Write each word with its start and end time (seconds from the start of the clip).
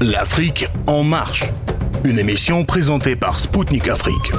L'Afrique 0.00 0.68
en 0.86 1.02
marche. 1.02 1.42
Une 2.04 2.20
émission 2.20 2.64
présentée 2.64 3.16
par 3.16 3.40
Spoutnik 3.40 3.88
Afrique. 3.88 4.30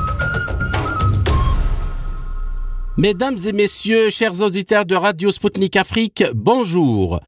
Mesdames 2.96 3.38
et 3.46 3.52
messieurs, 3.52 4.10
chers 4.10 4.42
auditeurs 4.42 4.86
de 4.86 4.96
Radio 4.96 5.32
Spoutnik 5.32 5.76
Afrique, 5.76 6.24
bonjour. 6.34 7.20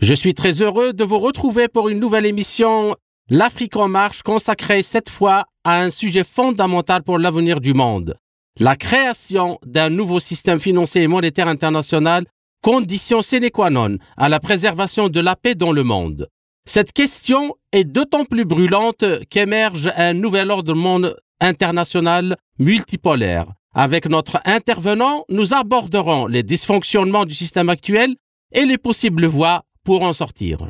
Je 0.00 0.12
suis 0.12 0.34
très 0.34 0.60
heureux 0.60 0.92
de 0.92 1.02
vous 1.02 1.18
retrouver 1.18 1.68
pour 1.68 1.88
une 1.88 1.98
nouvelle 1.98 2.26
émission 2.26 2.94
L'Afrique 3.30 3.76
en 3.76 3.88
marche 3.88 4.22
consacrée 4.22 4.82
cette 4.82 5.08
fois 5.08 5.46
à 5.64 5.80
un 5.80 5.88
sujet 5.88 6.24
fondamental 6.24 7.02
pour 7.02 7.18
l'avenir 7.18 7.58
du 7.58 7.72
monde. 7.72 8.18
La 8.60 8.76
création 8.76 9.58
d'un 9.64 9.88
nouveau 9.88 10.20
système 10.20 10.60
financier 10.60 11.04
et 11.04 11.08
monétaire 11.08 11.48
international, 11.48 12.26
condition 12.62 13.22
sine 13.22 13.48
qua 13.50 13.70
non 13.70 13.96
à 14.18 14.28
la 14.28 14.40
préservation 14.40 15.08
de 15.08 15.20
la 15.20 15.36
paix 15.36 15.54
dans 15.54 15.72
le 15.72 15.84
monde. 15.84 16.28
Cette 16.68 16.92
question 16.92 17.54
est 17.72 17.84
d'autant 17.84 18.26
plus 18.26 18.44
brûlante 18.44 19.02
qu'émerge 19.30 19.90
un 19.96 20.12
nouvel 20.12 20.50
ordre 20.50 20.74
monde 20.74 21.16
international 21.40 22.36
multipolaire. 22.58 23.46
Avec 23.74 24.04
notre 24.04 24.42
intervenant, 24.44 25.24
nous 25.30 25.54
aborderons 25.54 26.26
les 26.26 26.42
dysfonctionnements 26.42 27.24
du 27.24 27.34
système 27.34 27.70
actuel 27.70 28.16
et 28.52 28.66
les 28.66 28.76
possibles 28.76 29.24
voies 29.24 29.62
pour 29.82 30.02
en 30.02 30.12
sortir. 30.12 30.68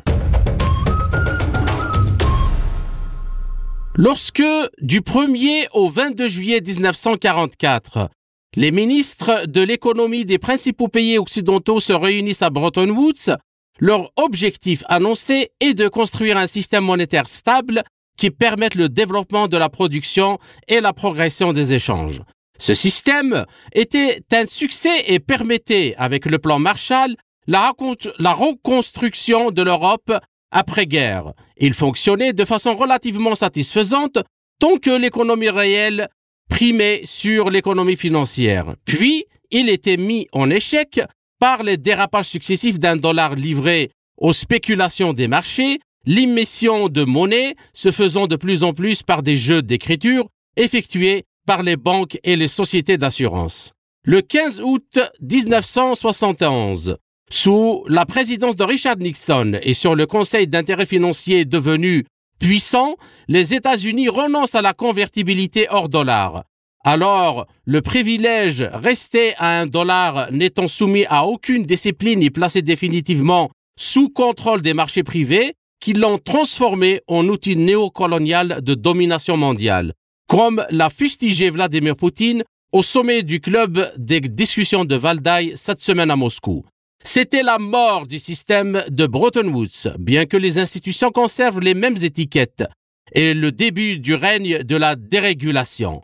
Lorsque, 3.93 4.41
du 4.81 5.01
1er 5.01 5.67
au 5.73 5.89
22 5.89 6.29
juillet 6.29 6.61
1944, 6.65 8.07
les 8.55 8.71
ministres 8.71 9.45
de 9.47 9.59
l'économie 9.59 10.23
des 10.23 10.37
principaux 10.37 10.87
pays 10.87 11.17
occidentaux 11.17 11.81
se 11.81 11.91
réunissent 11.91 12.41
à 12.41 12.49
Bretton 12.49 12.89
Woods, 12.91 13.35
leur 13.79 14.11
objectif 14.17 14.83
annoncé 14.87 15.51
est 15.59 15.73
de 15.73 15.87
construire 15.87 16.37
un 16.37 16.47
système 16.47 16.83
monétaire 16.83 17.27
stable 17.27 17.83
qui 18.17 18.31
permette 18.31 18.75
le 18.75 18.89
développement 18.89 19.47
de 19.47 19.57
la 19.57 19.69
production 19.69 20.37
et 20.67 20.81
la 20.81 20.93
progression 20.93 21.53
des 21.53 21.73
échanges. 21.73 22.21
Ce 22.57 22.73
système 22.73 23.45
était 23.73 24.19
un 24.33 24.45
succès 24.45 25.03
et 25.07 25.19
permettait, 25.19 25.95
avec 25.97 26.25
le 26.25 26.39
plan 26.39 26.59
Marshall, 26.59 27.15
la, 27.47 27.71
reconstruction 27.71 29.51
de 29.51 29.63
l'Europe 29.63 30.11
après-guerre. 30.51 31.33
Il 31.57 31.73
fonctionnait 31.73 32.33
de 32.33 32.43
façon 32.43 32.75
relativement 32.75 33.35
satisfaisante 33.35 34.19
tant 34.59 34.77
que 34.77 34.89
l'économie 34.89 35.49
réelle 35.49 36.09
primait 36.49 37.01
sur 37.05 37.49
l'économie 37.49 37.95
financière. 37.95 38.75
Puis, 38.83 39.25
il 39.51 39.69
était 39.69 39.97
mis 39.97 40.27
en 40.33 40.49
échec 40.49 40.99
par 41.39 41.63
les 41.63 41.77
dérapages 41.77 42.27
successifs 42.27 42.79
d'un 42.79 42.97
dollar 42.97 43.35
livré 43.35 43.91
aux 44.17 44.33
spéculations 44.33 45.13
des 45.13 45.27
marchés, 45.27 45.79
l'émission 46.05 46.89
de 46.89 47.03
monnaie 47.03 47.55
se 47.73 47.91
faisant 47.91 48.27
de 48.27 48.35
plus 48.35 48.63
en 48.63 48.73
plus 48.73 49.03
par 49.03 49.23
des 49.23 49.35
jeux 49.35 49.61
d'écriture 49.61 50.27
effectués 50.57 51.23
par 51.45 51.63
les 51.63 51.77
banques 51.77 52.19
et 52.23 52.35
les 52.35 52.47
sociétés 52.47 52.97
d'assurance. 52.97 53.71
Le 54.03 54.21
15 54.21 54.61
août 54.61 54.99
1971, 55.21 56.97
sous 57.29 57.83
la 57.87 58.05
présidence 58.05 58.55
de 58.55 58.63
Richard 58.63 58.97
Nixon 58.97 59.59
et 59.61 59.73
sur 59.73 59.95
le 59.95 60.05
Conseil 60.05 60.47
d'intérêt 60.47 60.85
financier 60.85 61.45
devenu 61.45 62.05
puissant, 62.39 62.95
les 63.27 63.53
États-Unis 63.53 64.09
renoncent 64.09 64.55
à 64.55 64.61
la 64.61 64.73
convertibilité 64.73 65.67
hors 65.69 65.89
dollar. 65.89 66.43
Alors, 66.85 67.47
le 67.65 67.81
privilège 67.81 68.61
resté 68.73 69.33
à 69.37 69.59
un 69.59 69.65
dollar 69.65 70.31
n'étant 70.31 70.67
soumis 70.67 71.05
à 71.09 71.25
aucune 71.25 71.65
discipline 71.65 72.23
et 72.23 72.29
placé 72.29 72.61
définitivement 72.61 73.51
sous 73.77 74.09
contrôle 74.09 74.61
des 74.61 74.73
marchés 74.73 75.03
privés, 75.03 75.53
qui 75.79 75.93
l'ont 75.93 76.17
transformé 76.17 77.01
en 77.07 77.27
outil 77.27 77.55
néocolonial 77.55 78.61
de 78.61 78.73
domination 78.75 79.37
mondiale, 79.37 79.93
comme 80.27 80.65
l'a 80.69 80.89
fustigé 80.89 81.49
Vladimir 81.49 81.95
Poutine 81.95 82.43
au 82.71 82.83
sommet 82.83 83.23
du 83.23 83.39
club 83.39 83.91
des 83.97 84.19
discussions 84.19 84.85
de 84.85 84.95
Valdaï 84.95 85.53
cette 85.55 85.79
semaine 85.79 86.11
à 86.11 86.15
Moscou. 86.15 86.65
C'était 87.03 87.43
la 87.43 87.57
mort 87.57 88.07
du 88.07 88.19
système 88.19 88.83
de 88.89 89.07
Bretton 89.07 89.47
Woods, 89.47 89.95
bien 89.97 90.25
que 90.25 90.37
les 90.37 90.59
institutions 90.59 91.11
conservent 91.11 91.61
les 91.61 91.73
mêmes 91.73 91.97
étiquettes, 92.01 92.65
et 93.13 93.33
le 93.33 93.51
début 93.51 93.99
du 93.99 94.13
règne 94.13 94.63
de 94.63 94.75
la 94.75 94.95
dérégulation. 94.95 96.01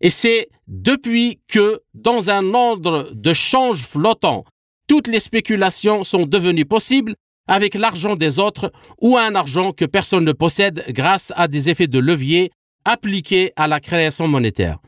Et 0.00 0.10
c'est 0.10 0.48
depuis 0.66 1.40
que, 1.48 1.80
dans 1.94 2.30
un 2.30 2.54
ordre 2.54 3.10
de 3.12 3.32
change 3.32 3.82
flottant, 3.82 4.44
toutes 4.86 5.08
les 5.08 5.20
spéculations 5.20 6.04
sont 6.04 6.26
devenues 6.26 6.64
possibles 6.64 7.14
avec 7.48 7.74
l'argent 7.74 8.14
des 8.14 8.38
autres 8.38 8.72
ou 9.00 9.16
un 9.16 9.34
argent 9.34 9.72
que 9.72 9.84
personne 9.84 10.24
ne 10.24 10.32
possède 10.32 10.84
grâce 10.90 11.32
à 11.36 11.48
des 11.48 11.68
effets 11.68 11.86
de 11.86 11.98
levier 11.98 12.50
appliqués 12.84 13.52
à 13.56 13.66
la 13.66 13.80
création 13.80 14.28
monétaire. 14.28 14.78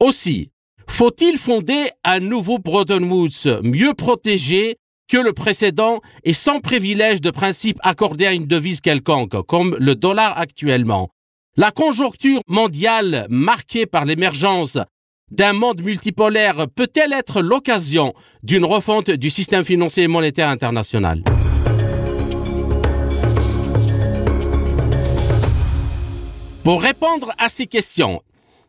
Aussi, 0.00 0.50
faut-il 0.88 1.38
fonder 1.38 1.88
un 2.04 2.20
nouveau 2.20 2.58
Bretton 2.58 3.02
Woods 3.02 3.60
mieux 3.62 3.94
protégé 3.94 4.76
que 5.08 5.18
le 5.18 5.32
précédent 5.32 6.00
et 6.24 6.32
sans 6.32 6.60
privilège 6.60 7.20
de 7.20 7.30
principe 7.30 7.78
accordé 7.82 8.26
à 8.26 8.32
une 8.32 8.46
devise 8.46 8.80
quelconque, 8.80 9.42
comme 9.46 9.76
le 9.78 9.94
dollar 9.94 10.38
actuellement, 10.38 11.10
la 11.56 11.70
conjoncture 11.70 12.40
mondiale 12.48 13.26
marquée 13.28 13.86
par 13.86 14.04
l'émergence 14.04 14.78
d'un 15.30 15.52
monde 15.52 15.82
multipolaire 15.82 16.66
peut-elle 16.74 17.12
être 17.12 17.42
l'occasion 17.42 18.12
d'une 18.42 18.64
refonte 18.64 19.10
du 19.10 19.30
système 19.30 19.64
financier 19.64 20.04
et 20.04 20.08
monétaire 20.08 20.48
international? 20.48 21.22
Pour 26.62 26.82
répondre 26.82 27.32
à 27.38 27.48
ces 27.48 27.66
questions, 27.66 28.22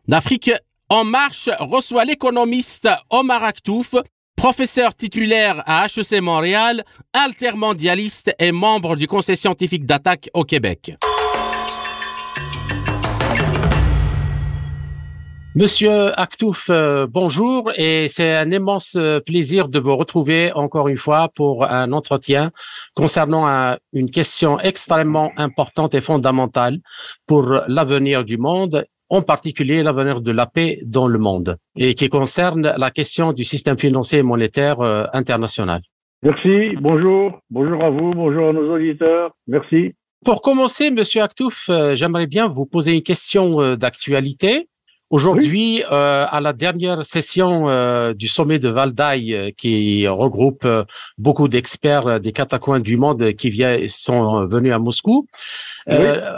l'Afrique 0.06 0.52
en 0.88 1.04
marche 1.04 1.48
reçoit 1.58 2.04
l'économiste 2.04 2.88
Omar 3.10 3.42
Aktouf, 3.42 3.94
professeur 4.36 4.94
titulaire 4.94 5.62
à 5.66 5.86
HEC 5.86 6.20
Montréal, 6.20 6.84
altermondialiste 7.12 8.34
et 8.38 8.52
membre 8.52 8.96
du 8.96 9.08
Conseil 9.08 9.36
scientifique 9.36 9.86
d'attaque 9.86 10.30
au 10.34 10.44
Québec. 10.44 10.94
Monsieur 15.58 16.12
Aktouf, 16.20 16.68
euh, 16.68 17.06
bonjour 17.10 17.72
et 17.78 18.08
c'est 18.10 18.30
un 18.30 18.50
immense 18.50 18.94
euh, 18.94 19.20
plaisir 19.20 19.70
de 19.70 19.78
vous 19.78 19.96
retrouver 19.96 20.52
encore 20.52 20.86
une 20.88 20.98
fois 20.98 21.30
pour 21.34 21.64
un 21.64 21.92
entretien 21.92 22.50
concernant 22.94 23.74
une 23.94 24.10
question 24.10 24.60
extrêmement 24.60 25.32
importante 25.38 25.94
et 25.94 26.02
fondamentale 26.02 26.80
pour 27.26 27.58
l'avenir 27.68 28.22
du 28.22 28.36
monde, 28.36 28.84
en 29.08 29.22
particulier 29.22 29.82
l'avenir 29.82 30.20
de 30.20 30.30
la 30.30 30.44
paix 30.44 30.78
dans 30.84 31.08
le 31.08 31.18
monde 31.18 31.56
et 31.74 31.94
qui 31.94 32.10
concerne 32.10 32.74
la 32.76 32.90
question 32.90 33.32
du 33.32 33.44
système 33.44 33.78
financier 33.78 34.18
et 34.18 34.22
monétaire 34.22 34.82
euh, 34.82 35.06
international. 35.14 35.80
Merci, 36.22 36.76
bonjour, 36.82 37.40
bonjour 37.48 37.82
à 37.82 37.88
vous, 37.88 38.10
bonjour 38.10 38.50
à 38.50 38.52
nos 38.52 38.74
auditeurs, 38.74 39.30
merci. 39.46 39.94
Pour 40.22 40.42
commencer, 40.42 40.90
Monsieur 40.90 41.22
Aktouf, 41.22 41.70
j'aimerais 41.94 42.26
bien 42.26 42.46
vous 42.46 42.66
poser 42.66 42.94
une 42.94 43.02
question 43.02 43.74
d'actualité. 43.76 44.68
Aujourd'hui, 45.08 45.84
euh, 45.84 46.26
à 46.28 46.40
la 46.40 46.52
dernière 46.52 47.04
session 47.04 47.68
euh, 47.68 48.12
du 48.12 48.26
sommet 48.26 48.58
de 48.58 48.68
Valdaï, 48.68 49.34
euh, 49.34 49.50
qui 49.56 50.08
regroupe 50.08 50.66
beaucoup 51.16 51.46
d'experts 51.46 52.18
des 52.18 52.32
quatre 52.32 52.58
coins 52.58 52.80
du 52.80 52.96
monde 52.96 53.32
qui 53.34 53.48
viennent, 53.50 53.86
sont 53.86 54.46
venus 54.46 54.72
à 54.72 54.80
Moscou, 54.80 55.28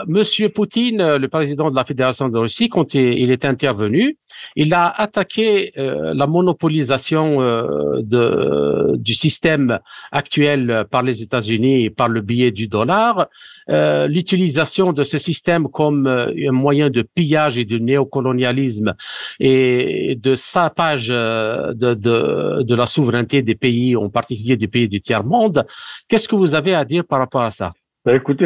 Monsieur 0.05 0.49
Poutine, 0.49 1.15
le 1.15 1.27
président 1.27 1.71
de 1.71 1.75
la 1.75 1.83
Fédération 1.83 2.29
de 2.29 2.37
Russie, 2.37 2.69
quand 2.69 2.93
il 2.93 3.31
est 3.31 3.45
intervenu, 3.45 4.19
il 4.55 4.75
a 4.75 4.85
attaqué 4.85 5.71
la 5.75 6.27
monopolisation 6.27 7.41
de, 7.41 8.95
du 8.97 9.15
système 9.15 9.79
actuel 10.11 10.85
par 10.91 11.01
les 11.01 11.23
États-Unis 11.23 11.89
par 11.89 12.09
le 12.09 12.21
biais 12.21 12.51
du 12.51 12.67
dollar, 12.67 13.27
l'utilisation 13.67 14.93
de 14.93 15.01
ce 15.01 15.17
système 15.17 15.67
comme 15.67 16.05
un 16.05 16.51
moyen 16.51 16.91
de 16.91 17.01
pillage 17.01 17.57
et 17.57 17.65
de 17.65 17.79
néocolonialisme 17.79 18.58
et 19.39 20.17
de 20.21 20.35
sapage 20.35 21.09
euh, 21.09 21.73
de, 21.73 21.93
de, 21.93 22.63
de 22.63 22.75
la 22.75 22.85
souveraineté 22.85 23.41
des 23.41 23.55
pays, 23.55 23.95
en 23.95 24.09
particulier 24.09 24.57
des 24.57 24.67
pays 24.67 24.87
du 24.87 25.01
tiers-monde. 25.01 25.65
Qu'est-ce 26.07 26.27
que 26.27 26.35
vous 26.35 26.55
avez 26.55 26.73
à 26.73 26.85
dire 26.85 27.03
par 27.05 27.19
rapport 27.19 27.41
à 27.41 27.51
ça? 27.51 27.71
Ben 28.05 28.15
Écoutez, 28.15 28.45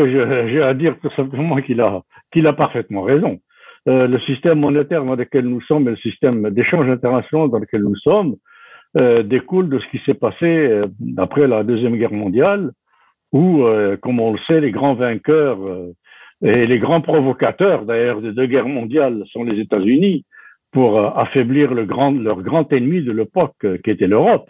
j'ai 0.49 0.61
à 0.61 0.73
dire 0.73 0.95
tout 1.01 1.11
simplement 1.15 1.61
qu'il 1.61 1.79
a, 1.81 2.01
qu'il 2.31 2.47
a 2.47 2.53
parfaitement 2.53 3.03
raison. 3.03 3.39
Euh, 3.87 4.07
le 4.07 4.19
système 4.21 4.59
monétaire 4.59 5.03
dans 5.03 5.15
lequel 5.15 5.45
nous 5.45 5.61
sommes 5.61 5.87
et 5.87 5.91
le 5.91 5.97
système 5.97 6.49
d'échange 6.51 6.89
international 6.89 7.49
dans 7.49 7.59
lequel 7.59 7.81
nous 7.81 7.97
sommes 7.97 8.35
euh, 8.97 9.23
découle 9.23 9.67
de 9.67 9.79
ce 9.79 9.87
qui 9.91 9.99
s'est 10.05 10.13
passé 10.13 10.45
euh, 10.45 10.87
après 11.17 11.47
la 11.47 11.63
Deuxième 11.63 11.97
Guerre 11.97 12.13
mondiale, 12.13 12.71
où, 13.33 13.65
comme 14.03 14.19
on 14.19 14.33
le 14.33 14.39
sait, 14.45 14.61
les 14.61 14.69
grands 14.69 14.93
vainqueurs 14.93 15.57
et 16.43 16.67
les 16.67 16.79
grands 16.79 17.01
provocateurs, 17.01 17.85
d'ailleurs, 17.85 18.21
des 18.21 18.33
deux 18.33 18.47
guerres 18.47 18.67
mondiales 18.67 19.23
sont 19.31 19.43
les 19.43 19.59
États-Unis 19.61 20.25
pour 20.71 20.99
euh, 20.99 21.09
affaiblir 21.15 21.73
le 21.73 21.85
grand, 21.85 22.11
leur 22.11 22.41
grand 22.41 22.71
ennemi 22.73 23.01
de 23.01 23.11
l'époque, 23.11 23.55
euh, 23.63 23.77
qui 23.83 23.91
était 23.91 24.07
l'Europe. 24.07 24.49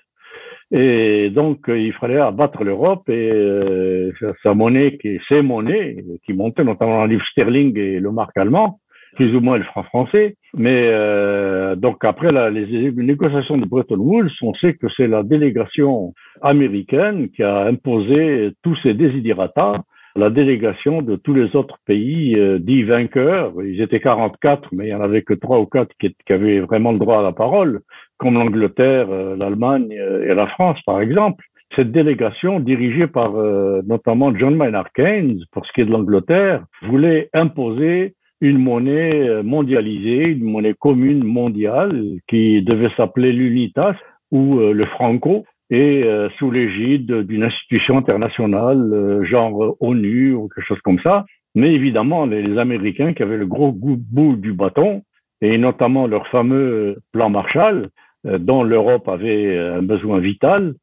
Et 0.71 1.29
donc, 1.29 1.65
il 1.67 1.93
fallait 1.93 2.17
abattre 2.17 2.63
l'Europe 2.63 3.07
et 3.07 3.31
euh, 3.31 4.11
sa 4.41 4.55
monnaie, 4.55 4.97
qui, 4.97 5.19
ses 5.29 5.43
monnaies, 5.43 6.03
qui 6.25 6.33
montaient 6.33 6.63
notamment 6.63 7.03
le 7.03 7.11
livre 7.11 7.25
sterling 7.31 7.77
et 7.77 7.99
le 7.99 8.11
marque 8.11 8.35
allemand, 8.37 8.79
plus 9.15 9.35
ou 9.35 9.39
moins 9.39 9.59
le 9.59 9.63
franc 9.65 9.83
français. 9.83 10.35
Mais 10.55 10.87
euh, 10.87 11.75
donc 11.75 12.03
après 12.03 12.31
la, 12.31 12.49
les, 12.49 12.91
négociations 12.91 13.59
de 13.59 13.65
Bretton 13.65 13.97
Woods, 13.97 14.31
on 14.41 14.55
sait 14.55 14.73
que 14.73 14.87
c'est 14.97 15.07
la 15.07 15.21
délégation 15.21 16.13
américaine 16.41 17.29
qui 17.29 17.43
a 17.43 17.65
imposé 17.65 18.51
tous 18.63 18.75
ces 18.81 18.95
désiderata 18.95 19.83
la 20.15 20.29
délégation 20.29 21.01
de 21.01 21.15
tous 21.15 21.33
les 21.33 21.55
autres 21.55 21.77
pays 21.85 22.35
euh, 22.35 22.59
dits 22.59 22.83
vainqueurs. 22.83 23.53
Ils 23.63 23.81
étaient 23.81 23.99
44, 23.99 24.69
mais 24.71 24.85
il 24.85 24.87
n'y 24.87 24.95
en 24.95 25.01
avait 25.01 25.23
que 25.23 25.33
trois 25.33 25.59
ou 25.59 25.65
quatre 25.65 25.91
qui, 25.99 26.15
qui, 26.25 26.33
avaient 26.33 26.59
vraiment 26.59 26.91
le 26.91 26.99
droit 26.99 27.19
à 27.19 27.23
la 27.23 27.31
parole, 27.31 27.81
comme 28.17 28.35
l'Angleterre, 28.35 29.07
euh, 29.09 29.35
l'Allemagne 29.35 29.93
euh, 29.99 30.29
et 30.29 30.35
la 30.35 30.47
France, 30.47 30.79
par 30.85 31.01
exemple. 31.01 31.43
Cette 31.75 31.91
délégation, 31.91 32.59
dirigée 32.59 33.07
par 33.07 33.33
notamment 33.33 34.35
John 34.37 34.55
Maynard 34.55 34.91
Keynes, 34.93 35.39
pour 35.51 35.65
ce 35.65 35.71
qui 35.73 35.81
est 35.81 35.85
de 35.85 35.91
l'Angleterre, 35.91 36.63
voulait 36.83 37.29
imposer 37.33 38.13
une 38.43 38.57
monnaie 38.57 39.29
euh, 39.29 39.41
mondialisée, 39.41 40.25
une 40.25 40.43
monnaie 40.43 40.75
commune 40.77 41.23
mondiale 41.23 42.03
qui 42.27 42.61
devait 42.61 42.91
s'appeler 42.97 43.31
l'UNITAS 43.31 43.95
ou 44.31 44.59
euh, 44.59 44.73
le 44.73 44.85
Franco 44.85 45.45
et 45.73 46.03
euh, 46.03 46.29
sous 46.37 46.51
l'égide 46.51 47.11
d'une 47.23 47.43
institution 47.43 47.97
internationale 47.97 49.21
genre 49.23 49.75
ONU 49.79 50.33
ou 50.33 50.47
quelque 50.47 50.67
chose 50.67 50.81
comme 50.83 50.99
ça. 50.99 51.25
Mais 51.55 51.73
évidemment, 51.73 52.25
les, 52.27 52.57
Américains 52.57 53.13
qui 53.13 53.23
avaient 53.23 53.37
le 53.37 53.47
gros 53.47 53.71
bout 53.71 54.35
du 54.35 54.53
bâton 54.53 55.01
et 55.41 55.57
notamment 55.57 56.05
leur 56.07 56.27
fameux 56.27 56.97
plan 57.11 57.29
Marshall 57.29 57.89
dont 58.23 58.63
l'Europe 58.63 59.09
avait 59.09 59.57
un 59.57 59.81
besoin 59.81 60.19
vital, 60.19 60.75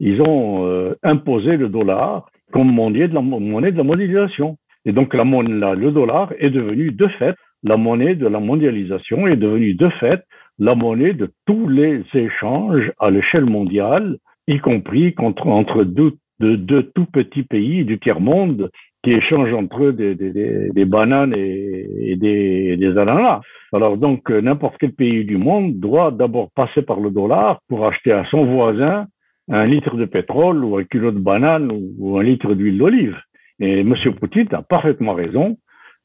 ils 0.00 0.20
ont 0.20 0.94
imposé 1.02 1.56
le 1.56 1.68
dollar 1.68 2.28
comme 2.52 2.72
monnaie 2.72 3.08
de 3.08 3.14
la, 3.14 3.20
monnaie 3.20 3.72
de 3.72 3.76
la 3.76 3.84
mondialisation. 3.84 4.56
Et 4.84 4.92
donc 4.92 5.14
la, 5.14 5.24
le 5.24 5.90
dollar 5.90 6.32
est 6.38 6.50
devenu 6.50 6.90
de 6.90 7.06
fait 7.18 7.36
la 7.62 7.76
monnaie 7.76 8.14
de 8.14 8.26
la 8.26 8.40
mondialisation, 8.40 9.26
est 9.26 9.36
devenu 9.36 9.74
de 9.74 9.88
fait 10.00 10.22
la 10.58 10.74
monnaie 10.74 11.12
de 11.12 11.30
tous 11.46 11.68
les 11.68 12.02
échanges 12.14 12.92
à 12.98 13.10
l'échelle 13.10 13.46
mondiale, 13.46 14.16
y 14.48 14.58
compris 14.58 15.14
contre, 15.14 15.46
entre 15.46 15.84
deux, 15.84 16.14
de, 16.40 16.80
tout 16.80 17.06
petits 17.06 17.44
pays 17.44 17.84
du 17.84 17.98
tiers-monde 17.98 18.70
qui 19.04 19.12
échangent 19.12 19.54
entre 19.54 19.84
eux 19.84 19.92
des, 19.92 20.84
bananes 20.84 21.34
et, 21.36 22.16
des, 22.16 22.76
des, 22.76 22.98
ananas. 22.98 23.40
Alors 23.72 23.96
donc, 23.96 24.28
n'importe 24.30 24.76
quel 24.80 24.92
pays 24.92 25.24
du 25.24 25.36
monde 25.36 25.78
doit 25.78 26.10
d'abord 26.10 26.50
passer 26.56 26.82
par 26.82 26.98
le 26.98 27.10
dollar 27.10 27.60
pour 27.68 27.86
acheter 27.86 28.12
à 28.12 28.24
son 28.30 28.44
voisin 28.44 29.06
un 29.50 29.66
litre 29.66 29.96
de 29.96 30.04
pétrole 30.04 30.64
ou 30.64 30.76
un 30.76 30.84
kilo 30.84 31.10
de 31.10 31.18
banane 31.18 31.70
ou 31.98 32.18
un 32.18 32.22
litre 32.22 32.54
d'huile 32.54 32.78
d'olive. 32.78 33.16
Et 33.60 33.80
M. 33.80 33.94
Poutine 34.18 34.48
a 34.52 34.62
parfaitement 34.62 35.14
raison. 35.14 35.56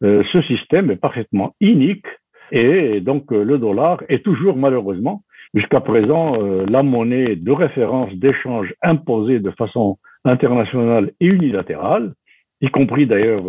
Euh, 0.04 0.24
ce 0.32 0.42
système 0.44 0.92
est 0.92 0.98
parfaitement 0.98 1.56
inique 1.62 2.06
et 2.52 3.00
donc 3.00 3.32
euh, 3.32 3.44
le 3.44 3.58
dollar 3.58 4.04
est 4.10 4.24
toujours 4.24 4.58
malheureusement 4.58 5.24
jusqu'à 5.54 5.82
présent 5.82 6.36
euh, 6.42 6.66
la 6.68 6.84
monnaie 6.84 7.36
de 7.36 7.52
référence 7.52 8.14
d'échange 8.14 8.74
imposée 8.82 9.40
de 9.40 9.52
façon 9.52 9.98
internationale 10.26 11.12
et 11.20 11.28
unilatérale, 11.28 12.14
y 12.62 12.70
compris 12.70 13.06
d'ailleurs 13.06 13.44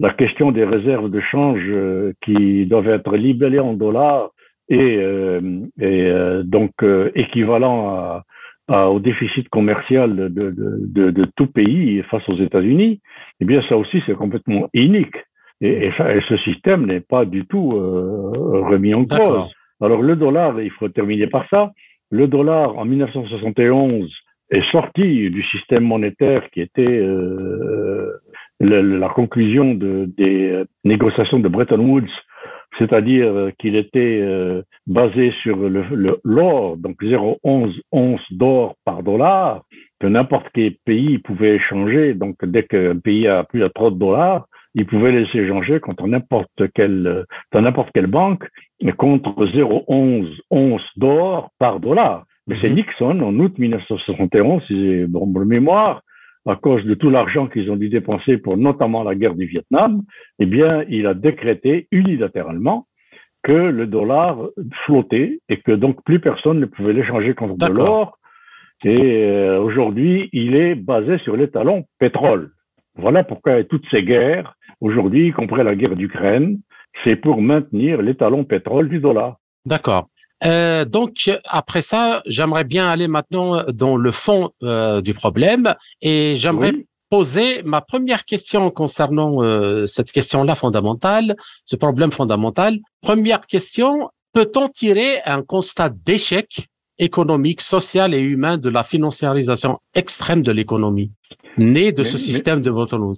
la 0.00 0.10
question 0.10 0.52
des 0.52 0.64
réserves 0.64 1.10
de 1.10 1.20
change 1.20 1.70
qui 2.22 2.64
doivent 2.64 2.88
être 2.88 3.14
libellées 3.14 3.58
en 3.58 3.74
dollars 3.74 4.30
et, 4.70 4.98
et 5.78 6.12
donc 6.44 6.72
équivalent 7.14 8.22
à, 8.68 8.90
au 8.90 9.00
déficit 9.00 9.48
commercial 9.48 10.14
de, 10.16 10.28
de, 10.28 10.54
de, 10.86 11.10
de, 11.10 11.26
tout 11.36 11.46
pays 11.46 12.02
face 12.10 12.26
aux 12.28 12.36
États-Unis, 12.36 13.00
eh 13.40 13.44
bien 13.44 13.62
ça 13.68 13.76
aussi 13.76 14.02
c'est 14.06 14.14
complètement 14.14 14.68
unique. 14.74 15.16
Et, 15.60 15.86
et, 15.86 15.92
ce 16.28 16.36
système 16.38 16.86
n'est 16.86 17.00
pas 17.00 17.24
du 17.24 17.44
tout 17.46 17.72
euh, 17.72 18.30
remis 18.68 18.94
en 18.94 19.04
cause. 19.06 19.50
Alors 19.80 20.02
le 20.02 20.16
dollar, 20.16 20.60
il 20.60 20.70
faut 20.70 20.88
terminer 20.88 21.26
par 21.26 21.48
ça. 21.48 21.72
Le 22.10 22.26
dollar 22.26 22.76
en 22.76 22.84
1971 22.84 24.10
est 24.50 24.70
sorti 24.72 25.30
du 25.30 25.42
système 25.44 25.84
monétaire 25.84 26.48
qui 26.50 26.60
était 26.62 26.82
euh, 26.82 28.12
la 28.60 29.08
conclusion 29.10 29.74
de, 29.74 30.10
des 30.16 30.64
négociations 30.84 31.38
de 31.38 31.48
Bretton 31.48 31.80
Woods 31.80 32.10
c'est-à-dire 32.78 33.26
euh, 33.26 33.50
qu'il 33.58 33.76
était 33.76 34.20
euh, 34.22 34.62
basé 34.86 35.32
sur 35.42 35.56
l'or, 36.24 36.76
donc 36.76 37.02
0,11 37.02 37.80
once 37.92 38.20
d'or 38.30 38.76
par 38.84 39.02
dollar, 39.02 39.62
que 40.00 40.06
n'importe 40.06 40.46
quel 40.54 40.74
pays 40.84 41.18
pouvait 41.18 41.56
échanger. 41.56 42.14
Donc, 42.14 42.36
dès 42.44 42.64
qu'un 42.64 42.98
pays 42.98 43.26
a 43.26 43.44
plus 43.44 43.60
de 43.60 43.68
30 43.68 43.98
dollars, 43.98 44.46
il 44.78 44.86
pouvait 44.86 45.10
les 45.10 45.26
échanger 45.34 45.80
contre 45.80 46.06
n'importe 46.06 46.72
quelle, 46.72 47.24
dans 47.52 47.62
n'importe 47.62 47.90
quelle 47.92 48.06
banque, 48.06 48.44
contre 48.96 49.44
0,11 49.46 50.28
once 50.50 50.82
d'or 50.96 51.50
par 51.58 51.80
dollar. 51.80 52.24
Mais 52.46 52.56
c'est 52.60 52.68
mhm. 52.68 52.76
Nixon, 52.76 53.20
en 53.20 53.36
août 53.40 53.58
1971, 53.58 54.62
si 54.68 54.74
j'ai 54.80 55.06
bon 55.06 55.26
mémoire, 55.44 56.02
à 56.46 56.54
cause 56.54 56.84
de 56.84 56.94
tout 56.94 57.10
l'argent 57.10 57.48
qu'ils 57.48 57.70
ont 57.72 57.76
dû 57.76 57.88
dépenser 57.88 58.38
pour 58.38 58.56
notamment 58.56 59.02
la 59.02 59.16
guerre 59.16 59.34
du 59.34 59.46
Vietnam, 59.46 60.02
eh 60.38 60.46
bien, 60.46 60.84
il 60.88 61.08
a 61.08 61.14
décrété 61.14 61.88
unilatéralement 61.90 62.86
que 63.42 63.52
le 63.52 63.88
dollar 63.88 64.38
flottait 64.84 65.40
et 65.48 65.56
que 65.58 65.72
donc 65.72 66.04
plus 66.04 66.20
personne 66.20 66.60
ne 66.60 66.66
pouvait 66.66 66.92
l'échanger 66.92 67.34
contre 67.34 67.56
de 67.56 67.72
l'or. 67.72 68.16
Et 68.84 69.24
euh, 69.24 69.60
aujourd'hui, 69.60 70.30
il 70.32 70.54
est 70.54 70.76
basé 70.76 71.18
sur 71.18 71.36
l'étalon 71.36 71.84
pétrole. 71.98 72.52
Voilà 72.94 73.24
pourquoi 73.24 73.62
toutes 73.64 73.86
ces 73.90 74.02
guerres, 74.02 74.54
aujourd'hui, 74.80 75.28
y 75.28 75.32
compris 75.32 75.62
la 75.64 75.74
guerre 75.74 75.96
d'Ukraine, 75.96 76.60
c'est 77.04 77.16
pour 77.16 77.40
maintenir 77.40 78.02
l'étalon 78.02 78.44
pétrole 78.44 78.88
du 78.88 79.00
dollar. 79.00 79.36
D'accord. 79.66 80.08
Euh, 80.44 80.84
donc 80.84 81.30
après 81.44 81.82
ça, 81.82 82.22
j'aimerais 82.26 82.64
bien 82.64 82.88
aller 82.88 83.08
maintenant 83.08 83.64
dans 83.72 83.96
le 83.96 84.10
fond 84.10 84.50
euh, 84.62 85.00
du 85.00 85.14
problème 85.14 85.74
et 86.00 86.34
j'aimerais 86.36 86.72
poser 87.10 87.62
ma 87.62 87.80
première 87.80 88.24
question 88.24 88.70
concernant 88.70 89.42
euh, 89.42 89.86
cette 89.86 90.12
question-là 90.12 90.54
fondamentale, 90.54 91.36
ce 91.64 91.76
problème 91.76 92.12
fondamental. 92.12 92.78
Première 93.00 93.46
question, 93.46 94.10
peut-on 94.32 94.68
tirer 94.68 95.20
un 95.24 95.42
constat 95.42 95.88
d'échec 95.88 96.68
économique, 96.98 97.60
social 97.60 98.12
et 98.12 98.20
humain 98.20 98.58
de 98.58 98.68
la 98.68 98.82
financiarisation 98.82 99.78
extrême 99.94 100.42
de 100.42 100.52
l'économie, 100.52 101.12
née 101.56 101.92
de 101.92 102.02
ce 102.02 102.18
système 102.18 102.60
de 102.60 102.70
Bretton 102.70 103.12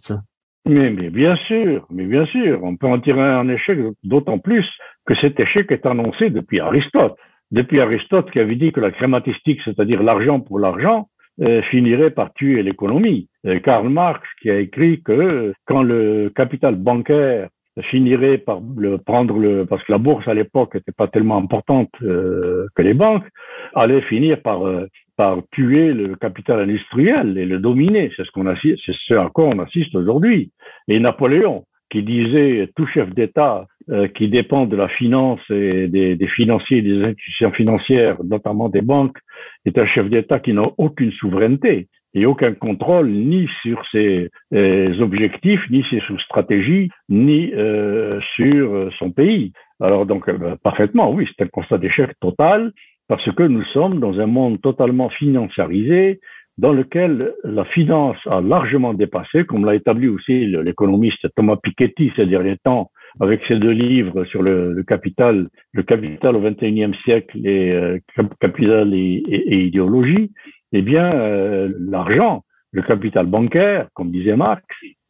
mais, 0.66 0.90
mais, 0.90 1.10
bien 1.10 1.36
sûr, 1.46 1.86
mais 1.90 2.04
bien 2.04 2.26
sûr, 2.26 2.62
on 2.62 2.76
peut 2.76 2.86
en 2.86 3.00
tirer 3.00 3.20
un 3.20 3.48
échec, 3.48 3.78
d'autant 4.04 4.38
plus 4.38 4.66
que 5.06 5.14
cet 5.16 5.40
échec 5.40 5.70
est 5.72 5.86
annoncé 5.86 6.30
depuis 6.30 6.60
Aristote. 6.60 7.16
Depuis 7.50 7.80
Aristote 7.80 8.30
qui 8.30 8.38
avait 8.38 8.56
dit 8.56 8.72
que 8.72 8.80
la 8.80 8.92
crématistique, 8.92 9.60
c'est-à-dire 9.64 10.02
l'argent 10.02 10.40
pour 10.40 10.58
l'argent, 10.58 11.08
euh, 11.40 11.62
finirait 11.62 12.10
par 12.10 12.32
tuer 12.34 12.62
l'économie. 12.62 13.28
Karl 13.64 13.88
Marx 13.88 14.20
qui 14.42 14.50
a 14.50 14.58
écrit 14.58 15.02
que 15.02 15.54
quand 15.64 15.82
le 15.82 16.30
capital 16.34 16.74
bancaire 16.74 17.48
finirait 17.82 18.38
par 18.38 18.60
le 18.76 18.98
prendre 18.98 19.38
le 19.38 19.64
parce 19.64 19.82
que 19.84 19.92
la 19.92 19.98
bourse 19.98 20.26
à 20.28 20.34
l'époque 20.34 20.74
n'était 20.74 20.92
pas 20.92 21.08
tellement 21.08 21.38
importante 21.38 21.90
euh, 22.02 22.66
que 22.74 22.82
les 22.82 22.94
banques 22.94 23.26
allait 23.74 24.02
finir 24.02 24.42
par 24.42 24.66
euh, 24.66 24.86
par 25.20 25.42
tuer 25.52 25.92
le 25.92 26.16
capital 26.16 26.60
industriel 26.60 27.36
et 27.36 27.44
le 27.44 27.58
dominer. 27.58 28.10
C'est 28.16 28.24
ce 28.24 28.30
qu'on 28.30 28.46
assiste, 28.46 28.80
c'est 28.86 28.96
ce 29.06 29.12
à 29.12 29.28
quoi 29.28 29.44
on 29.48 29.58
assiste 29.58 29.94
aujourd'hui. 29.94 30.50
Et 30.88 30.98
Napoléon, 30.98 31.66
qui 31.90 32.02
disait 32.02 32.70
tout 32.74 32.86
chef 32.86 33.10
d'État 33.10 33.66
euh, 33.90 34.08
qui 34.08 34.28
dépend 34.28 34.64
de 34.64 34.76
la 34.76 34.88
finance 34.88 35.40
et 35.50 35.88
des, 35.88 36.16
des, 36.16 36.26
financiers 36.26 36.80
des 36.80 37.04
institutions 37.04 37.52
financières, 37.52 38.16
notamment 38.24 38.70
des 38.70 38.80
banques, 38.80 39.18
est 39.66 39.76
un 39.76 39.84
chef 39.84 40.08
d'État 40.08 40.40
qui 40.40 40.54
n'a 40.54 40.68
aucune 40.78 41.12
souveraineté 41.12 41.88
et 42.14 42.24
aucun 42.24 42.54
contrôle 42.54 43.10
ni 43.10 43.46
sur 43.60 43.78
ses 43.92 44.30
euh, 44.54 45.00
objectifs, 45.00 45.60
ni 45.68 45.82
sur 45.82 46.02
ses 46.06 46.24
stratégies, 46.24 46.88
ni 47.10 47.52
euh, 47.52 48.18
sur 48.36 48.90
son 48.98 49.10
pays. 49.10 49.52
Alors 49.82 50.06
donc 50.06 50.30
parfaitement, 50.62 51.12
oui, 51.12 51.28
c'est 51.28 51.44
un 51.44 51.48
constat 51.48 51.76
d'échec 51.76 52.10
total 52.20 52.72
parce 53.10 53.28
que 53.32 53.42
nous 53.42 53.64
sommes 53.72 53.98
dans 53.98 54.20
un 54.20 54.26
monde 54.26 54.60
totalement 54.60 55.08
financiarisé, 55.08 56.20
dans 56.58 56.72
lequel 56.72 57.34
la 57.42 57.64
finance 57.64 58.16
a 58.26 58.40
largement 58.40 58.94
dépassé, 58.94 59.44
comme 59.44 59.64
l'a 59.64 59.74
établi 59.74 60.06
aussi 60.06 60.46
l'économiste 60.46 61.26
Thomas 61.34 61.56
Piketty 61.60 62.12
ces 62.14 62.26
derniers 62.26 62.58
temps, 62.62 62.92
avec 63.18 63.40
ses 63.48 63.56
deux 63.56 63.72
livres 63.72 64.22
sur 64.26 64.42
le, 64.42 64.84
capital, 64.86 65.48
le 65.72 65.82
capital 65.82 66.36
au 66.36 66.40
XXIe 66.40 66.94
siècle 67.02 67.44
et 67.44 67.72
euh, 67.72 67.98
capital 68.40 68.94
et, 68.94 69.64
idéologie, 69.66 70.30
eh 70.72 70.82
bien, 70.82 71.12
euh, 71.12 71.68
l'argent, 71.80 72.44
le 72.70 72.82
capital 72.82 73.26
bancaire, 73.26 73.88
comme 73.94 74.12
disait 74.12 74.36
Marx, 74.36 74.62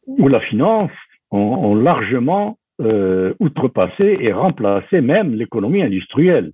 ou 0.07 0.27
la 0.27 0.39
finance 0.39 0.89
ont, 1.29 1.75
largement 1.75 2.57
euh, 2.81 3.35
outrepassé 3.39 4.17
et 4.21 4.33
remplacé 4.33 5.01
même 5.01 5.35
l'économie 5.35 5.83
industrielle. 5.83 6.51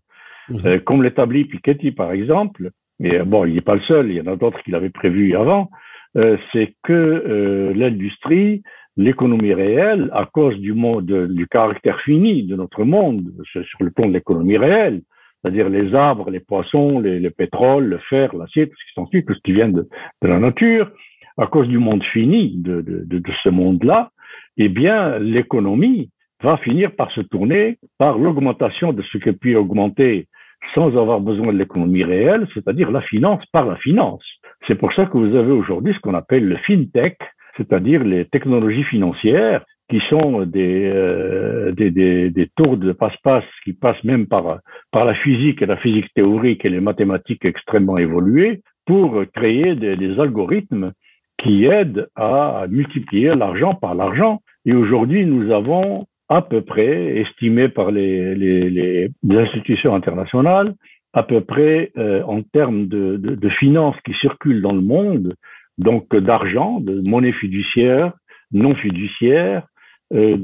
Mhm. 0.49 0.61
Euh, 0.65 0.79
comme 0.79 1.03
l'établit 1.03 1.45
Piketty, 1.45 1.91
par 1.91 2.11
exemple, 2.11 2.71
et 2.99 3.19
bon, 3.19 3.45
il 3.45 3.55
n'est 3.55 3.61
pas 3.61 3.75
le 3.75 3.81
seul, 3.81 4.09
il 4.09 4.17
y 4.17 4.21
en 4.21 4.31
a 4.31 4.35
d'autres 4.35 4.61
qui 4.63 4.71
l'avaient 4.71 4.89
prévu 4.89 5.35
avant, 5.35 5.69
euh, 6.15 6.37
c'est 6.51 6.73
que 6.83 6.93
euh, 6.93 7.73
l'industrie, 7.75 8.63
l'économie 8.95 9.53
réelle, 9.53 10.09
à 10.13 10.25
cause 10.25 10.57
du, 10.59 10.73
monde, 10.73 11.05
du 11.05 11.47
caractère 11.47 11.99
fini 12.01 12.43
de 12.43 12.55
notre 12.55 12.83
monde, 12.83 13.31
sur 13.51 13.83
le 13.83 13.91
plan 13.91 14.07
de 14.07 14.13
l'économie 14.13 14.57
réelle, 14.57 15.01
c'est-à-dire 15.41 15.69
les 15.69 15.93
arbres, 15.93 16.31
les 16.31 16.39
poissons, 16.39 16.99
les, 16.99 17.19
le 17.19 17.29
pétrole, 17.29 17.85
le 17.85 17.99
fer, 18.09 18.35
l'acier, 18.35 18.67
tout 18.67 18.75
ce 18.75 18.85
qui 18.85 18.93
s'ensuit, 18.95 19.25
tout 19.25 19.35
ce 19.35 19.41
qui 19.41 19.51
vient 19.51 19.69
de, 19.69 19.87
de, 20.23 20.27
la 20.27 20.39
nature, 20.39 20.89
à 21.37 21.45
cause 21.45 21.67
du 21.67 21.77
monde 21.77 22.03
fini 22.03 22.55
de, 22.57 22.81
de, 22.81 23.19
de 23.19 23.31
ce 23.43 23.49
monde-là, 23.49 24.09
eh 24.57 24.69
bien, 24.69 25.19
l'économie 25.19 26.09
va 26.41 26.58
finir 26.58 26.91
par 26.96 27.12
se 27.12 27.22
tourner 27.22 27.77
par 27.98 28.17
l'augmentation 28.17 28.94
de 28.94 29.01
ce 29.03 29.17
qui 29.17 29.32
peut 29.32 29.56
augmenter 29.56 30.27
sans 30.74 30.98
avoir 30.98 31.22
besoin 31.22 31.53
de 31.53 31.58
l'économie 31.58 32.03
réelle, 32.03 32.48
c'est-à-dire 32.53 32.91
la 32.91 33.01
finance 33.01 33.44
par 33.51 33.65
la 33.65 33.75
finance. 33.77 34.24
C'est 34.67 34.75
pour 34.75 34.94
ça 34.94 35.06
que 35.06 35.17
vous 35.17 35.36
avez 35.36 35.51
aujourd'hui 35.51 35.94
ce 35.94 36.00
qu'on 36.00 36.13
appelle 36.13 36.48
le 36.48 36.58
fintech, 36.58 37.17
c'est-à-dire 37.58 38.03
les 38.03 38.25
technologies 38.25 38.84
financières 38.84 39.63
qui 39.89 40.01
sont 40.10 40.46
des, 40.46 40.91
euh, 40.94 41.72
des, 41.72 41.91
des, 41.91 42.29
des, 42.29 42.48
tours 42.56 42.75
de 42.75 42.91
passe-passe 42.91 43.46
qui 43.63 43.74
passent 43.74 44.03
même 44.03 44.27
par, 44.27 44.60
par 44.91 45.06
la 45.06 45.15
physique 45.15 45.62
et 45.62 45.65
la 45.65 45.77
physique 45.77 46.13
théorique 46.13 46.65
et 46.65 46.70
les 46.70 46.82
mathématiques 46.82 47.46
extrêmement 47.46 47.98
évoluées 47.98 48.62
pour 48.86 49.24
créer 49.34 49.75
des 49.75 50.20
algorithmes 50.20 50.91
qui 51.38 51.65
aident 51.65 52.10
à 52.15 52.65
multiplier 52.70 53.36
l'argent 53.36 53.75
par 53.75 53.96
l'argent. 53.96 54.41
Et 54.65 54.74
aujourd'hui, 54.74 55.25
nous 55.25 55.51
avons 55.51 56.06
à 56.29 56.41
peu 56.41 56.62
près, 56.62 57.17
estimé 57.17 57.69
par 57.69 57.91
les, 57.91 59.10
institutions 59.29 59.96
internationales, 59.96 60.75
à 61.13 61.24
peu 61.24 61.41
près 61.41 61.91
euh, 61.98 62.22
en 62.24 62.41
termes 62.41 62.88
de, 62.88 63.17
de, 63.17 63.36
de, 63.36 63.50
finances 63.50 63.96
qui 64.05 64.13
circulent 64.15 64.62
dans 64.62 64.74
le 64.74 64.81
monde, 64.81 65.36
donc 65.77 66.13
d'argent, 66.15 66.79
de 66.81 67.01
monnaie 67.01 67.31
fiduciaire, 67.31 68.13
non 68.51 68.75
fiduciaire, 68.75 69.67
euh, 70.13 70.38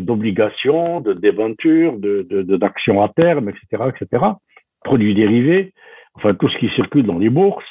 d'obligations, 0.00 1.00
de 1.00 1.12
débentures, 1.12 1.98
de, 1.98 2.22
d'actions 2.56 3.02
à 3.02 3.08
terme, 3.08 3.48
etc., 3.48 3.90
etc., 3.90 4.24
produits 4.84 5.14
dérivés, 5.14 5.72
enfin 6.14 6.34
tout 6.34 6.48
ce 6.48 6.56
qui 6.58 6.68
circule 6.76 7.04
dans 7.04 7.18
les 7.18 7.28
bourses, 7.28 7.64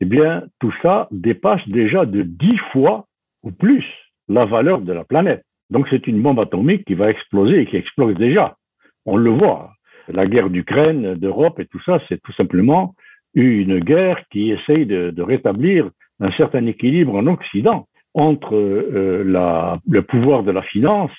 eh 0.00 0.04
bien 0.04 0.44
tout 0.60 0.72
ça 0.80 1.08
dépasse 1.10 1.66
déjà 1.68 2.04
de 2.06 2.22
dix 2.22 2.56
fois 2.72 3.06
ou 3.42 3.50
plus 3.50 3.84
la 4.28 4.44
valeur 4.44 4.80
de 4.80 4.92
la 4.92 5.02
planète. 5.02 5.44
Donc 5.70 5.86
c'est 5.90 6.06
une 6.06 6.20
bombe 6.22 6.40
atomique 6.40 6.84
qui 6.84 6.94
va 6.94 7.10
exploser 7.10 7.60
et 7.60 7.66
qui 7.66 7.76
explose 7.76 8.16
déjà. 8.16 8.56
On 9.06 9.16
le 9.16 9.30
voit. 9.30 9.72
La 10.08 10.26
guerre 10.26 10.50
d'Ukraine, 10.50 11.14
d'Europe 11.14 11.60
et 11.60 11.66
tout 11.66 11.80
ça, 11.86 12.00
c'est 12.08 12.20
tout 12.22 12.32
simplement 12.32 12.94
une 13.34 13.78
guerre 13.78 14.22
qui 14.30 14.50
essaye 14.50 14.86
de, 14.86 15.22
rétablir 15.22 15.90
un 16.18 16.32
certain 16.32 16.66
équilibre 16.66 17.14
en 17.14 17.26
Occident 17.26 17.86
entre 18.14 18.56
euh, 18.56 19.22
le 19.88 20.02
pouvoir 20.02 20.42
de 20.42 20.50
la 20.50 20.62
finance 20.62 21.12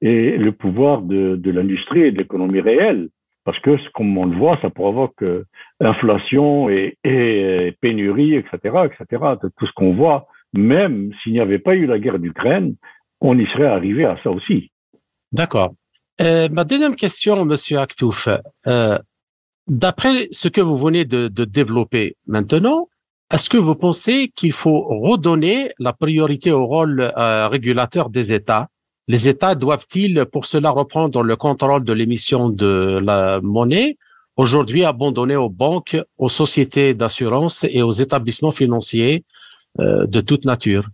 et 0.00 0.36
le 0.36 0.52
pouvoir 0.52 1.02
de, 1.02 1.50
l'industrie 1.50 2.02
et 2.02 2.12
de 2.12 2.18
l'économie 2.18 2.60
réelle. 2.60 3.08
Parce 3.44 3.58
que, 3.60 3.76
comme 3.92 4.16
on 4.18 4.26
le 4.26 4.36
voit, 4.36 4.58
ça 4.60 4.70
provoque 4.70 5.22
euh, 5.22 5.44
inflation 5.80 6.68
et, 6.68 6.96
et, 7.04 7.74
pénurie, 7.80 8.34
etc., 8.34 8.58
etc., 8.84 9.22
tout 9.56 9.66
ce 9.66 9.72
qu'on 9.72 9.94
voit. 9.94 10.26
Même 10.52 11.12
s'il 11.22 11.32
n'y 11.32 11.40
avait 11.40 11.58
pas 11.60 11.76
eu 11.76 11.86
la 11.86 11.98
guerre 11.98 12.18
d'Ukraine, 12.18 12.74
on 13.20 13.38
y 13.38 13.46
serait 13.46 13.66
arrivé 13.66 14.04
à 14.04 14.16
ça 14.22 14.30
aussi. 14.30 14.70
D'accord. 15.32 15.74
Euh, 16.20 16.48
ma 16.50 16.64
deuxième 16.64 16.96
question, 16.96 17.44
Monsieur 17.44 17.78
Aktouf, 17.78 18.28
euh, 18.66 18.98
d'après 19.66 20.28
ce 20.32 20.48
que 20.48 20.60
vous 20.60 20.76
venez 20.76 21.04
de, 21.04 21.28
développer 21.44 22.16
maintenant, 22.26 22.88
est-ce 23.30 23.50
que 23.50 23.56
vous 23.56 23.74
pensez 23.74 24.32
qu'il 24.34 24.52
faut 24.52 24.82
redonner 24.82 25.72
la 25.78 25.92
priorité 25.92 26.52
au 26.52 26.64
rôle 26.64 27.00
euh, 27.00 27.48
régulateur 27.48 28.08
des 28.08 28.32
États? 28.32 28.68
Les 29.08 29.28
États 29.28 29.54
doivent-ils 29.54 30.24
pour 30.32 30.46
cela 30.46 30.70
reprendre 30.70 31.22
le 31.22 31.36
contrôle 31.36 31.84
de 31.84 31.92
l'émission 31.92 32.48
de 32.48 33.00
la 33.02 33.40
monnaie, 33.40 33.98
aujourd'hui 34.36 34.84
abandonné 34.84 35.36
aux 35.36 35.48
banques, 35.48 35.96
aux 36.18 36.28
sociétés 36.28 36.94
d'assurance 36.94 37.64
et 37.68 37.82
aux 37.82 37.92
établissements 37.92 38.52
financiers 38.52 39.24
euh, 39.80 40.06
de 40.06 40.20
toute 40.20 40.44
nature? 40.44 40.88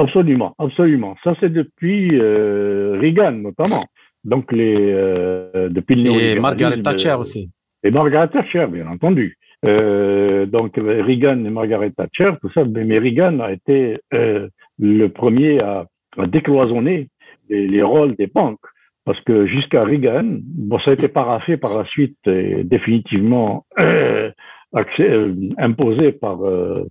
Absolument, 0.00 0.54
absolument. 0.58 1.14
Ça, 1.22 1.34
c'est 1.40 1.52
depuis 1.52 2.18
euh, 2.18 2.98
Reagan, 2.98 3.32
notamment. 3.32 3.84
Donc, 4.24 4.50
les, 4.50 4.76
euh, 4.78 5.68
depuis 5.68 5.94
le 5.94 6.10
Et 6.10 6.40
Margaret 6.40 6.80
Thatcher 6.82 7.14
aussi. 7.18 7.50
Et 7.84 7.90
Margaret 7.90 8.28
Thatcher, 8.28 8.66
bien 8.70 8.86
entendu. 8.86 9.36
Euh, 9.66 10.46
donc, 10.46 10.76
Reagan 10.76 11.44
et 11.44 11.50
Margaret 11.50 11.90
Thatcher, 11.90 12.32
tout 12.40 12.50
ça. 12.52 12.64
Mais 12.64 12.98
Reagan 12.98 13.40
a 13.40 13.52
été 13.52 13.98
euh, 14.14 14.48
le 14.78 15.08
premier 15.08 15.60
à, 15.60 15.84
à 16.16 16.26
décloisonner 16.26 17.08
les, 17.50 17.66
les, 17.68 17.82
rôles 17.82 18.16
des 18.16 18.26
banques. 18.26 18.58
Parce 19.04 19.20
que 19.22 19.46
jusqu'à 19.46 19.84
Reagan, 19.84 20.38
bon, 20.42 20.78
ça 20.78 20.92
a 20.92 20.94
été 20.94 21.08
paraffé 21.08 21.58
par 21.58 21.76
la 21.76 21.84
suite 21.84 22.16
et 22.26 22.64
définitivement 22.64 23.66
euh, 23.78 24.30
accès, 24.72 25.10
euh, 25.10 25.34
imposé 25.58 26.12
par 26.12 26.38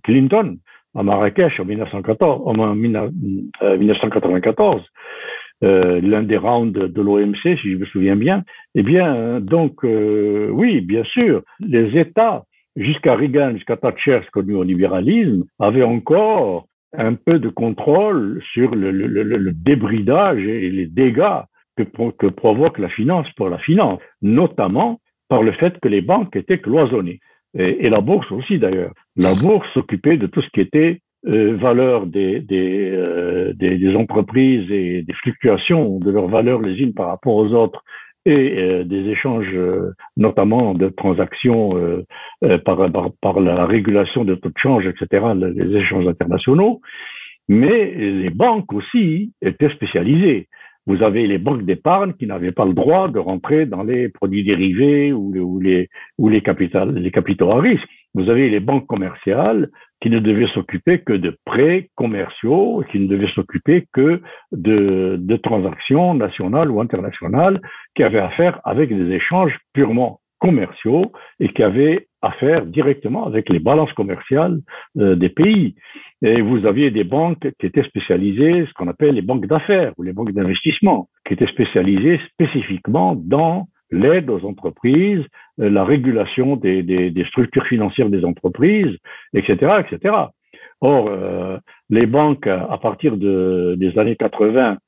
Clinton 0.04 0.58
à 0.94 1.02
Marrakech 1.02 1.58
en, 1.60 1.64
1914, 1.64 2.42
en 2.44 2.74
1994, 2.74 4.82
euh, 5.62 6.00
l'un 6.00 6.22
des 6.22 6.36
rounds 6.36 6.72
de 6.72 7.02
l'OMC, 7.02 7.58
si 7.60 7.72
je 7.72 7.76
me 7.76 7.86
souviens 7.86 8.16
bien. 8.16 8.44
Eh 8.74 8.82
bien, 8.82 9.40
donc, 9.40 9.84
euh, 9.84 10.48
oui, 10.50 10.80
bien 10.80 11.04
sûr, 11.04 11.42
les 11.60 11.98
États, 11.98 12.44
jusqu'à 12.76 13.14
Reagan, 13.14 13.52
jusqu'à 13.54 13.76
Thatcher, 13.76 14.20
ce 14.24 14.30
connu 14.30 14.54
au 14.54 14.62
libéralisme, 14.62 15.44
avaient 15.58 15.82
encore 15.82 16.66
un 16.96 17.14
peu 17.14 17.38
de 17.38 17.48
contrôle 17.48 18.42
sur 18.52 18.74
le, 18.74 19.52
débridage 19.52 20.42
et 20.42 20.70
les 20.70 20.86
dégâts 20.86 21.42
que 21.76 22.26
provoque 22.26 22.78
la 22.78 22.88
finance 22.88 23.26
pour 23.36 23.48
la 23.48 23.58
finance, 23.58 24.00
notamment 24.22 25.00
par 25.28 25.42
le 25.42 25.52
fait 25.52 25.78
que 25.80 25.88
les 25.88 26.02
banques 26.02 26.36
étaient 26.36 26.58
cloisonnées 26.58 27.20
et, 27.54 27.88
la 27.88 28.00
bourse 28.00 28.30
aussi 28.32 28.58
d'ailleurs. 28.58 28.92
La 29.16 29.34
bourse 29.34 29.66
s'occupait 29.74 30.16
de 30.16 30.26
tout 30.26 30.42
ce 30.42 30.48
qui 30.50 30.60
était 30.60 31.00
euh, 31.26 31.56
valeur 31.56 32.06
des, 32.06 32.40
des, 32.40 32.90
euh, 32.92 33.52
des, 33.54 33.76
des, 33.76 33.94
entreprises 33.94 34.70
et 34.70 35.02
des 35.02 35.12
fluctuations 35.14 35.98
de 35.98 36.10
leurs 36.10 36.28
valeurs 36.28 36.62
les 36.62 36.80
unes 36.80 36.94
par 36.94 37.08
rapport 37.08 37.34
aux 37.34 37.52
autres 37.52 37.82
et 38.24 38.58
euh, 38.58 38.84
des 38.84 39.08
échanges 39.10 39.54
notamment 40.16 40.74
de 40.74 40.88
transactions 40.88 41.72
par, 42.64 42.90
par, 42.90 43.10
par, 43.20 43.40
la 43.40 43.66
régulation 43.66 44.24
de 44.24 44.34
taux 44.34 44.48
de 44.48 44.58
change, 44.58 44.86
etc., 44.86 45.26
les 45.34 45.76
échanges 45.76 46.06
internationaux. 46.06 46.80
Mais 47.48 47.92
les 47.96 48.30
banques 48.30 48.72
aussi 48.72 49.32
étaient 49.42 49.70
spécialisées. 49.70 50.48
Vous 50.86 51.02
avez 51.02 51.26
les 51.26 51.38
banques 51.38 51.64
d'épargne 51.64 52.14
qui 52.14 52.26
n'avaient 52.26 52.52
pas 52.52 52.64
le 52.64 52.72
droit 52.72 53.08
de 53.08 53.18
rentrer 53.18 53.66
dans 53.66 53.82
les 53.82 54.08
produits 54.08 54.44
dérivés 54.44 55.12
ou, 55.12 55.60
les 55.60 56.40
capitaux 56.42 57.50
à 57.50 57.60
risque. 57.60 57.88
Vous 58.14 58.28
avez 58.28 58.50
les 58.50 58.60
banques 58.60 58.86
commerciales 58.86 59.68
qui 60.00 60.10
ne 60.10 60.18
devaient 60.18 60.48
s'occuper 60.54 61.00
que 61.00 61.12
de 61.12 61.36
prêts 61.44 61.90
commerciaux, 61.94 62.82
qui 62.90 62.98
ne 62.98 63.06
devaient 63.06 63.30
s'occuper 63.34 63.86
que 63.92 64.22
de, 64.52 65.16
de, 65.20 65.36
transactions 65.36 66.14
nationales 66.14 66.70
ou 66.70 66.80
internationales 66.80 67.60
qui 67.94 68.02
avaient 68.02 68.18
affaire 68.18 68.60
avec 68.64 68.88
des 68.88 69.14
échanges 69.14 69.56
purement 69.74 70.20
commerciaux 70.40 71.12
et 71.38 71.52
qui 71.52 71.62
avaient 71.62 72.08
affaire 72.22 72.66
directement 72.66 73.26
avec 73.26 73.48
les 73.48 73.58
balances 73.58 73.92
commerciales 73.94 74.60
euh, 74.98 75.14
des 75.14 75.28
pays. 75.28 75.74
Et 76.22 76.42
vous 76.42 76.66
aviez 76.66 76.90
des 76.90 77.04
banques 77.04 77.48
qui 77.58 77.66
étaient 77.66 77.84
spécialisées, 77.84 78.66
ce 78.66 78.72
qu'on 78.74 78.88
appelle 78.88 79.14
les 79.14 79.22
banques 79.22 79.46
d'affaires 79.46 79.92
ou 79.96 80.02
les 80.02 80.12
banques 80.12 80.32
d'investissement, 80.32 81.08
qui 81.26 81.34
étaient 81.34 81.46
spécialisées 81.46 82.20
spécifiquement 82.32 83.14
dans 83.16 83.68
l'aide 83.90 84.30
aux 84.30 84.44
entreprises, 84.44 85.24
euh, 85.60 85.70
la 85.70 85.84
régulation 85.84 86.56
des, 86.56 86.82
des, 86.82 87.10
des, 87.10 87.24
structures 87.24 87.66
financières 87.66 88.10
des 88.10 88.24
entreprises, 88.24 88.96
etc., 89.34 89.80
etc. 89.80 90.14
Or, 90.80 91.08
euh, 91.08 91.58
les 91.90 92.06
banques, 92.06 92.46
à 92.46 92.78
partir 92.80 93.16
de, 93.16 93.74
des 93.78 93.98
années 93.98 94.16
80, 94.16 94.78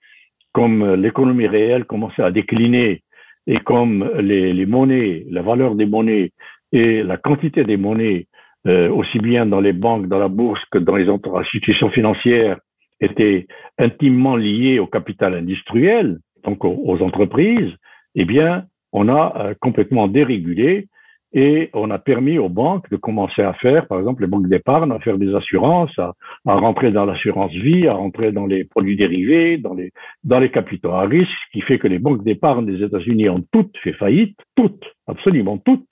comme 0.53 0.95
l'économie 0.95 1.47
réelle 1.47 1.85
commençait 1.85 2.23
à 2.23 2.31
décliner 2.31 3.03
et 3.47 3.59
comme 3.59 4.09
les, 4.19 4.53
les, 4.53 4.67
monnaies, 4.67 5.27
la 5.31 5.43
valeur 5.43 5.75
des 5.75 5.87
monnaies 5.87 6.33
et 6.73 7.02
la 7.02 7.17
quantité 7.17 7.64
des 7.64 7.76
monnaies 7.76 8.26
euh, 8.67 8.91
aussi 8.91 9.19
bien 9.19 9.47
dans 9.47 9.61
les 9.61 9.73
banques, 9.73 10.07
dans 10.07 10.19
la 10.19 10.29
bourse 10.29 10.61
que 10.71 10.79
dans 10.79 10.97
les 10.97 11.09
institutions 11.09 11.91
financières, 11.91 12.59
étaient 13.00 13.47
intimement 13.79 14.37
liées 14.37 14.79
au 14.79 14.87
capital 14.87 15.35
industriel, 15.35 16.19
donc 16.45 16.64
aux, 16.64 16.81
aux 16.85 17.02
entreprises, 17.02 17.73
eh 18.14 18.25
bien, 18.25 18.64
on 18.93 19.09
a 19.09 19.35
euh, 19.37 19.55
complètement 19.61 20.07
dérégulé 20.07 20.87
et 21.35 21.71
on 21.73 21.91
a 21.91 21.99
permis 21.99 22.38
aux 22.38 22.50
banques 22.50 22.91
de 22.91 22.97
commencer 22.97 23.43
à 23.43 23.55
faire, 23.55 23.87
par 23.87 23.99
exemple, 23.99 24.23
les 24.23 24.29
banques 24.29 24.49
d'épargne, 24.49 24.93
à 24.93 24.99
faire 24.99 25.17
des 25.17 25.35
assurances, 25.35 25.99
à, 25.99 26.12
à 26.47 26.55
rentrer 26.57 26.93
dans 26.93 27.07
l'assurance 27.07 27.52
vie, 27.52 27.88
à 27.88 27.95
rentrer 27.95 28.33
dans 28.33 28.47
les 28.47 28.64
produits 28.64 28.97
dérivés, 28.97 29.57
dans 29.57 29.73
les, 29.73 29.93
dans 30.25 30.38
les 30.38 30.50
capitaux 30.50 30.91
à 30.91 31.02
risque, 31.02 31.31
ce 31.47 31.52
qui 31.52 31.62
fait 31.62 31.79
que 31.79 31.88
les 31.88 31.99
banques 31.99 32.23
d'épargne 32.23 32.67
des 32.67 32.85
États-Unis 32.85 33.31
ont 33.31 33.43
toutes 33.50 33.76
fait 33.79 33.95
faillite, 33.95 34.38
toutes, 34.55 34.85
absolument 35.07 35.57
toutes, 35.59 35.88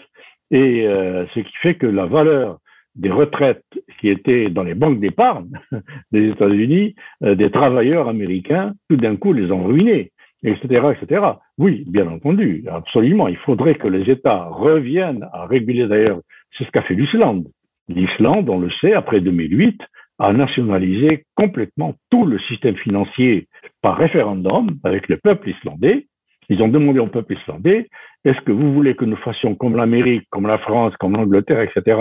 Et 0.50 0.86
euh, 0.86 1.26
ce 1.34 1.40
qui 1.40 1.52
fait 1.62 1.74
que 1.74 1.86
la 1.86 2.06
valeur 2.06 2.58
des 2.96 3.10
retraites 3.10 3.64
qui 4.00 4.08
étaient 4.08 4.50
dans 4.50 4.64
les 4.64 4.74
banques 4.74 5.00
d'épargne 5.00 5.50
des 6.12 6.30
États-Unis, 6.30 6.94
euh, 7.22 7.34
des 7.34 7.50
travailleurs 7.50 8.08
américains, 8.08 8.74
tout 8.88 8.96
d'un 8.96 9.16
coup 9.16 9.32
les 9.32 9.50
ont 9.52 9.64
ruinés, 9.64 10.10
etc., 10.42 10.92
etc. 11.00 11.26
Oui, 11.58 11.84
bien 11.86 12.08
entendu, 12.08 12.64
absolument. 12.70 13.28
Il 13.28 13.36
faudrait 13.36 13.76
que 13.76 13.88
les 13.88 14.10
États 14.10 14.44
reviennent 14.44 15.28
à 15.32 15.46
réguler 15.46 15.86
d'ailleurs. 15.86 16.20
C'est 16.56 16.64
ce 16.64 16.70
qu'a 16.70 16.82
fait 16.82 16.94
l'Islande. 16.94 17.46
L'Islande, 17.88 18.48
on 18.48 18.58
le 18.58 18.70
sait, 18.80 18.92
après 18.92 19.20
2008, 19.20 19.80
a 20.18 20.32
nationalisé 20.32 21.24
complètement 21.34 21.94
tout 22.10 22.26
le 22.26 22.38
système 22.40 22.76
financier 22.76 23.48
par 23.82 23.96
référendum 23.96 24.78
avec 24.84 25.08
le 25.08 25.16
peuple 25.16 25.50
islandais. 25.50 26.06
Ils 26.50 26.62
ont 26.62 26.68
demandé 26.68 26.98
au 26.98 27.06
peuple 27.06 27.34
islandais, 27.34 27.88
est-ce 28.24 28.40
que 28.42 28.52
vous 28.52 28.74
voulez 28.74 28.94
que 28.94 29.04
nous 29.04 29.16
fassions 29.16 29.54
comme 29.54 29.76
l'Amérique, 29.76 30.26
comme 30.30 30.46
la 30.46 30.58
France, 30.58 30.94
comme 30.98 31.12
l'Angleterre, 31.12 31.62
etc., 31.62 31.98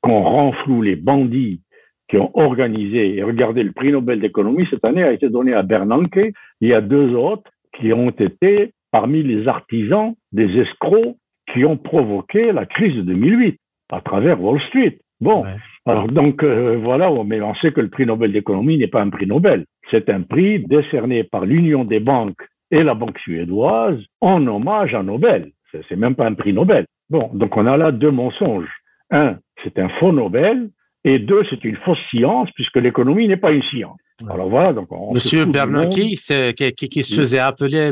qu'on 0.00 0.22
renfloue 0.22 0.80
les 0.80 0.96
bandits 0.96 1.60
qui 2.08 2.16
ont 2.16 2.30
organisé, 2.34 3.16
et 3.16 3.22
regardez, 3.22 3.62
le 3.62 3.72
prix 3.72 3.92
Nobel 3.92 4.20
d'économie 4.20 4.66
cette 4.70 4.84
année 4.84 5.02
a 5.02 5.12
été 5.12 5.28
donné 5.28 5.52
à 5.52 5.62
Bernanke, 5.62 6.32
il 6.60 6.68
y 6.68 6.72
a 6.72 6.80
deux 6.80 7.14
autres 7.14 7.50
qui 7.78 7.92
ont 7.92 8.10
été 8.10 8.72
parmi 8.90 9.22
les 9.22 9.46
artisans 9.46 10.14
des 10.32 10.48
escrocs 10.60 11.16
qui 11.52 11.64
ont 11.64 11.76
provoqué 11.76 12.52
la 12.52 12.66
crise 12.66 12.94
de 12.96 13.02
2008 13.02 13.58
à 13.92 14.00
travers 14.00 14.42
Wall 14.42 14.60
Street. 14.68 14.98
Bon, 15.20 15.44
alors 15.84 16.08
donc 16.08 16.42
euh, 16.42 16.78
voilà, 16.82 17.10
mais 17.26 17.40
on 17.40 17.54
sait 17.56 17.72
que 17.72 17.80
le 17.80 17.88
prix 17.88 18.06
Nobel 18.06 18.32
d'économie 18.32 18.78
n'est 18.78 18.88
pas 18.88 19.02
un 19.02 19.10
prix 19.10 19.26
Nobel. 19.26 19.66
C'est 19.90 20.08
un 20.08 20.22
prix 20.22 20.60
décerné 20.60 21.24
par 21.24 21.44
l'Union 21.44 21.84
des 21.84 22.00
banques 22.00 22.40
et 22.70 22.82
la 22.82 22.94
banque 22.94 23.18
suédoise 23.18 23.98
en 24.20 24.46
hommage 24.46 24.94
à 24.94 25.02
Nobel. 25.02 25.52
C'est 25.72 25.96
même 25.96 26.14
pas 26.14 26.26
un 26.26 26.34
prix 26.34 26.52
Nobel. 26.52 26.86
Bon, 27.08 27.30
donc 27.32 27.56
on 27.56 27.66
a 27.66 27.76
là 27.76 27.92
deux 27.92 28.10
mensonges. 28.10 28.70
Un, 29.10 29.38
c'est 29.62 29.78
un 29.78 29.88
faux 30.00 30.12
Nobel, 30.12 30.70
et 31.04 31.18
deux, 31.18 31.42
c'est 31.48 31.64
une 31.64 31.76
fausse 31.76 31.98
science 32.10 32.48
puisque 32.54 32.76
l'économie 32.76 33.26
n'est 33.26 33.36
pas 33.36 33.52
une 33.52 33.62
science. 33.64 33.98
Alors 34.28 34.50
voilà, 34.50 34.74
donc 34.74 34.88
Monsieur 35.14 35.46
Bernanke, 35.46 35.94
qui, 35.94 36.88
qui, 36.90 37.02
se 37.02 37.14
faisait 37.14 37.38
appeler 37.38 37.90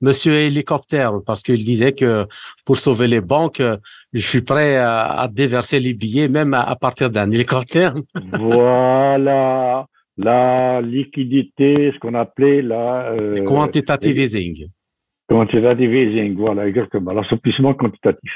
Monsieur 0.00 0.34
hélicoptère 0.34 1.12
parce 1.24 1.42
qu'il 1.42 1.64
disait 1.64 1.92
que 1.92 2.26
pour 2.64 2.78
sauver 2.78 3.06
les 3.06 3.20
banques, 3.20 3.62
je 4.12 4.20
suis 4.20 4.40
prêt 4.40 4.76
à, 4.76 5.28
déverser 5.30 5.78
les 5.78 5.94
billets 5.94 6.28
même 6.28 6.52
à, 6.52 6.74
partir 6.74 7.10
d'un 7.10 7.30
hélicoptère. 7.30 7.94
voilà 8.40 9.86
la 10.18 10.80
liquidité, 10.80 11.92
ce 11.94 11.98
qu'on 12.00 12.14
appelait 12.14 12.60
la 12.60 13.12
euh, 13.12 13.44
quantitative 13.44 14.18
easing. 14.18 14.66
Quantitative 15.28 15.94
easing, 15.94 16.36
voilà 16.36 16.66
exactement, 16.66 17.12
l'assouplissement 17.12 17.74
quantitatif. 17.74 18.32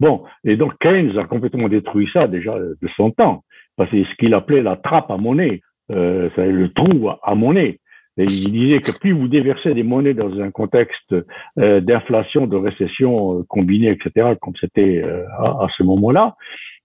Bon, 0.00 0.24
et 0.44 0.56
donc 0.56 0.72
Keynes 0.80 1.16
a 1.18 1.24
complètement 1.24 1.68
détruit 1.68 2.08
ça 2.12 2.26
déjà 2.26 2.58
de 2.58 2.88
son 2.96 3.10
temps, 3.10 3.44
parce 3.76 3.90
que 3.90 4.02
ce 4.02 4.14
qu'il 4.18 4.34
appelait 4.34 4.62
la 4.62 4.76
trappe 4.76 5.10
à 5.10 5.16
monnaie 5.16 5.60
euh, 5.90 6.28
le 6.36 6.68
trou 6.72 7.10
à 7.22 7.34
monnaie. 7.34 7.78
Et 8.18 8.24
il 8.24 8.52
disait 8.52 8.80
que 8.80 8.92
plus 8.98 9.12
vous 9.12 9.28
déversez 9.28 9.72
des 9.72 9.82
monnaies 9.82 10.12
dans 10.12 10.38
un 10.38 10.50
contexte 10.50 11.14
euh, 11.58 11.80
d'inflation, 11.80 12.46
de 12.46 12.56
récession 12.56 13.38
euh, 13.38 13.42
combinée, 13.48 13.90
etc., 13.90 14.34
comme 14.40 14.54
c'était 14.60 15.02
euh, 15.02 15.24
à, 15.38 15.66
ce 15.76 15.82
moment-là, 15.82 16.36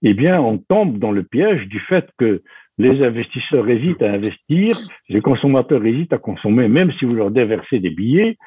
eh 0.04 0.14
bien, 0.14 0.40
on 0.40 0.58
tombe 0.58 1.00
dans 1.00 1.12
le 1.12 1.24
piège 1.24 1.68
du 1.68 1.80
fait 1.82 2.08
que 2.18 2.44
les 2.78 3.04
investisseurs 3.04 3.68
hésitent 3.70 4.02
à 4.04 4.12
investir, 4.12 4.78
les 5.10 5.22
consommateurs 5.22 5.84
hésitent 5.86 6.14
à 6.14 6.18
consommer, 6.18 6.68
même 6.68 6.92
si 7.00 7.06
vous 7.06 7.16
leur 7.16 7.32
déversez 7.32 7.80
des 7.80 7.90
billets, 7.90 8.38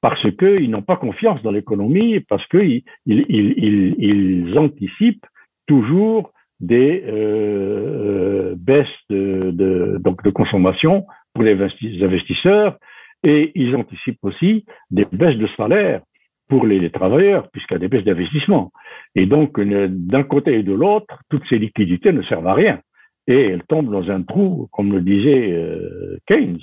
parce 0.00 0.30
qu'ils 0.36 0.70
n'ont 0.70 0.82
pas 0.82 0.96
confiance 0.96 1.42
dans 1.42 1.50
l'économie, 1.50 2.20
parce 2.20 2.46
qu'ils 2.48 2.82
ils, 3.06 4.54
anticipent 4.56 5.26
toujours 5.66 6.32
des 6.60 7.04
euh, 7.06 8.54
baisses 8.56 8.86
de, 9.10 10.30
consommation 10.34 11.06
pour 11.34 11.44
les 11.44 11.56
investisseurs 12.02 12.76
et 13.24 13.52
ils 13.54 13.74
anticipent 13.74 14.22
aussi 14.22 14.64
des 14.90 15.06
baisses 15.10 15.36
de 15.36 15.48
salaire 15.56 16.02
pour 16.48 16.66
les, 16.66 16.90
travailleurs 16.90 17.48
puisqu'il 17.50 17.74
y 17.74 17.76
a 17.76 17.80
des 17.80 17.88
baisses 17.88 18.04
d'investissement. 18.04 18.70
Et 19.14 19.26
donc, 19.26 19.60
d'un 19.60 20.22
côté 20.22 20.58
et 20.58 20.62
de 20.62 20.72
l'autre, 20.72 21.18
toutes 21.28 21.46
ces 21.48 21.58
liquidités 21.58 22.12
ne 22.12 22.22
servent 22.22 22.46
à 22.46 22.54
rien 22.54 22.80
et 23.28 23.40
elles 23.50 23.62
tombent 23.68 23.92
dans 23.92 24.10
un 24.10 24.22
trou, 24.22 24.68
comme 24.72 24.90
le 24.90 25.02
disait 25.02 25.52
euh, 25.52 26.16
Keynes. 26.26 26.60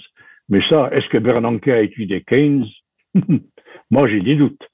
Mais 0.50 0.60
ça, 0.68 0.90
est-ce 0.92 1.08
que 1.10 1.20
Bernanke 1.20 1.68
a 1.68 1.82
étudié 1.82 2.22
Keynes? 2.22 2.66
Moi, 3.92 4.08
j'ai 4.10 4.22
des 4.22 4.36
doutes. 4.36 4.68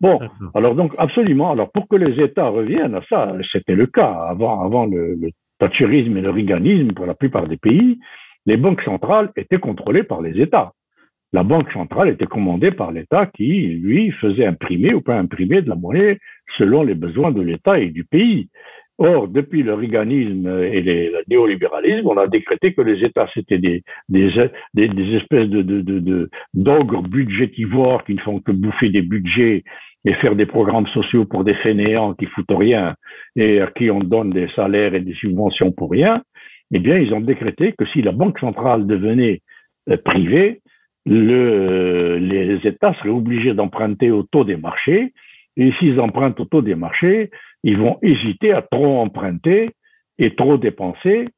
Bon, 0.00 0.18
alors 0.54 0.74
donc 0.74 0.94
absolument. 0.96 1.50
Alors 1.50 1.70
pour 1.72 1.86
que 1.86 1.96
les 1.96 2.22
États 2.22 2.48
reviennent 2.48 2.94
à 2.94 3.02
ça, 3.08 3.34
c'était 3.52 3.74
le 3.74 3.86
cas 3.86 4.10
avant, 4.28 4.62
avant 4.62 4.86
le, 4.86 5.14
le 5.14 5.30
thatcherisme 5.58 6.16
et 6.16 6.22
le 6.22 6.30
riganisme 6.30 6.92
pour 6.92 7.04
la 7.04 7.14
plupart 7.14 7.46
des 7.46 7.58
pays, 7.58 7.98
les 8.46 8.56
banques 8.56 8.82
centrales 8.82 9.30
étaient 9.36 9.58
contrôlées 9.58 10.02
par 10.02 10.22
les 10.22 10.40
États. 10.40 10.72
La 11.32 11.44
banque 11.44 11.70
centrale 11.72 12.08
était 12.08 12.26
commandée 12.26 12.72
par 12.72 12.90
l'État 12.90 13.26
qui, 13.26 13.66
lui, 13.68 14.10
faisait 14.12 14.46
imprimer 14.46 14.94
ou 14.94 15.00
pas 15.00 15.16
imprimer 15.16 15.62
de 15.62 15.68
la 15.68 15.76
monnaie 15.76 16.18
selon 16.58 16.82
les 16.82 16.94
besoins 16.94 17.30
de 17.30 17.42
l'État 17.42 17.78
et 17.78 17.90
du 17.90 18.04
pays. 18.04 18.48
Or, 19.02 19.28
depuis 19.28 19.62
le 19.62 19.72
riganisme 19.72 20.46
et 20.62 20.82
le 20.82 21.22
néolibéralisme, 21.26 22.06
on 22.06 22.18
a 22.18 22.26
décrété 22.26 22.74
que 22.74 22.82
les 22.82 23.02
États, 23.02 23.26
c'était 23.32 23.56
des, 23.56 23.82
des, 24.10 24.30
des, 24.74 25.16
espèces 25.16 25.48
de, 25.48 25.62
de, 25.62 25.80
de, 25.80 26.28
d'ogres 26.52 27.02
budgétivores 27.02 28.04
qui 28.04 28.12
ne 28.12 28.20
font 28.20 28.40
que 28.40 28.52
bouffer 28.52 28.90
des 28.90 29.00
budgets 29.00 29.64
et 30.04 30.12
faire 30.16 30.36
des 30.36 30.44
programmes 30.44 30.86
sociaux 30.88 31.24
pour 31.24 31.44
des 31.44 31.54
fainéants 31.54 32.12
qui 32.12 32.26
foutent 32.26 32.44
rien 32.50 32.94
et 33.36 33.62
à 33.62 33.68
qui 33.68 33.90
on 33.90 34.00
donne 34.00 34.32
des 34.32 34.48
salaires 34.54 34.94
et 34.94 35.00
des 35.00 35.14
subventions 35.14 35.72
pour 35.72 35.90
rien, 35.90 36.22
eh 36.70 36.78
bien, 36.78 36.98
ils 36.98 37.14
ont 37.14 37.20
décrété 37.22 37.72
que 37.78 37.86
si 37.86 38.02
la 38.02 38.12
Banque 38.12 38.38
centrale 38.38 38.86
devenait 38.86 39.40
euh, 39.88 39.96
privée, 39.96 40.60
le, 41.06 42.18
les 42.18 42.60
États 42.68 42.92
seraient 42.98 43.08
obligés 43.08 43.54
d'emprunter 43.54 44.10
au 44.10 44.24
taux 44.24 44.44
des 44.44 44.58
marchés. 44.58 45.14
Et 45.56 45.72
s'ils 45.78 46.00
empruntent 46.00 46.38
au 46.38 46.44
taux 46.44 46.62
des 46.62 46.74
marchés, 46.74 47.30
ils 47.62 47.78
vont 47.78 47.98
hésiter 48.02 48.52
à 48.52 48.62
trop 48.62 49.00
emprunter 49.00 49.70
et 50.18 50.34
trop 50.34 50.56
dépenser, 50.56 51.28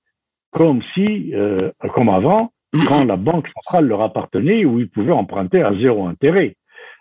comme 0.50 0.82
si, 0.94 1.34
euh, 1.34 1.70
comme 1.94 2.08
avant, 2.08 2.52
quand 2.86 3.04
la 3.04 3.16
Banque 3.16 3.48
centrale 3.54 3.86
leur 3.86 4.02
appartenait, 4.02 4.64
où 4.64 4.80
ils 4.80 4.88
pouvaient 4.88 5.12
emprunter 5.12 5.62
à 5.62 5.74
zéro 5.74 6.06
intérêt. 6.06 6.56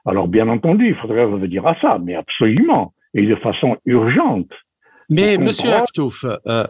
Alors, 0.05 0.27
bien 0.27 0.47
entendu, 0.47 0.87
il 0.89 0.95
faudrait 0.95 1.23
revenir 1.23 1.65
à 1.65 1.75
ça, 1.79 1.99
mais 2.01 2.15
absolument, 2.15 2.93
et 3.13 3.25
de 3.25 3.35
façon 3.35 3.77
urgente. 3.85 4.51
Mais, 5.09 5.37
Monsieur 5.37 5.73
Aktouf, 5.73 6.25
euh, 6.25 6.65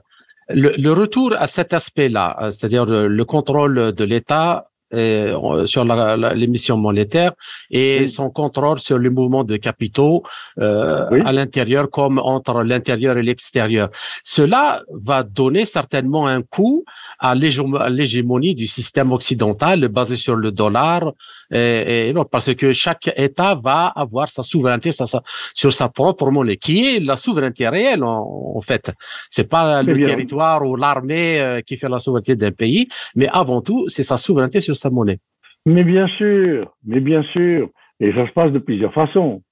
le, 0.50 0.92
retour 0.92 1.34
à 1.38 1.48
cet 1.48 1.74
aspect-là, 1.74 2.38
euh, 2.42 2.52
c'est-à-dire 2.52 2.86
le, 2.86 3.24
contrôle 3.26 3.94
de 3.94 4.04
l'État 4.04 4.68
euh, 4.94 5.66
sur 5.66 5.86
l'émission 5.86 6.78
monétaire 6.78 7.32
et 7.70 8.08
son 8.08 8.30
contrôle 8.30 8.80
sur 8.80 9.00
les 9.00 9.10
mouvements 9.10 9.44
de 9.44 9.58
capitaux 9.58 10.24
euh, 10.60 11.24
à 11.26 11.32
l'intérieur 11.32 11.90
comme 11.90 12.20
entre 12.20 12.64
l'intérieur 12.64 13.18
et 13.18 13.24
l'extérieur. 13.24 13.90
Cela 14.24 14.82
va 14.92 15.24
donner 15.24 15.66
certainement 15.66 16.28
un 16.28 16.42
coup 16.42 16.84
à 17.20 17.36
l'hégémonie 17.36 18.56
du 18.56 18.68
système 18.68 19.12
occidental 19.12 19.88
basé 19.88 20.16
sur 20.16 20.36
le 20.36 20.52
dollar 20.52 21.14
et, 21.52 22.10
et 22.10 22.14
parce 22.32 22.54
que 22.56 22.74
chaque 22.74 23.12
État 23.16 23.56
va 23.56 23.88
avoir 23.88 24.30
sa 24.30 24.44
souveraineté 24.44 24.92
sur 24.92 25.74
sa 25.74 25.90
propre 25.90 26.30
monnaie, 26.32 26.58
qui 26.58 26.96
est 26.96 27.00
la 27.00 27.18
souveraineté 27.18 27.68
réelle 27.68 28.04
en, 28.04 28.54
en 28.56 28.62
fait. 28.62 28.92
C'est 29.30 29.50
pas 29.50 29.84
le 29.84 30.06
territoire 30.06 30.66
ou 30.68 30.76
l'armée 30.76 31.40
euh, 31.40 31.62
qui 31.62 31.78
fait 31.78 31.90
la 31.90 32.00
souveraineté 32.00 32.36
d'un 32.36 32.52
pays, 32.52 32.88
mais 33.16 33.28
avant 33.32 33.62
tout, 33.62 33.88
c'est 33.88 34.04
sa 34.04 34.18
souveraineté 34.18 34.62
sur 34.62 34.76
sa 34.76 34.90
monnaie. 34.90 35.20
Mais 35.66 35.84
bien 35.84 36.08
sûr, 36.08 36.74
mais 36.86 37.00
bien 37.00 37.24
sûr. 37.34 37.70
Et 38.00 38.12
ça 38.14 38.28
se 38.28 38.32
passe 38.32 38.52
de 38.52 38.60
plusieurs 38.60 38.94
façons. 38.94 39.44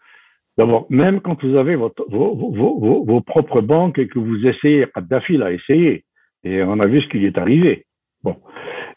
D'abord, 0.58 0.88
même 0.90 1.22
quand 1.22 1.42
vous 1.44 1.56
avez 1.56 1.76
votre, 1.76 2.04
vos, 2.10 2.36
vos, 2.36 3.06
vos, 3.06 3.22
propres 3.22 3.62
banques 3.62 4.00
et 4.00 4.08
que 4.08 4.20
vous 4.20 4.46
essayez, 4.46 4.88
Kadhafi 4.94 5.38
l'a 5.38 5.54
essayé, 5.54 6.04
et 6.44 6.64
on 6.64 6.80
a 6.80 6.86
vu 6.88 7.02
ce 7.02 7.08
qui 7.08 7.26
est 7.26 7.38
arrivé. 7.38 7.86
Bon. 8.24 8.36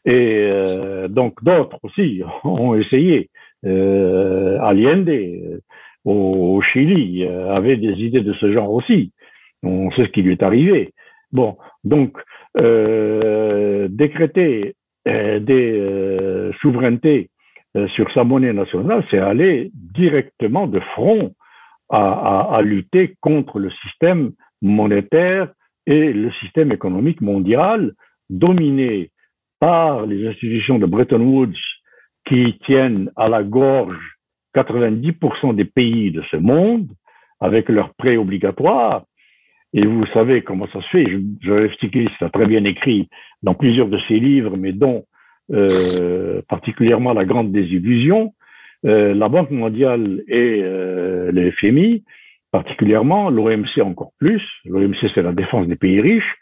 Et 0.05 0.47
euh, 0.51 1.09
donc 1.09 1.43
d'autres 1.45 1.79
aussi 1.83 2.23
ont 2.45 2.75
essayé. 2.75 3.29
Euh, 3.65 4.59
Allende 4.61 5.09
euh, 5.09 5.61
au, 6.05 6.61
Chili 6.63 7.25
euh, 7.25 7.55
avait 7.55 7.77
des 7.77 7.93
idées 7.93 8.23
de 8.23 8.33
ce 8.35 8.53
genre 8.53 8.71
aussi. 8.73 9.13
On 9.63 9.91
sait 9.93 10.07
ce 10.07 10.11
qui 10.11 10.23
lui 10.23 10.33
est 10.33 10.43
arrivé. 10.43 10.93
Bon, 11.31 11.57
donc 11.85 12.19
euh, 12.59 13.87
décréter 13.89 14.75
euh, 15.07 15.39
des 15.39 16.53
souverainetés 16.61 17.31
sur 17.95 18.13
sa 18.13 18.23
monnaie 18.23 18.53
nationale, 18.53 19.03
c'est 19.11 19.19
aller 19.19 19.71
directement 19.75 20.67
de 20.67 20.79
front 20.95 21.33
à, 21.89 22.57
à, 22.57 22.61
lutter 22.61 23.15
contre 23.21 23.59
le 23.59 23.71
système 23.71 24.33
monétaire 24.61 25.49
et 25.87 26.13
le 26.13 26.31
système 26.33 26.71
économique 26.71 27.23
mondial 27.23 27.93
dominé 28.29 29.12
par 29.63 30.07
les 30.07 30.27
institutions 30.27 30.81
de 30.81 30.87
Bretton 30.87 31.21
Woods 31.21 31.63
qui 32.27 32.59
tiennent 32.67 33.13
à 33.15 33.29
la 33.29 33.45
gorge 33.45 34.17
90% 34.57 35.55
des 35.55 35.65
pays 35.65 36.11
de 36.11 36.21
ce 36.33 36.37
monde 36.37 36.89
avec 37.41 37.69
leurs 37.69 37.95
prêts 37.95 38.17
obligatoires 38.17 39.05
Et 39.73 39.87
vous 39.87 40.05
savez 40.07 40.43
comment 40.43 40.67
ça 40.73 40.81
se 40.81 40.89
fait. 40.89 41.07
Je, 41.41 41.65
expliqué, 41.65 42.09
ça 42.19 42.29
très 42.29 42.47
bien 42.47 42.65
écrit 42.65 43.09
dans 43.45 43.55
plusieurs 43.55 43.87
de 43.87 44.01
ses 44.09 44.19
livres, 44.19 44.57
mais 44.57 44.73
dont 44.73 45.05
euh, 45.53 46.43
particulièrement 46.49 47.13
La 47.13 47.25
Grande 47.25 47.53
Désillusion. 47.53 48.35
Euh, 48.85 49.15
la 49.15 49.29
Banque 49.29 49.53
mondiale 49.53 50.23
et 50.27 50.61
euh, 50.65 51.31
le 51.31 51.53
FMI, 51.53 52.03
particulièrement 52.51 53.31
l'OMC 53.31 53.81
encore 53.81 54.11
plus, 54.19 54.43
l'OMC 54.65 55.07
c'est 55.15 55.23
la 55.23 55.33
défense 55.33 55.69
des 55.69 55.77
pays 55.77 56.01
riches, 56.01 56.35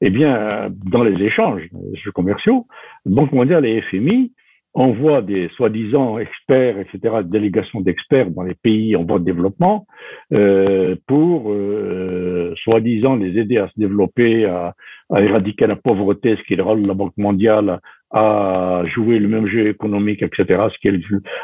eh 0.00 0.10
bien, 0.10 0.70
dans 0.90 1.02
les 1.02 1.22
échanges 1.24 1.68
commerciaux, 2.14 2.66
Banque 3.04 3.32
mondiale 3.32 3.66
et 3.66 3.82
FMI 3.82 4.32
envoie 4.72 5.20
des 5.20 5.48
soi-disant 5.56 6.18
experts, 6.18 6.78
etc., 6.78 7.16
délégations 7.24 7.80
d'experts 7.80 8.30
dans 8.30 8.42
les 8.42 8.54
pays 8.54 8.94
en 8.94 9.04
voie 9.04 9.18
de 9.18 9.24
développement 9.24 9.86
euh, 10.32 10.94
pour 11.08 11.50
euh, 11.50 12.54
soi-disant 12.62 13.16
les 13.16 13.36
aider 13.38 13.58
à 13.58 13.68
se 13.68 13.72
développer, 13.76 14.44
à, 14.44 14.74
éradiquer 15.16 15.66
la 15.66 15.76
pauvreté, 15.76 16.36
ce 16.36 16.42
qui 16.44 16.52
est 16.52 16.56
le 16.56 16.62
rôle 16.62 16.82
de 16.82 16.88
la 16.88 16.94
Banque 16.94 17.16
mondiale, 17.16 17.80
à 18.12 18.82
jouer 18.94 19.18
le 19.18 19.28
même 19.28 19.48
jeu 19.48 19.68
économique, 19.68 20.22
etc., 20.22 20.68
ce 20.72 20.78
qui 20.78 20.88
est 20.88 21.00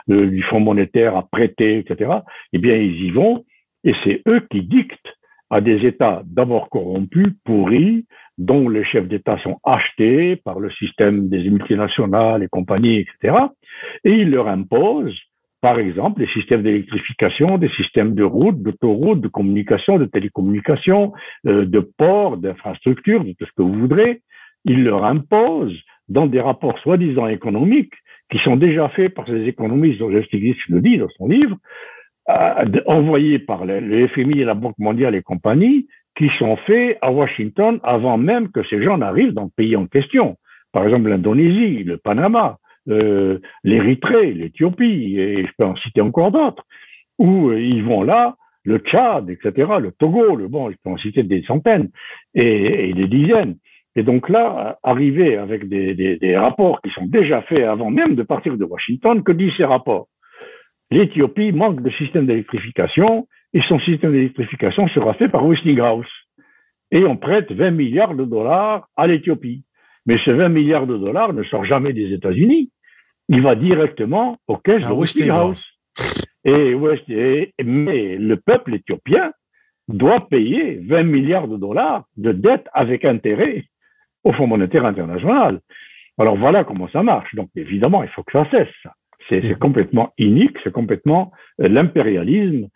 le, 0.07 0.43
Fonds 0.43 0.61
monétaire, 0.61 1.17
à 1.17 1.23
prêter, 1.25 1.79
etc. 1.79 2.11
Eh 2.53 2.59
bien, 2.59 2.77
ils 2.77 3.07
y 3.07 3.11
vont 3.11 3.45
et 3.83 3.93
c'est 4.05 4.23
eux 4.29 4.47
qui 4.51 4.63
dictent 4.63 5.17
à 5.51 5.61
des 5.61 5.87
États 5.87 6.23
d'abord 6.25 6.69
corrompus, 6.71 7.29
pourris, 7.45 8.05
dont 8.39 8.69
les 8.69 8.85
chefs 8.85 9.09
d'État 9.09 9.39
sont 9.39 9.59
achetés 9.65 10.37
par 10.37 10.61
le 10.61 10.71
système 10.73 11.29
des 11.29 11.49
multinationales 11.49 12.43
et 12.43 12.49
compagnies, 12.49 12.99
etc. 12.99 13.37
Et 14.05 14.13
ils 14.13 14.31
leur 14.31 14.49
imposent, 14.49 15.19
par 15.63 15.79
exemple, 15.79 16.21
des 16.21 16.29
systèmes 16.29 16.63
d'électrification, 16.63 17.59
des 17.59 17.71
systèmes 17.71 18.15
de 18.15 18.23
routes, 18.23 18.63
d'autoroutes, 18.63 19.21
de 19.21 19.29
communication, 19.29 19.99
de 19.99 20.05
télécommunications, 20.05 21.13
euh, 21.47 21.65
de 21.65 21.81
ports, 21.81 22.37
d'infrastructures, 22.37 23.25
de 23.25 23.33
tout 23.33 23.47
ce 23.47 23.53
que 23.57 23.63
vous 23.63 23.79
voudrez. 23.81 24.23
Ils 24.65 24.85
leur 24.85 25.05
imposent, 25.05 25.81
dans 26.09 26.27
des 26.27 26.41
rapports 26.41 26.79
soi-disant 26.81 27.27
économiques, 27.27 27.95
qui 28.31 28.39
sont 28.39 28.57
déjà 28.57 28.89
faits 28.91 29.15
par 29.15 29.27
ces 29.27 29.45
économistes 29.47 29.99
dont 29.99 30.11
Justice 30.11 30.57
le 30.69 30.81
dit 30.81 30.99
dans 30.99 31.09
son 31.17 31.29
livre, 31.29 31.57
euh, 32.29 32.81
envoyés 32.87 33.39
par 33.39 33.65
le 33.65 34.09
FMI 34.09 34.41
et 34.41 34.45
la 34.45 34.55
Banque 34.55 34.79
mondiale 34.79 35.15
et 35.15 35.23
compagnie, 35.23 35.87
qui 36.17 36.31
sont 36.39 36.57
faits 36.57 36.99
à 37.03 37.13
Washington 37.13 37.79
avant 37.83 38.17
même 38.19 38.51
que 38.51 38.65
ces 38.65 38.83
gens 38.83 38.99
n'arrivent 38.99 39.35
dans 39.35 39.45
le 39.45 39.51
pays 39.55 39.77
en 39.77 39.87
question. 39.87 40.37
Par 40.73 40.85
exemple, 40.85 41.09
l'Indonésie, 41.09 41.85
le 41.85 41.99
Panama, 41.99 42.59
euh, 42.89 43.39
l'Érythrée, 43.65 44.33
l'Éthiopie, 44.33 45.17
et 45.19 45.47
je 45.47 45.53
peux 45.59 45.65
en 45.65 45.77
citer 45.77 46.01
encore 46.01 46.33
d'autres, 46.33 46.65
où 47.19 47.51
euh, 47.51 47.61
ils 47.61 47.85
vont 47.85 48.03
là, 48.03 48.37
le 48.65 48.79
Tchad, 48.79 49.31
etc., 49.31 49.73
le 49.81 49.93
Togo, 49.93 50.37
le 50.37 50.49
bon, 50.49 50.71
je 50.71 50.77
peux 50.83 50.91
en 50.91 50.97
citer 50.99 51.23
des 51.23 51.43
centaines 51.43 51.89
et, 52.35 52.93
des 52.95 53.07
dizaines. 53.07 53.57
Et 53.95 54.03
donc 54.03 54.29
là, 54.29 54.79
arriver 54.83 55.37
avec 55.37 55.69
des, 55.69 55.95
des, 55.95 56.17
des, 56.17 56.37
rapports 56.37 56.83
qui 56.83 56.91
sont 56.91 57.07
déjà 57.07 57.43
faits 57.43 57.65
avant 57.65 57.91
même 57.91 58.15
de 58.15 58.23
partir 58.23 58.57
de 58.57 58.65
Washington, 58.65 59.23
que 59.23 59.33
disent 59.33 59.57
ces 59.57 59.65
rapports? 59.65 60.09
L'Éthiopie 60.91 61.53
manque 61.53 61.83
de 61.83 61.91
système 61.91 62.27
d'électrification, 62.27 63.27
et 63.53 63.61
son 63.69 63.79
système 63.81 64.13
d'électrification 64.13 64.89
sera 64.89 65.15
fait 65.15 65.29
par 65.29 65.47
Westinghouse. 65.47 66.07
Et 66.91 67.05
on 67.05 67.17
prête 67.17 67.51
20 67.51 67.71
milliards 67.73 68.15
de 68.15 68.25
dollars 68.25 68.89
à 68.97 69.07
l'Éthiopie. 69.07 69.65
Mais 70.07 70.19
ce 70.25 70.31
20 70.31 70.49
milliards 70.51 70.87
de 70.87 70.97
dollars 70.97 71.33
ne 71.33 71.43
sort 71.45 71.65
jamais 71.65 71.93
des 71.93 72.13
États-Unis. 72.13 72.71
Il 73.29 73.43
va 73.43 73.57
directement 73.57 74.39
aux 74.47 74.57
caisses 74.57 74.87
de 74.87 74.93
Westinghouse. 74.93 75.67
Et, 76.45 76.77
mais 77.65 78.17
le 78.17 78.37
peuple 78.37 78.75
éthiopien 78.75 79.33
doit 79.89 80.29
payer 80.29 80.81
20 80.87 81.03
milliards 81.03 81.49
de 81.49 81.57
dollars 81.57 82.05
de 82.17 82.33
dettes 82.33 82.69
avec 82.73 83.05
intérêt 83.05 83.65
au 84.23 84.33
Fonds 84.33 84.47
monétaire 84.47 84.85
international. 84.85 85.61
Alors 86.19 86.37
voilà 86.37 86.65
comment 86.65 86.89
ça 86.89 87.03
marche. 87.03 87.35
Donc 87.35 87.49
évidemment, 87.57 88.03
il 88.03 88.09
faut 88.11 88.23
que 88.23 88.33
ça 88.33 88.49
cesse. 88.51 88.93
C'est 89.29 89.43
mmh. 89.43 89.57
complètement 89.57 90.13
inique, 90.19 90.57
c'est 90.63 90.73
complètement 90.73 91.33
euh, 91.61 91.69
l'impérialisme 91.69 92.69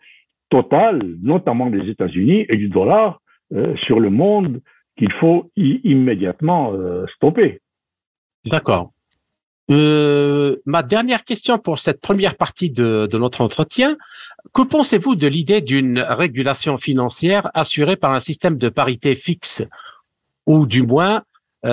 total, 0.51 1.01
notamment 1.23 1.71
des 1.71 1.89
États-Unis 1.89 2.45
et 2.47 2.57
du 2.57 2.67
dollar, 2.67 3.21
euh, 3.53 3.75
sur 3.85 3.99
le 3.99 4.11
monde 4.11 4.61
qu'il 4.97 5.11
faut 5.13 5.49
immédiatement 5.55 6.73
euh, 6.73 7.05
stopper. 7.15 7.61
D'accord. 8.45 8.91
Euh, 9.71 10.57
ma 10.65 10.83
dernière 10.83 11.23
question 11.23 11.57
pour 11.57 11.79
cette 11.79 12.01
première 12.01 12.35
partie 12.35 12.69
de, 12.69 13.07
de 13.09 13.17
notre 13.17 13.41
entretien, 13.41 13.97
que 14.53 14.61
pensez-vous 14.61 15.15
de 15.15 15.27
l'idée 15.27 15.61
d'une 15.61 15.99
régulation 15.99 16.77
financière 16.77 17.49
assurée 17.53 17.95
par 17.95 18.11
un 18.11 18.19
système 18.19 18.57
de 18.57 18.69
parité 18.69 19.15
fixe 19.15 19.63
ou 20.45 20.65
du 20.65 20.83
moins 20.83 21.23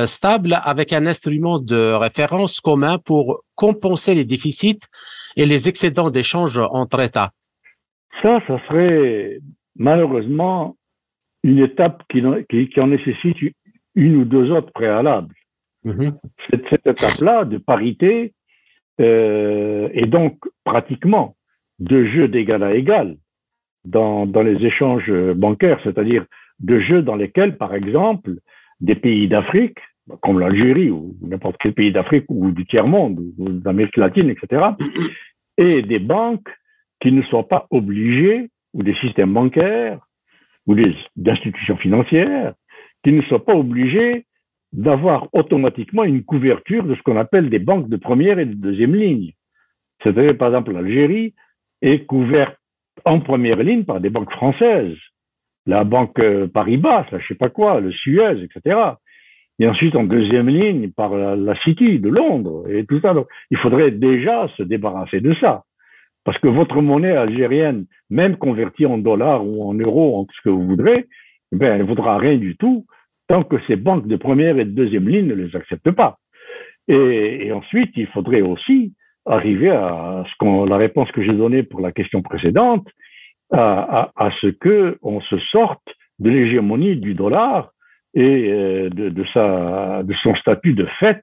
stable 0.04 0.60
avec 0.64 0.92
un 0.92 1.06
instrument 1.06 1.58
de 1.58 1.92
référence 1.94 2.60
commun 2.60 2.98
pour 2.98 3.42
compenser 3.54 4.14
les 4.14 4.26
déficits 4.26 4.84
et 5.34 5.46
les 5.46 5.66
excédents 5.66 6.10
d'échange 6.10 6.58
entre 6.58 7.00
États? 7.00 7.32
Ça, 8.22 8.40
ça 8.46 8.60
serait 8.68 9.38
malheureusement 9.76 10.76
une 11.42 11.58
étape 11.58 12.02
qui, 12.10 12.22
qui, 12.68 12.80
en 12.80 12.88
nécessite 12.88 13.36
une 13.94 14.16
ou 14.16 14.24
deux 14.24 14.50
autres 14.50 14.72
préalables. 14.72 15.34
Mm-hmm. 15.84 16.14
Cette, 16.50 16.68
cette 16.68 16.86
étape-là 16.86 17.44
de 17.44 17.58
parité 17.58 18.32
euh, 19.00 19.88
est 19.92 20.06
donc 20.06 20.38
pratiquement 20.64 21.36
de 21.78 22.04
jeu 22.04 22.28
d'égal 22.28 22.62
à 22.62 22.74
égal 22.74 23.16
dans, 23.84 24.26
dans 24.26 24.42
les 24.42 24.64
échanges 24.64 25.10
bancaires, 25.34 25.80
c'est-à-dire 25.84 26.24
de 26.58 26.80
jeux 26.80 27.02
dans 27.02 27.14
lesquels, 27.14 27.56
par 27.56 27.74
exemple, 27.74 28.32
des 28.80 28.96
pays 28.96 29.28
d'Afrique, 29.28 29.78
comme 30.20 30.40
l'Algérie 30.40 30.90
ou 30.90 31.14
n'importe 31.20 31.56
quel 31.60 31.74
pays 31.74 31.92
d'Afrique 31.92 32.24
ou 32.28 32.50
du 32.50 32.66
tiers-monde 32.66 33.20
ou 33.38 33.48
d'Amérique 33.50 33.96
latine, 33.96 34.30
etc., 34.30 34.70
et 35.56 35.82
des 35.82 35.98
banques 35.98 36.48
qu'ils 37.00 37.14
ne 37.14 37.22
soient 37.22 37.48
pas 37.48 37.66
obligés, 37.70 38.50
ou 38.74 38.82
des 38.82 38.94
systèmes 38.96 39.32
bancaires, 39.32 40.00
ou 40.66 40.74
des 40.74 40.94
institutions 41.26 41.76
financières, 41.76 42.54
qu'ils 43.02 43.16
ne 43.16 43.22
soient 43.22 43.44
pas 43.44 43.54
obligés 43.54 44.26
d'avoir 44.72 45.28
automatiquement 45.32 46.04
une 46.04 46.24
couverture 46.24 46.84
de 46.84 46.94
ce 46.94 47.02
qu'on 47.02 47.16
appelle 47.16 47.48
des 47.48 47.58
banques 47.58 47.88
de 47.88 47.96
première 47.96 48.38
et 48.38 48.44
de 48.44 48.54
deuxième 48.54 48.94
ligne. 48.94 49.32
C'est-à-dire, 50.02 50.36
par 50.36 50.48
exemple, 50.48 50.72
l'Algérie 50.72 51.34
est 51.80 52.04
couverte 52.04 52.56
en 53.04 53.20
première 53.20 53.62
ligne 53.62 53.84
par 53.84 54.00
des 54.00 54.10
banques 54.10 54.32
françaises, 54.32 54.96
la 55.66 55.84
banque 55.84 56.18
euh, 56.18 56.48
Paribas, 56.48 57.06
là, 57.12 57.18
je 57.18 57.26
sais 57.28 57.34
pas 57.34 57.50
quoi, 57.50 57.80
le 57.80 57.92
Suez, 57.92 58.42
etc. 58.42 58.78
Et 59.58 59.68
ensuite, 59.68 59.96
en 59.96 60.04
deuxième 60.04 60.48
ligne, 60.48 60.90
par 60.90 61.14
la, 61.14 61.54
City 61.62 61.98
de 61.98 62.08
Londres 62.08 62.64
et 62.68 62.86
tout 62.86 63.00
ça. 63.00 63.14
Il 63.50 63.58
faudrait 63.58 63.90
déjà 63.90 64.48
se 64.56 64.62
débarrasser 64.62 65.20
de 65.20 65.34
ça. 65.40 65.64
Parce 66.28 66.40
que 66.40 66.48
votre 66.48 66.82
monnaie 66.82 67.16
algérienne, 67.16 67.86
même 68.10 68.36
convertie 68.36 68.84
en 68.84 68.98
dollars 68.98 69.46
ou 69.46 69.66
en 69.66 69.72
euros, 69.72 70.18
en 70.18 70.26
ce 70.26 70.42
que 70.44 70.50
vous 70.50 70.66
voudrez, 70.66 71.06
eh 71.52 71.56
ben, 71.56 71.72
elle 71.72 71.78
ne 71.78 71.86
vaudra 71.86 72.18
rien 72.18 72.36
du 72.36 72.54
tout 72.54 72.84
tant 73.28 73.44
que 73.44 73.56
ces 73.66 73.76
banques 73.76 74.06
de 74.06 74.16
première 74.16 74.58
et 74.58 74.66
de 74.66 74.70
deuxième 74.70 75.08
ligne 75.08 75.28
ne 75.28 75.34
les 75.34 75.56
acceptent 75.56 75.90
pas. 75.90 76.18
Et, 76.86 77.50
ensuite, 77.50 77.92
il 77.96 78.08
faudrait 78.08 78.42
aussi 78.42 78.92
arriver 79.24 79.70
à 79.70 80.22
ce 80.30 80.32
qu'on, 80.38 80.66
la 80.66 80.76
réponse 80.76 81.10
que 81.12 81.22
j'ai 81.22 81.32
donnée 81.32 81.62
pour 81.62 81.80
la 81.80 81.92
question 81.92 82.20
précédente, 82.20 82.86
à, 83.50 84.30
ce 84.42 84.48
que 84.48 84.98
on 85.00 85.22
se 85.22 85.38
sorte 85.50 85.88
de 86.18 86.28
l'hégémonie 86.28 86.96
du 86.96 87.14
dollar 87.14 87.70
et 88.12 88.52
euh, 88.52 88.90
de, 88.90 89.08
de, 89.08 89.24
sa, 89.32 90.02
de 90.02 90.12
son 90.22 90.34
statut 90.34 90.74
de 90.74 90.84
fait 91.00 91.22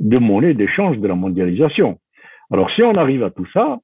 de 0.00 0.18
monnaie 0.18 0.54
d'échange 0.54 0.98
de 0.98 1.06
la 1.06 1.14
mondialisation. 1.14 2.00
Alors, 2.52 2.68
si 2.72 2.82
on 2.82 2.96
arrive 2.96 3.22
à 3.22 3.30
tout 3.30 3.46
ça, 3.52 3.78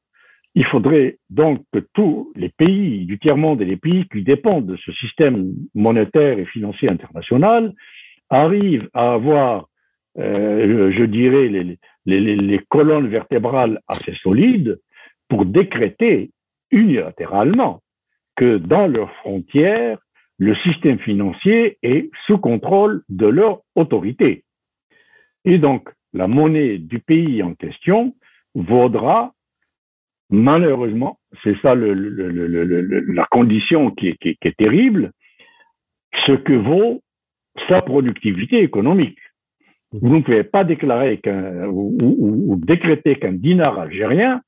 il 0.57 0.65
faudrait 0.65 1.19
donc 1.29 1.63
que 1.71 1.81
tous 1.93 2.33
les 2.35 2.49
pays 2.49 3.05
du 3.05 3.19
tiers-monde 3.19 3.61
et 3.61 3.67
les 3.67 3.77
pays 3.77 4.09
qui 4.09 4.23
dépendent 4.23 4.65
de 4.65 4.77
ce 4.79 4.91
système 4.93 5.53
monétaire 5.75 6.39
et 6.39 6.47
financier 6.47 6.89
international 6.89 7.75
arrivent 8.31 8.89
à 8.95 9.13
avoir, 9.13 9.69
euh, 10.19 10.91
je 10.97 11.05
dirais, 11.05 11.49
les, 12.07 12.61
colonnes 12.71 13.09
vertébrales 13.09 13.81
assez 13.87 14.15
solides 14.23 14.81
pour 15.29 15.45
décréter 15.45 16.31
unilatéralement 16.71 17.83
que 18.35 18.57
dans 18.57 18.87
leurs 18.87 19.13
frontières, 19.17 19.99
le 20.39 20.55
système 20.57 20.99
financier 20.99 21.77
est 21.83 22.11
sous 22.27 22.39
contrôle 22.39 23.03
de 23.11 23.27
leur 23.27 23.61
autorité. 23.75 24.45
Et 25.45 25.59
donc, 25.59 25.91
la 26.15 26.29
monnaie 26.29 26.79
du 26.79 26.99
pays 26.99 27.43
en 27.43 27.55
question 27.55 28.15
vaudra 28.55 29.35
malheureusement, 30.31 31.19
c'est 31.43 31.57
ça 31.61 31.75
le, 31.75 31.95
le, 31.95 32.31
le, 32.31 33.13
la 33.13 33.27
condition 33.31 33.91
qui 33.91 34.09
est, 34.09 34.17
qui, 34.19 34.37
est, 34.43 34.57
terrible, 34.57 35.13
ce 36.27 36.33
que 36.33 36.53
vaut 36.53 37.03
sa 37.69 37.83
productivité 37.83 38.63
économique. 38.63 39.19
Vous 39.93 40.17
ne 40.17 40.23
pouvez 40.23 40.45
pas 40.45 40.65
déclarer 40.65 41.19
qu'un 41.19 41.67
ou, 41.69 41.97
ou, 42.01 42.57
décréter 42.57 43.17
qu'un 43.17 43.33
dinar 43.33 43.79
algérien 43.79 44.43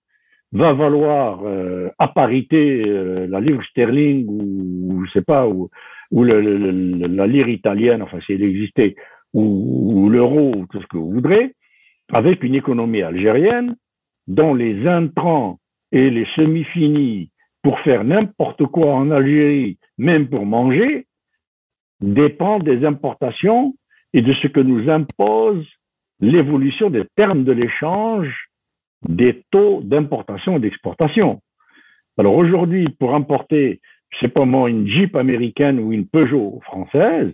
va 0.53 0.73
valoir 0.73 1.43
euh, 1.45 1.89
à 1.99 2.09
parité 2.09 2.83
euh, 2.87 3.27
la 3.29 3.41
livre 3.41 3.63
sterling 3.65 4.27
ou 4.29 5.05
je 5.05 5.13
sais 5.13 5.23
pas 5.23 5.47
ou 5.47 5.71
ou 6.11 6.25
la 6.25 7.27
lire 7.27 7.49
italienne, 7.49 8.03
enfin 8.03 8.19
si 8.25 8.33
elle 8.33 8.43
existait, 8.43 8.97
ou, 9.35 10.09
l'euro, 10.09 10.53
ou 10.57 10.67
tout 10.67 10.81
ce 10.81 10.87
que 10.87 10.97
vous 10.97 11.13
voudrez, 11.13 11.55
avec 12.13 12.43
une 12.43 12.55
économie 12.55 13.03
algérienne 13.03 13.77
dont 14.27 14.55
les 14.55 14.87
intrants 14.87 15.59
et 15.93 16.11
les 16.11 16.27
semi-finis 16.37 17.31
pour 17.63 17.81
faire 17.81 18.05
n'importe 18.05 18.67
quoi 18.67 18.95
en 18.95 19.11
Algérie, 19.11 19.79
même 19.97 20.29
pour 20.29 20.47
manger, 20.47 21.07
dépendent 22.01 22.65
des 22.65 22.85
importations 22.85 23.75
et 24.13 24.23
de 24.23 24.33
ce 24.35 24.47
que 24.47 24.61
nous 24.61 24.89
impose 24.89 25.67
l'évolution 26.21 26.91
des 26.91 27.05
termes 27.17 27.45
de 27.45 27.53
l'échange 27.53 28.49
des 29.07 29.45
taux 29.51 29.81
d'importation 29.83 30.57
et 30.57 30.61
d'exportation. 30.61 31.41
Alors 32.19 32.35
aujourd'hui, 32.35 32.89
pour 32.89 33.15
importer, 33.15 33.81
je 34.11 34.19
sais 34.19 34.29
pas 34.29 34.45
moi, 34.45 34.69
une 34.71 34.89
Jeep 34.89 35.15
américaine 35.15 35.79
ou 35.79 35.93
une 35.93 36.07
Peugeot 36.07 36.61
française, 36.65 37.33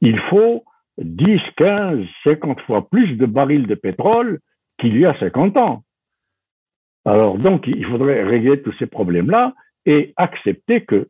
il 0.00 0.18
faut 0.30 0.64
10, 0.98 1.40
15, 1.56 2.04
50 2.24 2.60
fois 2.62 2.88
plus 2.88 3.16
de 3.16 3.26
barils 3.26 3.66
de 3.66 3.74
pétrole 3.74 4.40
qu'il 4.78 4.98
y 4.98 5.06
a 5.06 5.18
50 5.18 5.56
ans. 5.56 5.84
Alors 7.06 7.38
donc, 7.38 7.66
il 7.68 7.84
faudrait 7.86 8.24
régler 8.24 8.60
tous 8.60 8.74
ces 8.78 8.86
problèmes-là 8.86 9.54
et 9.86 10.12
accepter 10.16 10.82
que, 10.82 11.08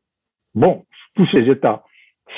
bon, 0.54 0.84
tous 1.14 1.26
ces 1.32 1.50
États, 1.50 1.82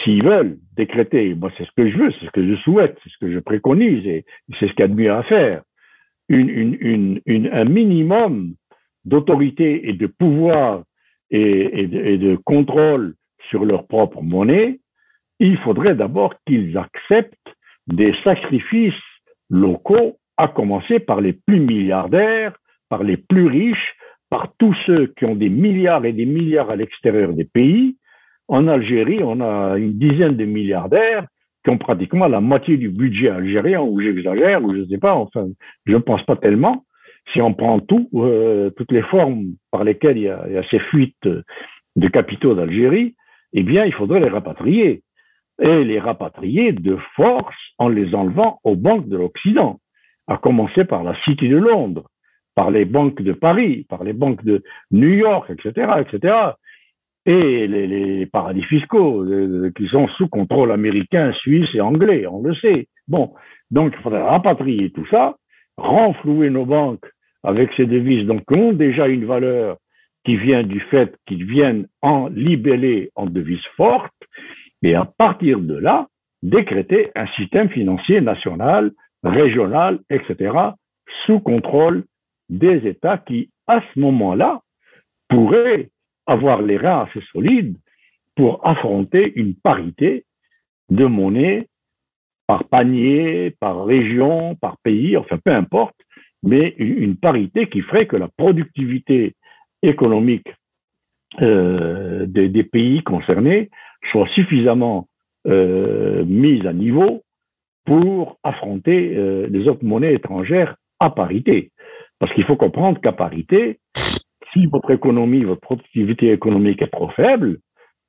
s'ils 0.02 0.22
veulent 0.22 0.58
décréter, 0.76 1.34
moi 1.34 1.50
c'est 1.58 1.64
ce 1.64 1.72
que 1.76 1.90
je 1.90 1.96
veux, 1.96 2.12
c'est 2.12 2.26
ce 2.26 2.30
que 2.30 2.46
je 2.46 2.54
souhaite, 2.62 2.96
c'est 3.02 3.10
ce 3.10 3.18
que 3.18 3.32
je 3.32 3.40
préconise 3.40 4.06
et 4.06 4.24
c'est 4.58 4.68
ce 4.68 4.72
qu'il 4.72 4.80
y 4.80 4.82
a 4.84 4.88
de 4.88 4.94
mieux 4.94 5.12
à 5.12 5.24
faire, 5.24 5.62
un 6.30 7.64
minimum 7.64 8.54
d'autorité 9.04 9.88
et 9.88 9.92
de 9.94 10.06
pouvoir 10.06 10.84
et, 11.30 11.86
de, 11.86 12.36
contrôle 12.36 13.14
sur 13.50 13.64
leur 13.64 13.86
propre 13.86 14.22
monnaie, 14.22 14.78
il 15.40 15.56
faudrait 15.58 15.94
d'abord 15.94 16.34
qu'ils 16.46 16.76
acceptent 16.76 17.34
des 17.86 18.14
sacrifices 18.22 18.94
locaux, 19.50 20.18
à 20.36 20.46
commencer 20.46 21.00
par 21.00 21.20
les 21.20 21.32
plus 21.32 21.58
milliardaires, 21.58 22.56
par 22.88 23.02
les 23.02 23.16
plus 23.16 23.46
riches, 23.46 23.94
par 24.30 24.52
tous 24.58 24.76
ceux 24.86 25.06
qui 25.18 25.24
ont 25.24 25.34
des 25.34 25.48
milliards 25.48 26.04
et 26.04 26.12
des 26.12 26.26
milliards 26.26 26.70
à 26.70 26.76
l'extérieur 26.76 27.32
des 27.32 27.44
pays. 27.44 27.96
En 28.48 28.68
Algérie, 28.68 29.20
on 29.22 29.40
a 29.40 29.76
une 29.78 29.94
dizaine 29.94 30.36
de 30.36 30.44
milliardaires 30.44 31.26
qui 31.64 31.70
ont 31.70 31.78
pratiquement 31.78 32.28
la 32.28 32.40
moitié 32.40 32.76
du 32.76 32.88
budget 32.88 33.28
algérien, 33.28 33.80
ou 33.82 34.00
j'exagère, 34.00 34.62
ou 34.64 34.74
je 34.74 34.80
ne 34.80 34.86
sais 34.86 34.98
pas, 34.98 35.14
enfin, 35.14 35.48
je 35.86 35.92
ne 35.92 35.98
pense 35.98 36.22
pas 36.24 36.36
tellement. 36.36 36.84
Si 37.32 37.42
on 37.42 37.52
prend 37.52 37.80
tout, 37.80 38.08
euh, 38.14 38.70
toutes 38.70 38.92
les 38.92 39.02
formes 39.02 39.54
par 39.70 39.84
lesquelles 39.84 40.16
il 40.16 40.24
y, 40.24 40.28
a, 40.28 40.44
il 40.46 40.54
y 40.54 40.56
a 40.56 40.62
ces 40.70 40.78
fuites 40.78 41.28
de 41.96 42.08
capitaux 42.08 42.54
d'Algérie, 42.54 43.16
eh 43.52 43.62
bien, 43.62 43.84
il 43.84 43.92
faudrait 43.92 44.20
les 44.20 44.28
rapatrier. 44.28 45.02
Et 45.60 45.84
les 45.84 45.98
rapatrier 45.98 46.72
de 46.72 46.96
force 47.16 47.56
en 47.78 47.88
les 47.88 48.14
enlevant 48.14 48.60
aux 48.62 48.76
banques 48.76 49.08
de 49.08 49.16
l'Occident, 49.16 49.80
à 50.28 50.36
commencer 50.36 50.84
par 50.84 51.02
la 51.02 51.20
City 51.24 51.48
de 51.48 51.56
Londres, 51.56 52.08
par 52.58 52.72
les 52.72 52.84
banques 52.84 53.22
de 53.22 53.32
Paris, 53.32 53.86
par 53.88 54.02
les 54.02 54.12
banques 54.12 54.44
de 54.44 54.64
New 54.90 55.12
York, 55.12 55.48
etc., 55.48 55.92
etc 56.00 56.34
et 57.24 57.66
les, 57.68 58.26
paradis 58.26 58.64
fiscaux 58.64 59.22
euh, 59.22 59.70
qui 59.76 59.86
sont 59.86 60.08
sous 60.16 60.28
contrôle 60.28 60.72
américain, 60.72 61.30
suisse 61.42 61.68
et 61.74 61.80
anglais, 61.80 62.26
on 62.26 62.42
le 62.42 62.54
sait. 62.56 62.88
Bon, 63.06 63.34
donc 63.70 63.92
il 63.94 64.02
faudrait 64.02 64.22
rapatrier 64.22 64.90
tout 64.90 65.06
ça, 65.10 65.36
renflouer 65.76 66.50
nos 66.50 66.64
banques 66.64 67.06
avec 67.44 67.70
ces 67.76 67.86
devises 67.86 68.26
donc 68.26 68.42
qui 68.48 68.58
ont 68.58 68.72
déjà 68.72 69.06
une 69.06 69.26
valeur 69.26 69.76
qui 70.24 70.36
vient 70.36 70.64
du 70.64 70.80
fait 70.80 71.14
qu'ils 71.26 71.44
viennent 71.44 71.86
en 72.02 72.28
libellé 72.28 73.10
en 73.14 73.26
devises 73.26 73.68
fortes, 73.76 74.24
et 74.82 74.94
à 74.94 75.04
partir 75.04 75.60
de 75.60 75.76
là, 75.76 76.08
décréter 76.42 77.12
un 77.14 77.26
système 77.38 77.68
financier 77.68 78.20
national, 78.20 78.90
régional, 79.22 80.00
etc., 80.10 80.34
sous 81.24 81.40
contrôle 81.40 82.04
des 82.48 82.86
États 82.86 83.18
qui, 83.18 83.50
à 83.66 83.80
ce 83.80 84.00
moment-là, 84.00 84.60
pourraient 85.28 85.90
avoir 86.26 86.62
les 86.62 86.76
reins 86.76 87.06
assez 87.08 87.24
solides 87.32 87.76
pour 88.36 88.66
affronter 88.66 89.32
une 89.36 89.54
parité 89.54 90.24
de 90.90 91.04
monnaie 91.04 91.68
par 92.46 92.64
panier, 92.64 93.54
par 93.60 93.84
région, 93.84 94.54
par 94.56 94.78
pays, 94.78 95.16
enfin 95.16 95.38
peu 95.44 95.52
importe, 95.52 95.96
mais 96.42 96.74
une 96.78 97.16
parité 97.16 97.68
qui 97.68 97.82
ferait 97.82 98.06
que 98.06 98.16
la 98.16 98.28
productivité 98.28 99.34
économique 99.82 100.48
euh, 101.42 102.26
des, 102.26 102.64
pays 102.64 103.02
concernés 103.02 103.70
soit 104.10 104.28
suffisamment 104.28 105.08
euh, 105.46 106.24
mise 106.24 106.66
à 106.66 106.72
niveau 106.72 107.22
pour 107.84 108.38
affronter 108.42 109.14
euh, 109.16 109.46
les 109.50 109.68
autres 109.68 109.84
monnaies 109.84 110.14
étrangères 110.14 110.76
à 111.00 111.10
parité. 111.10 111.70
Parce 112.18 112.32
qu'il 112.34 112.44
faut 112.44 112.56
comprendre 112.56 113.00
qu'à 113.00 113.12
parité, 113.12 113.80
si 114.52 114.66
votre 114.66 114.90
économie, 114.90 115.44
votre 115.44 115.60
productivité 115.60 116.32
économique 116.32 116.82
est 116.82 116.90
trop 116.90 117.10
faible, 117.10 117.58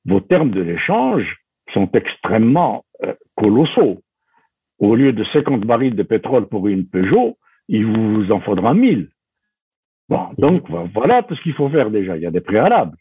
vos 0.05 0.19
termes 0.19 0.51
de 0.51 0.61
l'échange 0.61 1.25
sont 1.73 1.89
extrêmement 1.93 2.85
euh, 3.03 3.13
colossaux. 3.35 4.01
Au 4.79 4.95
lieu 4.95 5.13
de 5.13 5.23
50 5.33 5.61
barils 5.61 5.95
de 5.95 6.03
pétrole 6.03 6.47
pour 6.47 6.67
une 6.67 6.87
Peugeot, 6.87 7.37
il 7.67 7.85
vous 7.85 8.31
en 8.31 8.39
faudra 8.39 8.73
1000. 8.73 9.09
Bon, 10.07 10.29
donc 10.37 10.63
voilà 10.93 11.21
tout 11.21 11.35
ce 11.35 11.41
qu'il 11.43 11.53
faut 11.53 11.69
faire 11.69 11.91
déjà. 11.91 12.17
Il 12.17 12.23
y 12.23 12.25
a 12.25 12.31
des 12.31 12.41
préalables. 12.41 12.97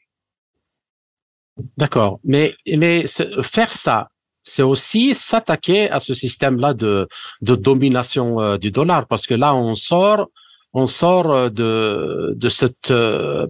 D'accord. 1.76 2.20
Mais, 2.24 2.54
mais 2.66 3.04
faire 3.42 3.72
ça, 3.72 4.08
c'est 4.42 4.62
aussi 4.62 5.14
s'attaquer 5.14 5.90
à 5.90 6.00
ce 6.00 6.14
système-là 6.14 6.74
de, 6.74 7.08
de 7.40 7.54
domination 7.54 8.40
euh, 8.40 8.58
du 8.58 8.70
dollar, 8.70 9.06
parce 9.06 9.26
que 9.26 9.34
là, 9.34 9.54
on 9.54 9.74
sort 9.74 10.28
on 10.74 10.86
sort 10.86 11.30
euh, 11.32 11.50
de, 11.50 12.34
de 12.36 12.48
cette 12.48 12.90
euh, 12.90 13.46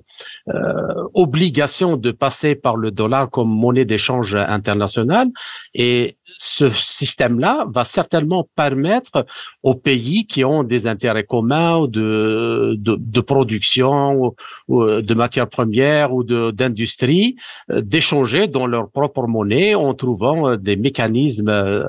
euh, 0.48 1.08
obligation 1.14 1.96
de 1.96 2.10
passer 2.10 2.54
par 2.54 2.76
le 2.76 2.90
dollar 2.90 3.30
comme 3.30 3.48
monnaie 3.48 3.84
d'échange 3.84 4.34
internationale 4.34 5.28
et 5.74 6.16
ce 6.38 6.70
système-là 6.70 7.66
va 7.68 7.84
certainement 7.84 8.48
permettre 8.54 9.26
aux 9.62 9.74
pays 9.74 10.26
qui 10.26 10.44
ont 10.44 10.62
des 10.62 10.86
intérêts 10.86 11.24
communs 11.24 11.86
de, 11.88 12.76
de, 12.78 12.96
de 12.98 13.20
production 13.20 14.34
ou, 14.68 14.84
de 14.84 15.14
matières 15.14 15.48
premières 15.48 16.12
ou 16.12 16.22
d'industrie 16.22 17.36
d'échanger 17.68 18.46
dans 18.46 18.66
leur 18.66 18.90
propre 18.90 19.26
monnaie 19.26 19.74
en 19.74 19.94
trouvant 19.94 20.56
des 20.56 20.76
mécanismes. 20.76 21.84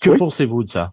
Que 0.00 0.16
pensez-vous 0.16 0.64
de 0.64 0.68
ça? 0.68 0.92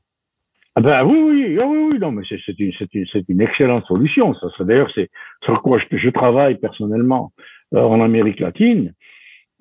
Ah 0.76 0.82
ben 0.82 1.04
oui, 1.04 1.18
oui, 1.20 1.58
oui, 1.58 1.78
oui, 1.92 2.00
non, 2.00 2.12
mais 2.12 2.24
c'est 2.30 2.60
une, 2.60 2.72
une, 2.94 3.06
une, 3.28 3.42
excellente 3.42 3.86
solution. 3.88 4.34
Ça, 4.36 4.48
ça 4.58 4.64
d'ailleurs, 4.64 4.90
c'est 4.96 5.10
sur 5.44 5.62
quoi 5.62 5.80
je, 5.80 6.10
travaille 6.10 6.56
personnellement 6.60 7.34
euh, 7.74 7.82
en 7.82 8.00
Amérique 8.00 8.40
latine, 8.40 8.94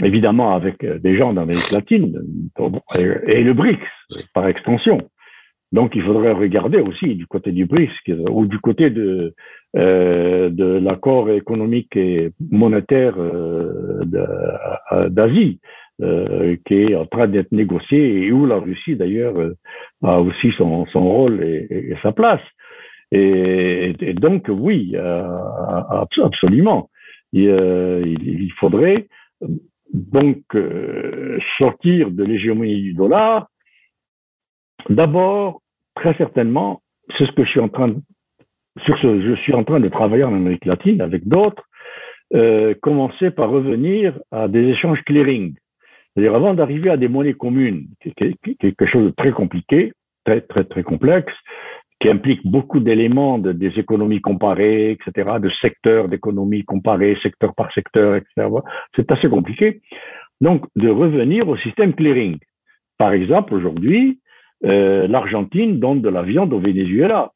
évidemment 0.00 0.54
avec 0.54 0.84
euh, 0.84 1.00
des 1.00 1.16
gens 1.16 1.32
d'Amérique 1.32 1.72
latine 1.72 2.16
et, 2.94 3.42
le 3.42 3.52
BRICS 3.54 3.80
par 4.32 4.46
extension. 4.46 5.00
Donc, 5.72 5.96
il 5.96 6.02
faudrait 6.02 6.32
regarder 6.32 6.78
aussi 6.78 7.16
du 7.16 7.26
côté 7.26 7.50
du 7.50 7.66
BRICS 7.66 8.28
ou 8.30 8.46
du 8.46 8.58
côté 8.60 8.90
de 8.90 9.34
euh, 9.76 10.50
de 10.50 10.64
l'accord 10.64 11.30
économique 11.30 11.94
et 11.96 12.30
monétaire 12.50 13.14
euh, 13.18 14.02
d'Asie. 15.08 15.60
Euh, 16.02 16.56
qui 16.64 16.74
est 16.76 16.94
en 16.94 17.04
train 17.04 17.28
d'être 17.28 17.52
négocié 17.52 18.24
et 18.24 18.32
où 18.32 18.46
la 18.46 18.56
Russie 18.56 18.96
d'ailleurs 18.96 19.38
euh, 19.38 19.54
a 20.02 20.18
aussi 20.18 20.50
son, 20.56 20.86
son 20.86 21.02
rôle 21.02 21.44
et, 21.44 21.94
sa 22.02 22.12
place. 22.12 22.40
Et, 23.12 23.92
donc 24.14 24.46
oui, 24.48 24.92
euh, 24.94 25.28
absolument. 26.22 26.88
Il, 27.34 28.50
faudrait 28.58 29.08
donc 29.92 30.42
sortir 31.58 32.10
de 32.10 32.24
l'hégémonie 32.24 32.80
du 32.80 32.94
dollar. 32.94 33.48
D'abord, 34.88 35.60
très 35.94 36.14
certainement, 36.14 36.80
c'est 37.18 37.26
ce 37.26 37.32
que 37.32 37.44
je 37.44 37.50
suis 37.50 37.60
en 37.60 37.68
train 37.68 37.88
de, 37.88 37.96
sur 38.86 38.96
ce, 39.00 39.20
je 39.20 39.34
suis 39.42 39.52
en 39.52 39.64
train 39.64 39.80
de 39.80 39.88
travailler 39.88 40.24
en 40.24 40.34
Amérique 40.34 40.64
latine 40.64 41.02
avec 41.02 41.28
d'autres, 41.28 41.64
commencer 42.80 43.30
par 43.30 43.50
revenir 43.50 44.18
à 44.30 44.48
des 44.48 44.62
échanges 44.68 45.02
clearing. 45.02 45.56
C'est-à-dire 46.14 46.34
avant 46.34 46.54
d'arriver 46.54 46.90
à 46.90 46.96
des 46.96 47.08
monnaies 47.08 47.34
communes, 47.34 47.86
quelque 48.00 48.86
chose 48.86 49.06
de 49.06 49.14
très 49.16 49.32
compliqué, 49.32 49.92
très 50.24 50.40
très 50.40 50.64
très 50.64 50.82
complexe, 50.82 51.32
qui 52.00 52.08
implique 52.08 52.44
beaucoup 52.46 52.80
d'éléments 52.80 53.38
de, 53.38 53.52
des 53.52 53.78
économies 53.78 54.20
comparées, 54.20 54.92
etc., 54.92 55.32
de 55.40 55.50
secteurs 55.60 56.08
d'économie 56.08 56.64
comparées, 56.64 57.16
secteur 57.22 57.54
par 57.54 57.72
secteur, 57.72 58.16
etc. 58.16 58.48
C'est 58.96 59.12
assez 59.12 59.28
compliqué. 59.28 59.82
Donc, 60.40 60.64
de 60.76 60.88
revenir 60.88 61.48
au 61.48 61.56
système 61.58 61.94
clearing. 61.94 62.38
Par 62.96 63.12
exemple, 63.12 63.54
aujourd'hui, 63.54 64.20
euh, 64.64 65.06
l'Argentine 65.06 65.78
donne 65.78 66.00
de 66.00 66.08
la 66.08 66.22
viande 66.22 66.52
au 66.52 66.58
Venezuela. 66.58 67.32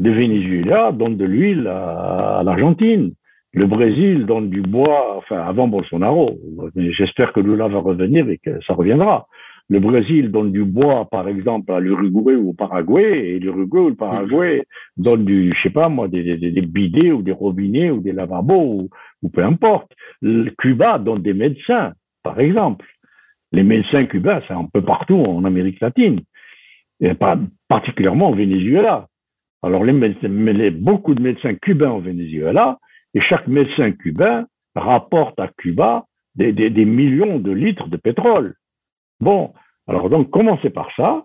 Le 0.00 0.12
Venezuela 0.12 0.92
donne 0.92 1.16
de 1.16 1.24
l'huile 1.24 1.66
à 1.68 2.42
l'Argentine. 2.44 3.14
Le 3.52 3.66
Brésil 3.66 4.26
donne 4.26 4.50
du 4.50 4.60
bois, 4.60 5.16
enfin 5.16 5.40
avant 5.40 5.68
Bolsonaro, 5.68 6.38
j'espère 6.76 7.32
que 7.32 7.40
Lula 7.40 7.68
va 7.68 7.78
revenir 7.78 8.28
et 8.28 8.38
que 8.38 8.60
ça 8.66 8.74
reviendra. 8.74 9.26
Le 9.70 9.80
Brésil 9.80 10.30
donne 10.30 10.50
du 10.50 10.64
bois, 10.64 11.06
par 11.10 11.28
exemple, 11.28 11.72
à 11.72 11.80
l'Uruguay 11.80 12.34
ou 12.34 12.50
au 12.50 12.52
Paraguay, 12.54 13.32
et 13.34 13.38
l'Uruguay 13.38 13.80
ou 13.80 13.88
le 13.90 13.94
Paraguay 13.94 14.64
donne 14.96 15.26
du, 15.26 15.52
je 15.54 15.62
sais 15.62 15.70
pas 15.70 15.90
moi, 15.90 16.08
des, 16.08 16.38
des, 16.38 16.50
des 16.50 16.62
bidets 16.62 17.12
ou 17.12 17.20
des 17.22 17.32
robinets 17.32 17.90
ou 17.90 18.00
des 18.00 18.12
lavabos 18.12 18.88
ou, 19.22 19.28
peu 19.28 19.44
importe. 19.44 19.92
Le 20.22 20.50
Cuba 20.58 20.98
donne 20.98 21.22
des 21.22 21.34
médecins, 21.34 21.92
par 22.22 22.40
exemple. 22.40 22.86
Les 23.52 23.62
médecins 23.62 24.06
cubains, 24.06 24.40
c'est 24.46 24.54
un 24.54 24.66
peu 24.72 24.82
partout 24.82 25.16
en 25.16 25.44
Amérique 25.44 25.80
latine, 25.80 26.20
et 27.00 27.14
pas 27.14 27.38
particulièrement 27.68 28.30
au 28.30 28.34
Venezuela. 28.34 29.06
Alors, 29.62 29.84
les, 29.84 29.92
les, 29.92 30.70
beaucoup 30.70 31.14
de 31.14 31.22
médecins 31.22 31.54
cubains 31.54 31.90
au 31.90 32.00
Venezuela, 32.00 32.78
et 33.18 33.20
chaque 33.20 33.48
médecin 33.48 33.90
cubain 33.90 34.46
rapporte 34.76 35.40
à 35.40 35.48
Cuba 35.48 36.04
des, 36.36 36.84
millions 36.84 37.40
de 37.40 37.50
litres 37.50 37.88
de 37.88 37.96
pétrole. 37.96 38.54
Bon, 39.18 39.52
alors 39.88 40.08
donc 40.08 40.30
commencer 40.30 40.70
par 40.70 40.88
ça, 40.94 41.24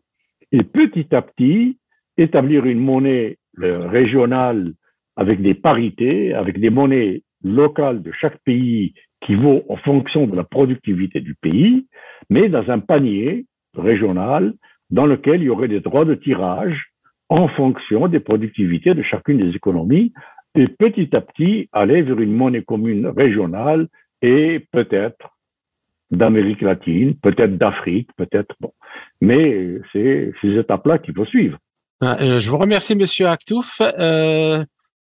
et 0.52 0.64
petit 0.64 1.14
à 1.14 1.22
petit 1.22 1.78
établir 2.18 2.66
une 2.66 2.80
monnaie 2.80 3.38
euh, 3.62 3.88
régionale 3.88 4.74
avec 5.16 5.44
des 5.44 5.54
parités, 5.54 6.34
avec 6.34 6.60
des 6.60 6.72
monnaies 6.72 7.22
locales 7.44 8.02
de 8.02 8.12
chaque 8.12 8.40
pays 8.40 8.96
qui 9.24 9.36
vaut 9.36 9.62
en 9.70 9.78
fonction 9.78 10.26
de 10.26 10.36
la 10.36 10.44
productivité 10.44 11.20
du 11.22 11.36
pays, 11.36 11.86
mais 12.32 12.50
dans 12.50 12.68
un 12.72 12.80
panier 12.80 13.46
régional 13.78 14.56
dans 14.90 15.06
lequel 15.06 15.44
il 15.44 15.46
y 15.46 15.50
aurait 15.50 15.68
des 15.68 15.80
droits 15.80 16.06
de 16.06 16.16
tirage 16.16 16.88
en 17.30 17.48
fonction 17.50 18.08
des 18.08 18.20
productivités 18.20 18.96
de 18.96 19.04
chacune 19.04 19.38
des 19.38 19.56
économies, 19.56 20.12
et 20.56 20.68
petit 20.68 21.16
à 21.16 21.22
petit 21.22 21.70
aller 21.72 22.02
vers 22.02 22.20
une 22.20 22.36
monnaie 22.36 22.64
commune 22.64 23.08
régionale 23.08 23.88
et 24.22 24.66
peut-être 24.72 25.30
d'Amérique 26.12 26.62
latine, 26.62 27.16
peut-être 27.16 27.58
d'Afrique, 27.58 28.10
peut-être. 28.16 28.56
Bon. 28.60 28.72
Mais 29.22 29.80
c'est 29.92 30.32
ces 30.42 30.58
étapes-là 30.60 31.00
qu'il 31.00 31.16
faut 31.16 31.26
suivre. 31.26 31.58
Ah, 32.02 32.18
euh, 32.22 32.40
je 32.40 32.50
vous 32.50 32.58
remercie, 32.58 32.96
Monsieur 32.96 33.28
Aktouf. 33.28 33.82
Euh, 33.82 34.64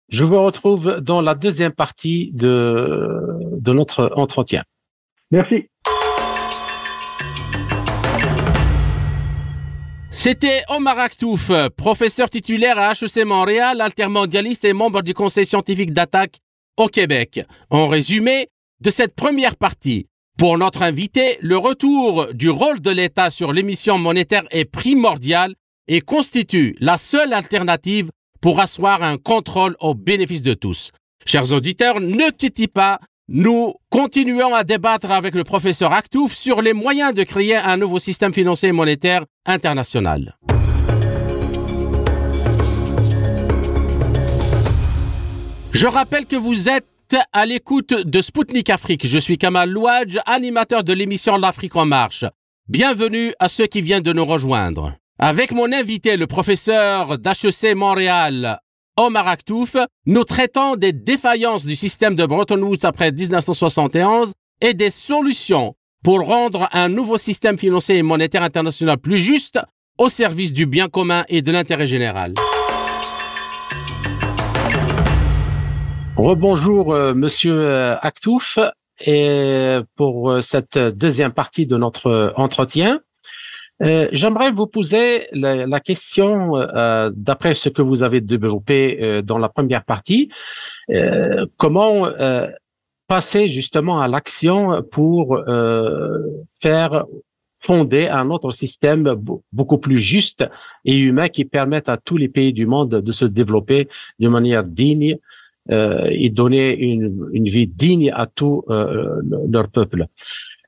je 0.08 0.24
vous 0.24 0.42
retrouve 0.42 1.00
dans 1.00 1.20
la 1.20 1.34
deuxième 1.34 1.72
partie 1.72 2.30
de, 2.32 3.58
de 3.58 3.72
notre 3.72 4.12
entretien. 4.16 4.64
Merci. 5.30 5.68
C'était 10.20 10.64
Omar 10.68 10.98
Aktouf, 10.98 11.52
professeur 11.76 12.28
titulaire 12.28 12.76
à 12.76 12.90
HEC 12.90 13.24
Montréal, 13.24 13.80
altermondialiste 13.80 14.64
et 14.64 14.72
membre 14.72 15.02
du 15.02 15.14
conseil 15.14 15.46
scientifique 15.46 15.92
d'attaque 15.92 16.38
au 16.76 16.88
Québec. 16.88 17.40
En 17.70 17.86
résumé 17.86 18.48
de 18.80 18.90
cette 18.90 19.14
première 19.14 19.54
partie, 19.54 20.08
pour 20.36 20.58
notre 20.58 20.82
invité, 20.82 21.38
le 21.40 21.56
retour 21.56 22.34
du 22.34 22.50
rôle 22.50 22.80
de 22.80 22.90
l'État 22.90 23.30
sur 23.30 23.52
l'émission 23.52 23.96
monétaire 23.96 24.42
est 24.50 24.64
primordial 24.64 25.54
et 25.86 26.00
constitue 26.00 26.76
la 26.80 26.98
seule 26.98 27.32
alternative 27.32 28.10
pour 28.40 28.58
asseoir 28.58 29.04
un 29.04 29.18
contrôle 29.18 29.76
au 29.78 29.94
bénéfice 29.94 30.42
de 30.42 30.54
tous. 30.54 30.90
Chers 31.26 31.52
auditeurs, 31.52 32.00
ne 32.00 32.32
quittez 32.32 32.66
pas. 32.66 32.98
Nous 33.30 33.74
continuons 33.90 34.54
à 34.54 34.64
débattre 34.64 35.10
avec 35.10 35.34
le 35.34 35.44
professeur 35.44 35.92
Aktouf 35.92 36.32
sur 36.32 36.62
les 36.62 36.72
moyens 36.72 37.12
de 37.12 37.24
créer 37.24 37.56
un 37.56 37.76
nouveau 37.76 37.98
système 37.98 38.32
financier 38.32 38.70
et 38.70 38.72
monétaire 38.72 39.26
international. 39.44 40.38
Je 45.72 45.86
rappelle 45.86 46.24
que 46.24 46.36
vous 46.36 46.70
êtes 46.70 46.86
à 47.34 47.44
l'écoute 47.44 47.92
de 47.92 48.22
Spoutnik 48.22 48.70
Afrique. 48.70 49.06
Je 49.06 49.18
suis 49.18 49.36
Kamal 49.36 49.68
Louadj, 49.68 50.16
animateur 50.24 50.82
de 50.82 50.94
l'émission 50.94 51.36
L'Afrique 51.36 51.76
en 51.76 51.84
marche. 51.84 52.24
Bienvenue 52.66 53.34
à 53.38 53.50
ceux 53.50 53.66
qui 53.66 53.82
viennent 53.82 54.02
de 54.02 54.14
nous 54.14 54.24
rejoindre. 54.24 54.94
Avec 55.18 55.52
mon 55.52 55.70
invité, 55.70 56.16
le 56.16 56.26
professeur 56.26 57.18
d'HEC 57.18 57.74
Montréal, 57.74 58.60
Omar 59.00 59.28
Aktouf, 59.28 59.76
nous 60.06 60.24
traitons 60.24 60.74
des 60.74 60.92
défaillances 60.92 61.64
du 61.64 61.76
système 61.76 62.16
de 62.16 62.26
Bretton 62.26 62.60
Woods 62.60 62.84
après 62.84 63.12
1971 63.12 64.32
et 64.60 64.74
des 64.74 64.90
solutions 64.90 65.76
pour 66.02 66.26
rendre 66.26 66.68
un 66.72 66.88
nouveau 66.88 67.16
système 67.16 67.56
financier 67.56 67.98
et 67.98 68.02
monétaire 68.02 68.42
international 68.42 68.98
plus 68.98 69.18
juste 69.18 69.60
au 69.98 70.08
service 70.08 70.52
du 70.52 70.66
bien 70.66 70.88
commun 70.88 71.22
et 71.28 71.42
de 71.42 71.52
l'intérêt 71.52 71.86
général. 71.86 72.34
Rebonjour, 76.16 76.92
euh, 76.92 77.14
monsieur 77.14 77.54
euh, 77.54 77.96
Aktouf, 78.02 78.58
et 78.98 79.78
pour 79.94 80.32
euh, 80.32 80.40
cette 80.40 80.76
deuxième 80.76 81.32
partie 81.32 81.66
de 81.66 81.76
notre 81.76 82.32
entretien. 82.34 82.98
J'aimerais 83.80 84.50
vous 84.50 84.66
poser 84.66 85.28
la, 85.32 85.80
question, 85.80 86.52
d'après 87.14 87.54
ce 87.54 87.68
que 87.68 87.82
vous 87.82 88.02
avez 88.02 88.20
développé 88.20 89.22
dans 89.22 89.38
la 89.38 89.48
première 89.48 89.84
partie, 89.84 90.30
comment 91.56 92.08
passer 93.06 93.48
justement 93.48 94.00
à 94.00 94.08
l'action 94.08 94.82
pour 94.90 95.40
faire 96.60 97.04
fonder 97.60 98.08
un 98.08 98.30
autre 98.30 98.52
système 98.52 99.14
beaucoup 99.52 99.78
plus 99.78 100.00
juste 100.00 100.48
et 100.84 100.96
humain 100.96 101.28
qui 101.28 101.44
permette 101.44 101.88
à 101.88 101.96
tous 101.96 102.16
les 102.16 102.28
pays 102.28 102.52
du 102.52 102.66
monde 102.66 102.90
de 102.90 103.12
se 103.12 103.24
développer 103.24 103.88
de 104.18 104.28
manière 104.28 104.64
digne 104.64 105.18
euh, 105.70 106.08
et 106.10 106.30
donner 106.30 106.76
une, 106.78 107.28
une, 107.32 107.48
vie 107.48 107.66
digne 107.66 108.10
à 108.14 108.26
tout 108.26 108.64
euh, 108.70 109.20
leur 109.50 109.68
peuple. 109.68 110.06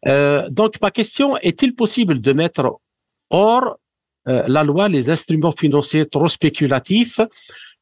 Euh, 0.07 0.47
donc, 0.51 0.75
ma 0.83 0.91
question, 0.91 1.39
est-il 1.39 1.75
possible 1.75 2.21
de 2.21 2.33
mettre 2.33 2.81
hors 3.31 3.77
la 4.27 4.63
loi 4.65 4.89
les 4.89 5.09
instruments 5.11 5.53
financiers 5.53 6.07
trop 6.07 6.29
spéculatifs 6.29 7.21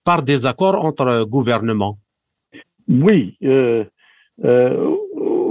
par 0.04 0.22
des 0.22 0.46
accords 0.46 0.84
entre 0.84 1.24
gouvernements 1.24 1.98
Oui. 2.88 3.36
Euh, 4.44 4.96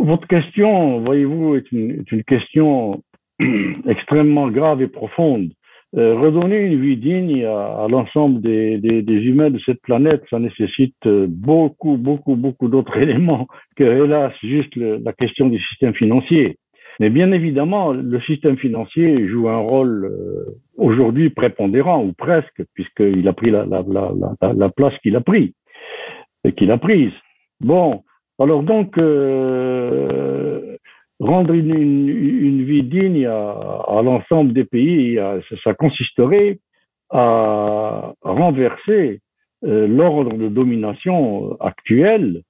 votre 0.03 0.27
question, 0.27 1.01
voyez-vous, 1.01 1.55
est 1.55 1.71
une, 1.71 1.91
est 1.91 2.12
une 2.12 2.23
question 2.23 3.03
extrêmement 3.88 4.49
grave 4.49 4.81
et 4.81 4.88
profonde. 4.88 5.51
Euh, 5.95 6.15
redonner 6.15 6.60
une 6.60 6.81
vie 6.81 6.97
digne 6.97 7.45
à, 7.45 7.88
l'ensemble 7.89 8.41
des, 8.41 8.79
humains 9.07 9.49
de 9.49 9.60
cette 9.65 9.81
planète, 9.81 10.21
ça 10.29 10.38
nécessite 10.38 10.95
euh, 11.05 11.27
beaucoup, 11.29 11.97
beaucoup, 11.97 12.36
beaucoup 12.36 12.67
d'autres 12.67 12.97
éléments 13.05 13.47
que, 13.75 13.83
hélas, 13.83 14.33
juste 14.43 14.75
la 14.75 15.13
question 15.13 15.47
du 15.47 15.60
système 15.60 15.93
financier. 15.93 16.57
Mais 16.99 17.10
bien 17.10 17.31
évidemment, 17.31 17.93
le 17.93 18.19
système 18.21 18.57
financier 18.57 19.27
joue 19.27 19.49
un 19.49 19.57
rôle 19.57 20.05
euh, 20.05 20.60
aujourd'hui 20.77 21.29
prépondérant, 21.29 22.03
ou 22.03 22.13
presque, 22.13 22.63
puisqu'il 22.73 23.27
a 23.27 23.33
pris 23.33 23.51
la, 23.51 23.65
la, 23.65 23.83
la, 23.88 24.53
la 24.53 24.69
place 24.69 24.97
qu'il 25.03 25.15
a 25.15 25.21
pris, 25.21 25.53
qu'il 26.57 26.71
a 26.71 26.77
prise. 26.77 27.12
Bon, 27.62 28.03
alors 28.39 28.63
donc, 28.63 28.97
euh, 28.97 30.77
rendre 31.19 31.53
une, 31.53 31.73
une, 31.75 32.10
une, 32.10 32.63
vie 32.63 32.83
digne 32.83 33.25
à, 33.25 33.51
à 33.88 34.01
l'ensemble 34.03 34.53
des 34.53 34.65
pays, 34.65 35.19
ça, 35.63 35.73
consisterait 35.73 36.60
à 37.10 38.13
renverser 38.21 39.21
euh, 39.63 39.88
l'ordre 39.88 40.38
de 40.38 40.49
domination 40.49 41.60
actuel 41.60 42.41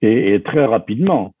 et, 0.00 0.34
et 0.34 0.42
très 0.42 0.64
rapidement. 0.64 1.34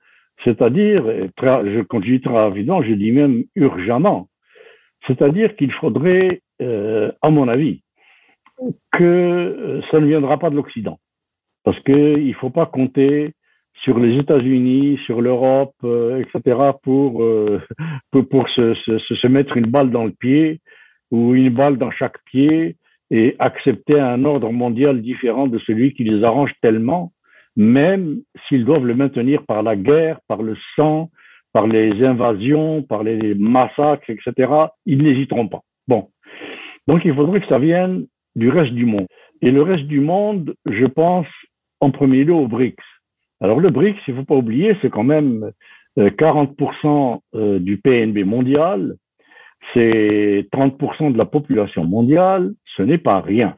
C'est-à-dire, 0.44 1.04
je, 1.06 2.00
dis 2.00 2.20
très 2.20 2.32
rapidement, 2.32 2.82
je 2.82 2.92
dis 2.94 3.12
même 3.12 3.44
urgemment. 3.54 4.28
C'est-à-dire 5.06 5.56
qu'il 5.56 5.72
faudrait, 5.72 6.42
euh, 6.60 7.12
à 7.22 7.30
mon 7.30 7.48
avis, 7.48 7.82
que 8.92 9.04
euh, 9.04 9.80
ça 9.90 10.00
ne 10.00 10.06
viendra 10.06 10.38
pas 10.38 10.50
de 10.50 10.56
l'Occident. 10.56 10.98
Parce 11.64 11.78
qu'il 11.80 12.26
ne 12.26 12.32
faut 12.34 12.50
pas 12.50 12.66
compter 12.66 13.32
sur 13.84 13.98
les 13.98 14.18
États-Unis, 14.18 14.98
sur 15.06 15.20
l'Europe, 15.20 15.74
euh, 15.84 16.22
etc., 16.22 16.58
pour, 16.82 17.20
se, 18.12 19.26
mettre 19.26 19.56
une 19.56 19.66
balle 19.66 19.90
dans 19.90 20.04
le 20.04 20.12
pied 20.12 20.60
ou 21.10 21.34
une 21.34 21.50
balle 21.50 21.78
dans 21.78 21.90
chaque 21.90 22.22
pied 22.24 22.76
et 23.10 23.36
accepter 23.38 24.00
un 24.00 24.24
ordre 24.24 24.50
mondial 24.50 25.02
différent 25.02 25.46
de 25.46 25.58
celui 25.60 25.94
qui 25.94 26.04
les 26.04 26.24
arrange 26.24 26.52
tellement, 26.62 27.12
même 27.56 28.22
s'ils 28.46 28.64
doivent 28.64 28.86
le 28.86 28.94
maintenir 28.94 29.44
par 29.44 29.62
la 29.62 29.76
guerre, 29.76 30.20
par 30.28 30.42
le 30.42 30.56
sang, 30.76 31.10
par 31.52 31.66
les 31.66 32.02
invasions, 32.04 32.82
par 32.82 33.02
les 33.02 33.34
massacres, 33.34 34.08
etc., 34.08 34.52
ils 34.86 35.02
n'hésiteront 35.02 35.48
pas. 35.48 35.60
Bon. 35.86 36.08
Donc 36.88 37.04
il 37.04 37.14
faudrait 37.14 37.40
que 37.40 37.48
ça 37.48 37.58
vienne 37.58 38.06
du 38.34 38.48
reste 38.48 38.72
du 38.72 38.86
monde. 38.86 39.06
Et 39.42 39.50
le 39.50 39.62
reste 39.62 39.84
du 39.84 40.00
monde, 40.00 40.54
je 40.66 40.86
pense 40.86 41.26
en 41.80 41.90
premier 41.90 42.24
lieu 42.24 42.34
aux 42.34 42.48
BRICS. 42.48 42.82
Alors 43.40 43.60
le 43.60 43.70
BRICS, 43.70 43.98
il 44.06 44.14
ne 44.14 44.20
faut 44.20 44.26
pas 44.26 44.36
oublier, 44.36 44.76
c'est 44.80 44.90
quand 44.90 45.04
même 45.04 45.50
40% 45.98 46.54
euh, 46.86 47.38
euh, 47.38 47.58
du 47.58 47.76
PNB 47.76 48.24
mondial, 48.24 48.94
c'est 49.74 50.46
30% 50.52 51.12
de 51.12 51.18
la 51.18 51.24
population 51.26 51.84
mondiale, 51.84 52.52
ce 52.76 52.82
n'est 52.82 52.98
pas 52.98 53.20
rien. 53.20 53.56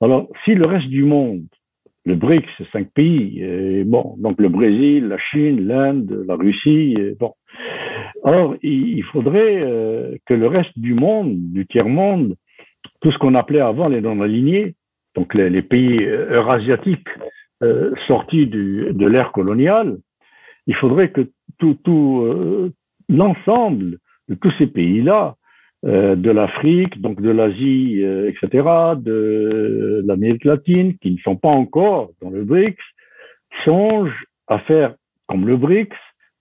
Alors 0.00 0.28
si 0.44 0.54
le 0.54 0.66
reste 0.66 0.88
du 0.88 1.04
monde 1.04 1.46
Le 2.06 2.16
BRICS, 2.16 2.48
c'est 2.58 2.70
cinq 2.70 2.90
pays. 2.92 3.42
Bon, 3.84 4.14
donc 4.18 4.38
le 4.38 4.48
Brésil, 4.48 5.08
la 5.08 5.18
Chine, 5.18 5.66
l'Inde, 5.66 6.24
la 6.26 6.36
Russie. 6.36 6.96
bon. 7.18 7.32
Or, 8.22 8.56
il 8.62 9.02
faudrait 9.04 9.62
euh, 9.62 10.16
que 10.26 10.34
le 10.34 10.46
reste 10.46 10.78
du 10.78 10.94
monde, 10.94 11.36
du 11.52 11.66
tiers-monde, 11.66 12.36
tout 13.00 13.12
ce 13.12 13.18
qu'on 13.18 13.34
appelait 13.34 13.60
avant 13.60 13.88
les 13.88 14.00
non-alignés, 14.00 14.74
donc 15.14 15.34
les, 15.34 15.62
pays 15.62 16.02
euh, 16.02 16.30
eurasiatiques 16.30 17.08
euh, 17.62 17.94
sortis 18.06 18.46
de 18.46 19.06
l'ère 19.06 19.32
coloniale, 19.32 19.98
il 20.66 20.74
faudrait 20.76 21.10
que 21.10 21.28
tout, 21.58 21.78
tout 21.84 22.72
l'ensemble 23.10 23.98
de 24.28 24.34
tous 24.34 24.50
ces 24.56 24.66
pays-là, 24.66 25.36
de 25.84 26.30
l'Afrique, 26.30 27.00
donc 27.00 27.20
de 27.20 27.30
l'Asie, 27.30 28.00
etc., 28.00 28.68
de 28.96 30.02
l'Amérique 30.06 30.44
latine, 30.44 30.96
qui 30.98 31.10
ne 31.12 31.18
sont 31.18 31.36
pas 31.36 31.50
encore 31.50 32.10
dans 32.22 32.30
le 32.30 32.42
BRICS, 32.42 32.82
songent 33.64 34.24
à 34.48 34.58
faire 34.60 34.94
comme 35.26 35.46
le 35.46 35.56
BRICS, 35.56 35.94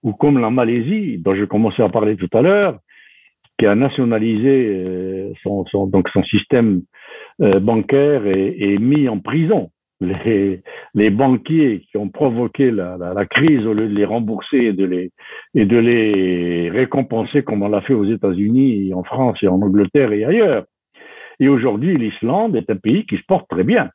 ou 0.04 0.14
comme 0.14 0.40
la 0.40 0.50
Malaisie, 0.50 1.18
dont 1.18 1.34
je 1.34 1.46
commençais 1.46 1.82
à 1.82 1.90
parler 1.90 2.18
tout 2.18 2.30
à 2.34 2.42
l'heure, 2.42 2.80
qui 3.58 3.66
a 3.66 3.76
nationalisé 3.76 4.68
euh, 4.68 5.34
son, 5.42 5.66
système 6.30 6.82
euh, 7.42 7.60
bancaire 7.60 8.28
et, 8.28 8.78
mis 8.78 9.08
en 9.08 9.20
prison 9.20 9.72
les, 10.96 11.10
banquiers 11.10 11.82
qui 11.90 11.98
ont 11.98 12.10
provoqué 12.10 12.72
la, 12.72 13.26
crise 13.30 13.66
au 13.66 13.74
lieu 13.74 13.88
de 13.88 13.96
les 13.96 14.06
rembourser 14.06 14.58
et 14.58 14.74
de 14.74 14.86
les, 14.86 15.12
et 15.56 15.66
de 15.66 15.78
les 15.78 16.70
récompenser 16.70 17.44
comme 17.44 17.64
on 17.64 17.70
l'a 17.70 17.82
fait 17.82 17.94
aux 17.94 18.06
États-Unis, 18.06 18.94
en 18.94 19.04
France 19.04 19.38
et 19.42 19.48
en 19.48 19.62
Angleterre 19.62 20.12
et 20.12 20.26
ailleurs. 20.26 20.66
Et 21.40 21.48
aujourd'hui, 21.50 21.98
l'Islande 21.98 22.56
est 22.56 22.70
un 22.70 22.76
pays 22.76 23.06
qui 23.06 23.18
se 23.18 23.24
porte 23.28 23.50
très 23.50 23.64
bien. 23.64 23.90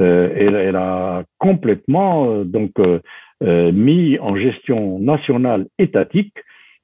Euh, 0.00 0.30
elle, 0.36 0.76
a 0.76 1.24
complètement 1.38 2.30
euh, 2.30 2.44
donc 2.44 2.70
euh, 2.78 3.72
mis 3.72 4.18
en 4.20 4.36
gestion 4.36 5.00
nationale 5.00 5.66
étatique 5.78 6.34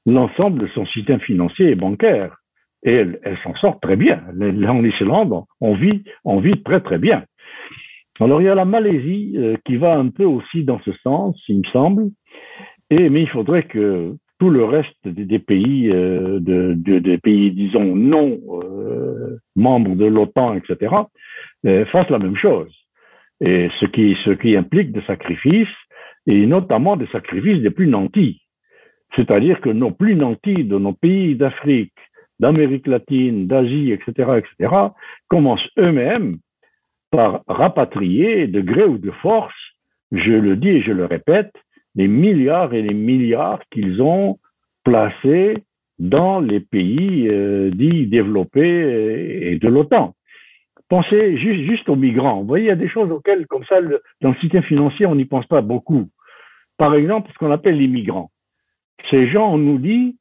l'ensemble 0.05 0.62
de 0.62 0.67
son 0.69 0.85
système 0.87 1.21
financier 1.21 1.71
et 1.71 1.75
bancaire. 1.77 2.37
Et 2.83 2.93
elle, 2.93 3.21
elle 3.23 3.39
s'en 3.39 3.55
sort 3.55 3.81
très 3.81 3.97
bien. 3.97 4.23
En 4.69 4.85
Islande, 4.85 5.45
on 5.61 5.75
vit, 5.75 6.05
on 6.25 6.41
vit 6.41 6.62
très 6.62 6.81
très 6.81 6.99
bien. 6.99 7.25
Alors 8.21 8.41
il 8.41 8.45
y 8.45 8.49
a 8.49 8.55
la 8.55 8.65
Malaisie 8.65 9.35
euh, 9.37 9.57
qui 9.65 9.77
va 9.77 9.97
un 9.97 10.09
peu 10.09 10.25
aussi 10.25 10.62
dans 10.62 10.81
ce 10.81 10.93
sens, 11.03 11.37
il 11.49 11.59
me 11.59 11.65
semble. 11.73 12.11
Et 12.91 13.09
mais 13.09 13.23
il 13.23 13.29
faudrait 13.29 13.65
que 13.65 14.15
tout 14.39 14.51
le 14.51 14.65
reste 14.65 14.97
des, 15.07 15.39
pays, 15.39 15.91
euh, 15.91 16.39
de, 16.39 16.75
de, 16.77 16.99
des 16.99 17.19
pays 17.19 17.51
disons 17.51 17.97
non 17.97 18.39
euh, 18.62 19.39
membres 19.57 19.97
de 19.97 20.05
l'OTAN, 20.05 20.55
etc., 20.55 20.95
fassent 21.91 22.11
la 22.11 22.19
même 22.19 22.37
chose. 22.37 22.73
Et 23.41 23.69
ce 23.81 23.87
qui, 23.87 24.17
ce 24.25 24.31
qui 24.31 24.55
implique 24.55 24.93
des 24.93 25.03
sacrifices 25.07 25.69
et 26.27 26.47
notamment 26.47 26.97
des 26.97 27.07
sacrifices 27.07 27.62
des 27.62 27.71
plus 27.71 27.87
nantis. 27.87 28.43
C'est-à-dire 29.17 29.61
que 29.61 29.71
nos 29.71 29.91
plus 29.91 30.15
nantis 30.15 30.65
de 30.65 30.79
nos 30.79 30.93
pays 30.93 31.37
d'Afrique, 31.37 31.95
d'Amérique 32.39 32.87
latine, 32.87 33.47
d'Asie, 33.47 33.93
etc., 33.93 34.39
etc., 34.39 34.75
commencent 35.29 35.69
eux-mêmes 35.79 36.37
par 37.11 37.42
rapatrier 37.46 38.46
de 38.46 38.61
gré 38.61 38.84
ou 38.84 38.98
de 38.98 39.11
force, 39.11 39.55
je 40.12 40.32
le 40.32 40.57
dis 40.57 40.68
et 40.68 40.82
je 40.82 40.92
le 40.92 41.05
répète, 41.05 41.52
les 41.94 42.09
milliards 42.09 42.74
et 42.74 42.82
les 42.82 42.94
milliards 42.94 43.61
qu'ils 43.70 44.02
ont 44.02 44.38
placés 44.84 45.64
dans 45.98 46.40
les 46.40 46.61
pays 46.61 47.28
euh, 47.28 47.70
dits 47.70 48.07
développés 48.07 49.52
et 49.52 49.59
de 49.59 49.68
l'OTAN. 49.68 50.14
Pensez 50.88 51.38
juste, 51.38 51.88
aux 51.88 51.96
migrants. 51.96 52.40
Vous 52.40 52.46
voyez, 52.46 52.66
il 52.66 52.68
y 52.68 52.72
a 52.72 52.76
des 52.76 52.88
choses 52.88 53.11
auxquelles, 53.11 53.46
comme 53.46 53.64
ça, 53.64 53.80
dans 54.20 54.30
le 54.30 54.36
système 54.36 54.62
financier, 54.64 55.07
on 55.07 55.14
n'y 55.14 55.24
pense 55.24 55.46
pas 55.46 55.62
beaucoup. 55.62 56.09
Par 56.76 56.94
exemple, 56.94 57.30
ce 57.32 57.38
qu'on 57.38 57.50
appelle 57.50 57.78
les 57.78 57.88
migrants. 57.88 58.30
Ces 59.11 59.28
gens, 59.28 59.55
on 59.55 59.59
nous 59.59 59.78
dit, 59.78 60.16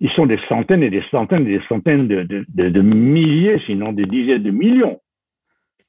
ils 0.00 0.10
sont 0.10 0.26
des 0.26 0.38
centaines 0.48 0.82
et 0.82 0.90
des 0.90 1.02
centaines 1.10 1.46
et 1.46 1.58
des 1.58 1.64
centaines 1.68 2.08
de 2.08 2.80
milliers, 2.80 3.60
sinon 3.66 3.92
des 3.92 4.06
dizaines 4.06 4.42
de 4.42 4.50
millions, 4.50 5.00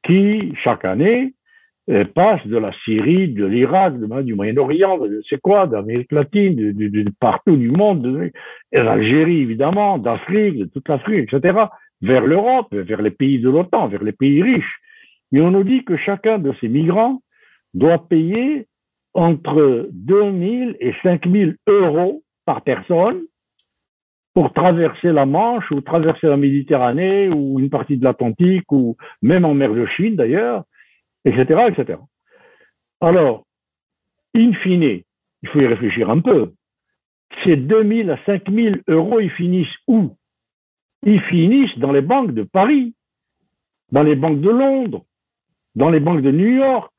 qui, 0.04 0.54
chaque 0.64 0.86
année, 0.86 1.34
euh, 1.90 2.06
passent 2.06 2.46
de 2.46 2.58
la 2.58 2.72
Syrie, 2.86 3.30
de 3.30 3.46
l'Irak, 3.46 3.96
du 4.24 4.36
Moyen-Orient, 4.36 5.00
c'est 5.28 5.42
quoi, 5.42 5.66
d'Amérique 5.66 6.12
latine, 6.12 6.56
de, 6.56 7.06
partout 7.20 7.58
du 7.58 7.72
monde, 7.72 8.30
d'Algérie 8.72 9.42
évidemment, 9.42 9.98
d'Afrique, 9.98 10.58
de 10.60 10.66
toute 10.66 10.88
l'Afrique, 10.88 11.34
etc., 11.34 11.66
vers 12.02 12.26
l'Europe, 12.26 12.68
vers 12.74 13.02
les 13.02 13.12
pays 13.12 13.40
de 13.40 13.50
l'OTAN, 13.50 13.88
vers 13.88 14.04
les 14.04 14.12
pays 14.12 14.42
riches. 14.44 14.80
Mais 15.32 15.42
on 15.42 15.52
nous 15.52 15.64
dit 15.64 15.84
que 15.84 15.98
chacun 15.98 16.38
de 16.38 16.54
ces 16.62 16.68
migrants 16.68 17.22
doit 17.74 18.08
payer 18.08 18.68
entre 19.14 19.90
2000 19.92 20.78
et 20.80 20.94
5000 21.04 21.58
euros 21.68 22.22
par 22.46 22.62
personne 22.62 23.22
pour 24.34 24.54
traverser 24.54 25.12
la 25.12 25.26
Manche 25.26 25.70
ou 25.72 25.82
traverser 25.82 26.28
la 26.28 26.38
Méditerranée 26.38 27.30
ou 27.30 27.60
une 27.60 27.70
partie 27.70 27.98
de 27.98 28.04
l'Atlantique 28.04 28.72
ou 28.72 28.96
même 29.22 29.46
en 29.46 29.54
mer 29.54 29.74
de 29.74 29.86
Chine 29.86 30.16
d'ailleurs, 30.16 30.64
etc., 31.26 31.68
etc. 31.70 32.00
Alors, 33.02 33.46
in 34.36 34.54
fine, 34.54 35.02
il 35.42 35.50
faut 35.50 35.60
y 35.60 35.68
réfléchir 35.68 36.10
un 36.10 36.20
peu. 36.20 36.54
Ces 37.44 37.56
2000 37.56 38.12
à 38.12 38.20
5000 38.26 38.84
euros, 38.88 39.20
ils 39.20 39.32
finissent 39.32 39.68
où? 39.88 40.16
Ils 41.04 41.22
finissent 41.22 41.78
dans 41.78 41.92
les 41.92 42.02
banques 42.02 42.34
de 42.34 42.44
Paris, 42.44 42.94
dans 43.92 44.04
les 44.04 44.16
banques 44.16 44.42
de 44.42 44.50
Londres, 44.50 45.06
dans 45.76 45.90
les 45.90 46.00
banques 46.00 46.22
de 46.22 46.32
New 46.32 46.58
York, 46.58 46.92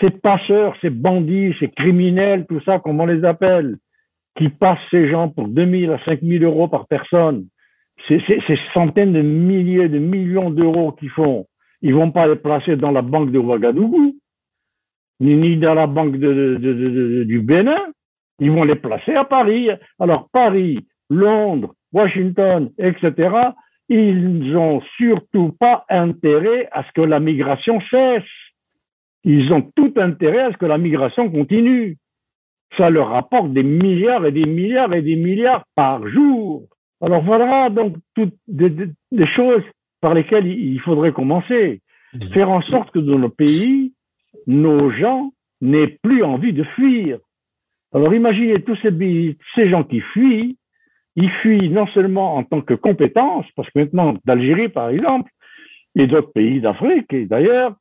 ces 0.00 0.10
passeurs, 0.10 0.74
ces 0.80 0.90
bandits, 0.90 1.54
ces 1.60 1.68
criminels, 1.68 2.46
tout 2.48 2.60
ça, 2.62 2.78
comme 2.78 3.00
on 3.00 3.06
les 3.06 3.24
appelle, 3.24 3.76
qui 4.36 4.48
passent 4.48 4.78
ces 4.90 5.08
gens 5.10 5.28
pour 5.28 5.48
2000 5.48 5.90
à 5.90 6.04
5000 6.04 6.42
euros 6.44 6.68
par 6.68 6.86
personne, 6.86 7.46
ces, 8.08 8.20
ces, 8.26 8.58
centaines 8.72 9.12
de 9.12 9.22
milliers 9.22 9.88
de 9.88 9.98
millions 9.98 10.50
d'euros 10.50 10.92
qu'ils 10.92 11.10
font, 11.10 11.46
ils 11.82 11.94
vont 11.94 12.10
pas 12.10 12.26
les 12.26 12.36
placer 12.36 12.76
dans 12.76 12.90
la 12.90 13.02
banque 13.02 13.30
de 13.30 13.38
Ouagadougou, 13.38 14.16
ni, 15.20 15.34
ni 15.34 15.56
dans 15.56 15.74
la 15.74 15.86
banque 15.86 16.16
du 16.16 17.40
Bénin, 17.40 17.92
ils 18.38 18.50
vont 18.50 18.64
les 18.64 18.74
placer 18.74 19.14
à 19.14 19.24
Paris. 19.24 19.68
Alors 20.00 20.28
Paris, 20.32 20.86
Londres, 21.10 21.74
Washington, 21.92 22.70
etc., 22.78 23.30
ils 23.88 24.50
n'ont 24.52 24.80
surtout 24.96 25.52
pas 25.52 25.84
intérêt 25.88 26.68
à 26.72 26.82
ce 26.84 26.92
que 26.92 27.02
la 27.02 27.20
migration 27.20 27.80
cesse. 27.90 28.22
Ils 29.24 29.52
ont 29.52 29.70
tout 29.76 29.92
intérêt 29.96 30.40
à 30.40 30.52
ce 30.52 30.56
que 30.56 30.66
la 30.66 30.78
migration 30.78 31.30
continue. 31.30 31.98
Ça 32.76 32.90
leur 32.90 33.08
rapporte 33.08 33.52
des 33.52 33.62
milliards 33.62 34.24
et 34.26 34.32
des 34.32 34.46
milliards 34.46 34.94
et 34.94 35.02
des 35.02 35.16
milliards 35.16 35.64
par 35.74 36.06
jour. 36.08 36.64
Alors 37.00 37.22
voilà 37.22 37.68
donc 37.68 37.96
toutes 38.14 38.34
des, 38.46 38.70
des 38.70 39.26
choses 39.26 39.62
par 40.00 40.14
lesquelles 40.14 40.46
il 40.46 40.80
faudrait 40.80 41.12
commencer. 41.12 41.80
Faire 42.34 42.50
en 42.50 42.60
sorte 42.62 42.90
que 42.90 42.98
dans 42.98 43.18
nos 43.18 43.30
pays, 43.30 43.94
nos 44.46 44.90
gens 44.90 45.32
n'aient 45.60 45.98
plus 46.02 46.22
envie 46.22 46.52
de 46.52 46.64
fuir. 46.64 47.18
Alors 47.94 48.14
imaginez 48.14 48.62
tous 48.62 48.76
ces, 48.76 49.36
ces 49.54 49.68
gens 49.68 49.84
qui 49.84 50.00
fuient, 50.00 50.56
ils 51.16 51.30
fuient 51.30 51.70
non 51.70 51.86
seulement 51.88 52.36
en 52.36 52.44
tant 52.44 52.60
que 52.60 52.74
compétence, 52.74 53.46
parce 53.54 53.68
que 53.70 53.80
maintenant, 53.80 54.14
d'Algérie 54.24 54.68
par 54.68 54.90
exemple, 54.90 55.30
et 55.94 56.06
d'autres 56.06 56.32
pays 56.32 56.60
d'Afrique, 56.60 57.12
et 57.12 57.26
d'ailleurs, 57.26 57.74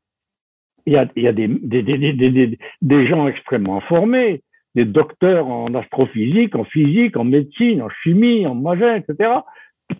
il 0.85 0.93
y 0.93 0.97
a, 0.97 1.07
il 1.15 1.23
y 1.23 1.27
a 1.27 1.33
des, 1.33 1.47
des, 1.47 1.83
des, 1.83 2.57
des, 2.81 3.07
gens 3.07 3.27
extrêmement 3.27 3.79
formés, 3.81 4.41
des 4.75 4.85
docteurs 4.85 5.47
en 5.47 5.73
astrophysique, 5.73 6.55
en 6.55 6.63
physique, 6.63 7.17
en 7.17 7.23
médecine, 7.23 7.81
en 7.81 7.89
chimie, 8.03 8.47
en 8.47 8.55
magie, 8.55 8.83
etc., 8.83 9.31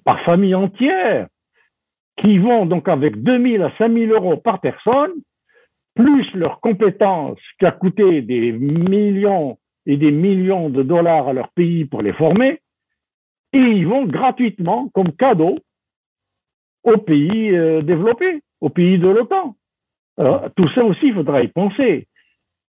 par 0.06 0.22
famille 0.22 0.56
entière, 0.56 1.28
qui 2.18 2.38
vont 2.38 2.66
donc 2.66 2.88
avec 2.88 3.22
2000 3.22 3.62
à 3.64 3.72
5000 3.78 4.12
euros 4.12 4.38
par 4.38 4.62
personne, 4.62 5.12
plus 5.96 6.34
leurs 6.34 6.62
compétences 6.62 7.40
qui 7.60 7.66
a 7.66 7.72
coûté 7.72 8.22
des 8.22 8.54
millions 8.54 9.58
et 9.86 9.98
des 9.98 10.12
millions 10.12 10.70
de 10.70 10.84
dollars 10.84 11.28
à 11.28 11.34
leur 11.34 11.50
pays 11.50 11.86
pour 11.86 12.02
les 12.02 12.14
former, 12.14 12.62
et 13.54 13.60
ils 13.60 13.86
vont 13.86 14.06
gratuitement, 14.06 14.90
comme 14.94 15.12
cadeau, 15.12 15.58
aux 16.84 16.98
pays 16.98 17.52
euh, 17.52 17.82
développés, 17.82 18.42
aux 18.62 18.70
pays 18.70 18.98
de 18.98 19.08
l'OTAN. 19.08 19.56
Tout 20.56 20.70
ça 20.76 20.84
aussi, 20.84 21.08
il 21.08 21.16
faudra 21.16 21.42
y 21.42 21.48
penser. 21.48 22.08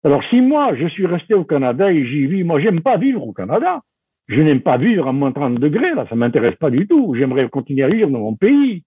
Alors, 0.09 0.25
si 0.31 0.41
moi, 0.41 0.75
je 0.75 0.89
suis 0.89 1.05
resté 1.05 1.35
au 1.35 1.45
Canada 1.45 1.93
et 1.93 2.07
j'y 2.07 2.25
vis, 2.25 2.43
moi, 2.43 2.59
j'aime 2.61 2.81
pas 2.81 2.97
vivre 2.97 3.23
au 3.29 3.35
Canada. 3.35 3.83
Je 4.27 4.41
n'aime 4.41 4.63
pas 4.63 4.79
vivre 4.79 5.07
à 5.07 5.13
moins 5.13 5.33
30 5.33 5.57
degrés, 5.57 5.95
là, 5.95 6.07
ça 6.09 6.17
m'intéresse 6.17 6.55
pas 6.55 6.71
du 6.71 6.87
tout. 6.87 7.15
J'aimerais 7.15 7.47
continuer 7.51 7.83
à 7.83 7.91
vivre 7.91 8.09
dans 8.09 8.21
mon 8.21 8.35
pays. 8.35 8.85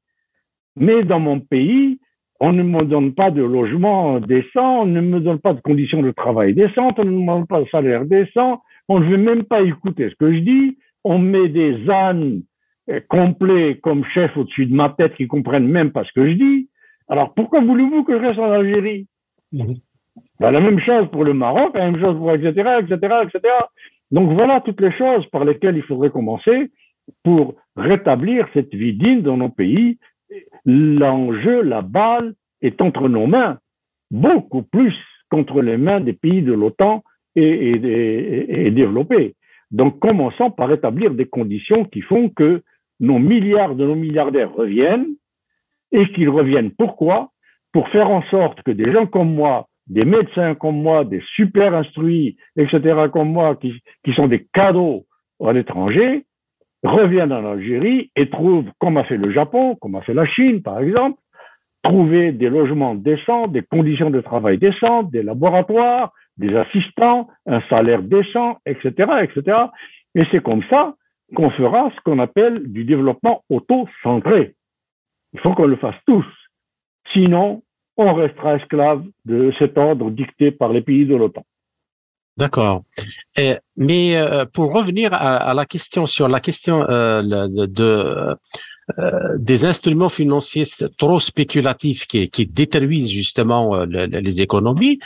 Mais 0.78 1.04
dans 1.04 1.20
mon 1.20 1.40
pays, 1.40 2.00
on 2.40 2.54
ne 2.54 2.64
me 2.64 2.86
donne 2.86 3.14
pas 3.14 3.30
de 3.30 3.44
logement 3.44 4.20
décent, 4.20 4.82
on 4.82 4.86
ne 4.88 5.00
me 5.00 5.20
donne 5.20 5.38
pas 5.38 5.54
de 5.54 5.62
conditions 5.62 6.02
de 6.02 6.10
travail 6.10 6.56
décentes, 6.56 6.98
on 6.98 7.06
ne 7.06 7.12
me 7.12 7.24
donne 7.24 7.46
pas 7.46 7.62
de 7.62 7.70
salaire 7.70 8.06
décent, 8.06 8.64
on 8.88 9.00
ne 9.00 9.06
veut 9.06 9.18
même 9.18 9.44
pas 9.44 9.62
écouter 9.62 10.10
ce 10.10 10.16
que 10.16 10.34
je 10.34 10.40
dis, 10.40 10.80
on 11.04 11.20
met 11.20 11.50
des 11.50 11.88
ânes 11.88 12.42
euh, 12.90 13.00
complets 13.10 13.78
comme 13.84 14.04
chef 14.06 14.36
au-dessus 14.36 14.66
de 14.66 14.74
ma 14.74 14.90
tête 14.90 15.14
qui 15.18 15.28
comprennent 15.28 15.68
même 15.68 15.92
pas 15.92 16.04
ce 16.04 16.14
que 16.14 16.28
je 16.28 16.34
dis. 16.34 16.70
Alors 17.08 17.36
pourquoi 17.36 17.62
voulez-vous 17.62 18.06
que 18.06 18.18
je 18.18 18.26
reste 18.26 18.40
en 18.40 18.52
Algérie? 18.52 19.06
Mhm. 19.52 19.76
Ben, 20.42 20.50
la 20.50 20.60
même 20.60 20.80
chose 20.80 21.08
pour 21.12 21.24
le 21.24 21.36
Maroc, 21.36 21.76
la 21.76 21.92
même 21.92 22.02
chose 22.02 22.18
pour 22.18 22.34
etc., 22.34 22.80
etc., 22.80 23.16
etc. 23.26 23.54
Donc 24.10 24.32
voilà 24.32 24.60
toutes 24.62 24.82
les 24.82 24.92
choses 24.92 25.24
par 25.28 25.46
lesquelles 25.46 25.78
il 25.78 25.84
faudrait 25.84 26.10
commencer 26.10 26.72
pour 27.24 27.54
rétablir 27.76 28.48
cette 28.56 28.74
vie 28.74 28.94
digne 28.94 29.22
dans 29.22 29.38
nos 29.38 29.50
pays. 29.50 30.00
L'enjeu, 30.66 31.62
la 31.62 31.84
balle 31.84 32.34
est 32.64 32.82
entre 32.82 33.08
nos 33.08 33.28
mains, 33.28 33.60
beaucoup 34.10 34.64
plus 34.64 34.96
qu'entre 35.30 35.62
les 35.62 35.78
mains 35.78 36.00
des 36.00 36.14
pays 36.14 36.42
de 36.42 36.54
l'OTAN 36.54 37.04
et, 37.36 38.66
et 38.66 38.72
développés. 38.72 39.36
Donc 39.70 40.00
commençons 40.00 40.50
par 40.50 40.72
établir 40.72 41.12
des 41.12 41.28
conditions 41.28 41.86
qui 41.86 42.02
font 42.02 42.30
que 42.30 42.64
nos 43.00 43.20
milliards 43.20 43.76
de 43.76 43.86
nos 43.86 43.96
milliardaires 43.96 44.52
reviennent 44.52 45.06
et 45.92 46.08
qu'ils 46.14 46.30
reviennent 46.30 46.72
pourquoi? 46.72 47.30
Pour 47.74 47.90
faire 47.90 48.10
en 48.10 48.24
sorte 48.24 48.64
que 48.64 48.72
des 48.72 48.92
gens 48.92 49.06
comme 49.06 49.36
moi, 49.36 49.68
des 49.88 50.06
médecins 50.06 50.56
comme 50.56 50.82
moi, 50.82 51.04
des 51.06 51.22
super 51.36 51.74
instruits, 51.74 52.38
etc. 52.56 53.08
comme 53.12 53.32
moi, 53.32 53.56
qui, 53.56 53.82
sont 54.14 54.28
des 54.28 54.46
cadeaux 54.54 55.06
à 55.44 55.54
l'étranger, 55.54 56.26
reviennent 56.84 57.34
en 57.34 57.52
Algérie 57.52 58.12
et 58.16 58.30
trouvent, 58.30 58.70
comme 58.80 58.98
a 58.98 59.04
fait 59.04 59.18
le 59.18 59.32
Japon, 59.32 59.76
comme 59.76 59.96
a 59.96 60.02
fait 60.02 60.14
la 60.14 60.26
Chine 60.26 60.62
par 60.62 60.80
exemple, 60.80 61.20
trouver 61.84 62.32
des 62.32 62.50
logements 62.50 62.96
décents, 62.96 63.48
des 63.48 63.64
conditions 63.64 64.12
de 64.12 64.22
travail 64.22 64.58
décentes, 64.58 65.12
des 65.12 65.24
laboratoires, 65.24 66.14
des 66.38 66.56
assistants, 66.56 67.28
un 67.46 67.62
salaire 67.70 68.02
décent, 68.02 68.58
etc., 68.66 68.92
etc. 69.24 69.58
Et 70.16 70.24
c'est 70.32 70.44
comme 70.44 70.64
ça 70.70 70.96
qu'on 71.36 71.50
fera 71.52 71.92
ce 71.96 72.02
qu'on 72.02 72.20
appelle 72.20 72.72
du 72.72 72.84
développement 72.84 73.44
auto-centré. 73.50 74.56
Il 75.34 75.40
faut 75.40 75.54
qu'on 75.54 75.66
le 75.66 75.78
fasse 75.78 75.96
tous. 76.06 76.26
Sinon, 77.14 77.64
on 77.98 78.14
restera 78.14 78.56
esclave 78.56 79.04
de 79.26 79.54
cet 79.60 79.78
ordre 79.78 80.10
dicté 80.12 80.52
par 80.52 80.72
les 80.74 80.82
pays 80.82 81.06
de 81.06 81.16
l'OTAN. 81.16 81.46
D'accord. 82.38 82.84
Mais 83.78 84.16
euh, 84.16 84.46
pour 84.46 84.74
revenir 84.74 85.14
à, 85.14 85.54
la 85.54 85.66
question 85.66 86.06
sur 86.06 86.28
la 86.28 86.40
question 86.40 86.90
euh, 86.90 87.22
de, 87.22 88.36
euh, 89.00 89.38
des 89.38 89.64
instruments 89.66 90.10
financiers 90.10 90.66
trop 90.98 91.20
spéculatifs 91.20 92.08
qui, 92.08 92.30
qui 92.30 92.46
détruisent 92.46 93.10
justement 93.10 93.86
les 93.86 94.42
économies. 94.42 95.00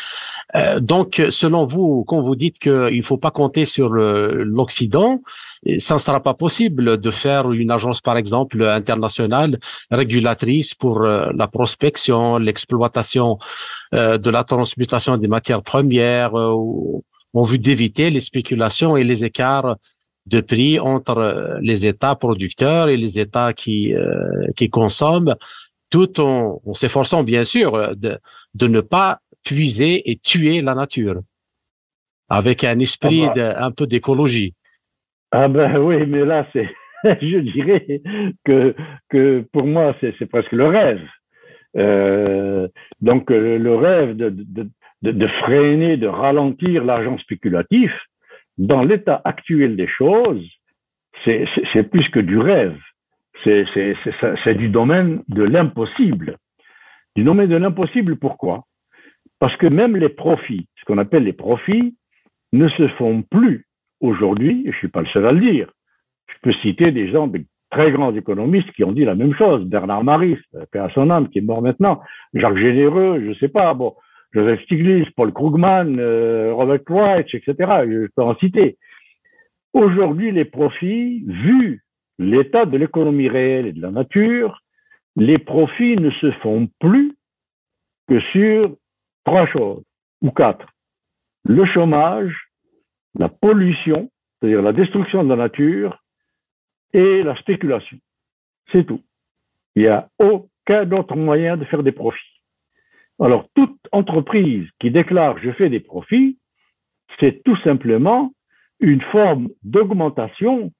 donc, 0.79 1.21
selon 1.29 1.65
vous, 1.65 2.05
quand 2.07 2.21
vous 2.21 2.35
dites 2.35 2.57
qu'il 2.59 2.97
ne 2.97 3.01
faut 3.01 3.17
pas 3.17 3.31
compter 3.31 3.65
sur 3.65 3.89
l'Occident, 3.89 5.21
ça 5.77 5.95
ne 5.95 5.99
sera 5.99 6.21
pas 6.21 6.33
possible 6.33 6.97
de 6.97 7.11
faire 7.11 7.51
une 7.51 7.71
agence, 7.71 8.01
par 8.01 8.17
exemple, 8.17 8.63
internationale 8.63 9.59
régulatrice 9.91 10.73
pour 10.73 11.01
la 11.01 11.47
prospection, 11.47 12.37
l'exploitation 12.37 13.37
de 13.91 14.29
la 14.29 14.43
transmutation 14.43 15.17
des 15.17 15.27
matières 15.27 15.63
premières 15.63 16.33
en 17.35 17.43
vue 17.43 17.59
d'éviter 17.59 18.09
les 18.09 18.21
spéculations 18.21 18.95
et 18.95 19.03
les 19.03 19.25
écarts 19.25 19.75
de 20.25 20.41
prix 20.41 20.79
entre 20.79 21.17
euh, 21.17 21.57
les 21.61 21.85
États 21.85 22.15
producteurs 22.15 22.89
et 22.89 22.97
les 22.97 23.19
États 23.19 23.53
qui, 23.53 23.93
euh, 23.93 24.47
qui 24.55 24.69
consomment, 24.69 25.35
tout 25.89 26.19
en, 26.19 26.61
s'efforçant 26.73 27.23
bien 27.23 27.43
sûr 27.43 27.95
de, 27.95 28.17
de 28.53 28.67
ne 28.67 28.81
pas 28.81 29.19
puiser 29.43 30.09
et 30.09 30.17
tuer 30.17 30.61
la 30.61 30.73
nature, 30.73 31.21
avec 32.29 32.63
un 32.63 32.79
esprit 32.79 33.25
ah 33.29 33.33
bah. 33.35 33.63
un 33.63 33.71
peu 33.71 33.85
d'écologie. 33.85 34.55
Ah 35.31 35.47
ben 35.47 35.77
oui, 35.87 36.05
mais 36.07 36.25
là, 36.25 36.47
c'est, 36.53 36.69
je 37.03 37.39
dirais 37.39 38.01
que, 38.43 38.75
que 39.09 39.45
pour 39.51 39.65
moi, 39.65 39.95
c'est 40.01 40.25
presque 40.25 40.51
le 40.51 40.67
rêve. 40.67 41.01
Euh, 41.77 42.67
donc 43.01 43.29
le 43.29 43.75
rêve 43.75 44.15
de, 44.15 44.29
de, 44.29 45.11
de, 45.11 45.27
freiner, 45.43 45.97
de 45.97 46.07
ralentir 46.07 46.85
l'argent 46.85 47.17
spéculatif, 47.17 47.91
dans 48.57 48.83
l'état 48.83 49.21
actuel 49.25 49.75
des 49.75 49.87
choses, 49.87 50.45
c'est 51.23 51.89
plus 51.89 52.07
que 52.09 52.19
du 52.19 52.37
rêve. 52.37 52.77
C'est 53.43 54.55
du 54.55 54.69
domaine 54.69 55.23
de 55.27 55.43
l'impossible. 55.43 56.37
Du 57.15 57.23
domaine 57.23 57.49
de 57.49 57.55
l'impossible, 57.55 58.17
pourquoi? 58.17 58.65
Parce 59.39 59.55
que 59.57 59.67
même 59.67 59.97
les 59.97 60.09
profits, 60.09 60.67
ce 60.79 60.85
qu'on 60.85 60.97
appelle 60.97 61.23
les 61.23 61.33
profits, 61.33 61.95
ne 62.53 62.67
se 62.69 62.87
font 62.89 63.21
plus 63.21 63.65
aujourd'hui, 63.99 64.61
je 64.65 64.69
ne 64.69 64.75
suis 64.75 64.87
pas 64.87 65.01
le 65.01 65.07
seul 65.07 65.25
à 65.25 65.31
le 65.31 65.39
dire. 65.39 65.69
Je 66.27 66.35
peux 66.41 66.53
citer 66.61 66.91
des 66.91 67.11
gens, 67.11 67.27
de 67.27 67.43
très 67.69 67.91
grands 67.91 68.15
économistes 68.15 68.71
qui 68.71 68.83
ont 68.83 68.93
dit 68.93 69.03
la 69.03 69.15
même 69.15 69.33
chose. 69.35 69.65
Bernard 69.65 70.03
Maris, 70.03 70.37
père 70.71 70.85
à 70.85 70.89
son 70.91 71.25
qui 71.25 71.39
est 71.39 71.41
mort 71.41 71.61
maintenant, 71.61 72.01
Jacques 72.33 72.57
Généreux, 72.57 73.19
je 73.21 73.29
ne 73.29 73.33
sais 73.35 73.49
pas. 73.49 73.73
Bon, 73.73 73.95
Joseph 74.35 74.61
Stiglitz, 74.63 75.09
Paul 75.15 75.31
Krugman, 75.31 75.97
euh, 75.97 76.53
Robert 76.53 76.81
White, 76.89 77.33
etc. 77.33 77.53
Je 77.87 78.07
peux 78.13 78.21
en 78.21 78.35
citer. 78.35 78.77
Aujourd'hui, 79.71 80.31
les 80.31 80.43
profits, 80.43 81.23
vu 81.25 81.85
l'état 82.19 82.65
de 82.65 82.77
l'économie 82.77 83.29
réelle 83.29 83.67
et 83.67 83.71
de 83.71 83.81
la 83.81 83.91
nature, 83.91 84.61
les 85.15 85.37
profits 85.37 85.95
ne 85.95 86.11
se 86.11 86.31
font 86.43 86.67
plus 86.81 87.13
que 88.09 88.19
sur 88.33 88.75
trois 89.23 89.47
choses, 89.47 89.83
ou 90.21 90.31
quatre. 90.31 90.67
Le 91.45 91.65
chômage, 91.65 92.49
la 93.17 93.29
pollution, 93.29 94.11
c'est-à-dire 94.41 94.61
la 94.61 94.73
destruction 94.73 95.23
de 95.23 95.29
la 95.29 95.37
nature, 95.37 96.03
et 96.93 97.23
la 97.23 97.35
spéculation. 97.37 97.97
C'est 98.71 98.85
tout. 98.85 99.01
Il 99.75 99.83
n'y 99.83 99.87
a 99.87 100.09
aucun 100.19 100.91
autre 100.91 101.15
moyen 101.15 101.55
de 101.55 101.65
faire 101.65 101.83
des 101.83 101.91
profits. 101.91 102.34
Alors, 103.19 103.47
toute 103.55 103.77
entreprise 103.91 104.67
qui 104.79 104.91
déclare 104.91 105.37
je 105.39 105.51
fais 105.51 105.69
des 105.69 105.79
profits, 105.79 106.37
c'est 107.19 107.43
tout 107.43 107.57
simplement 107.57 108.33
une 108.79 109.01
forme 109.01 109.49
d'augmentation 109.63 110.71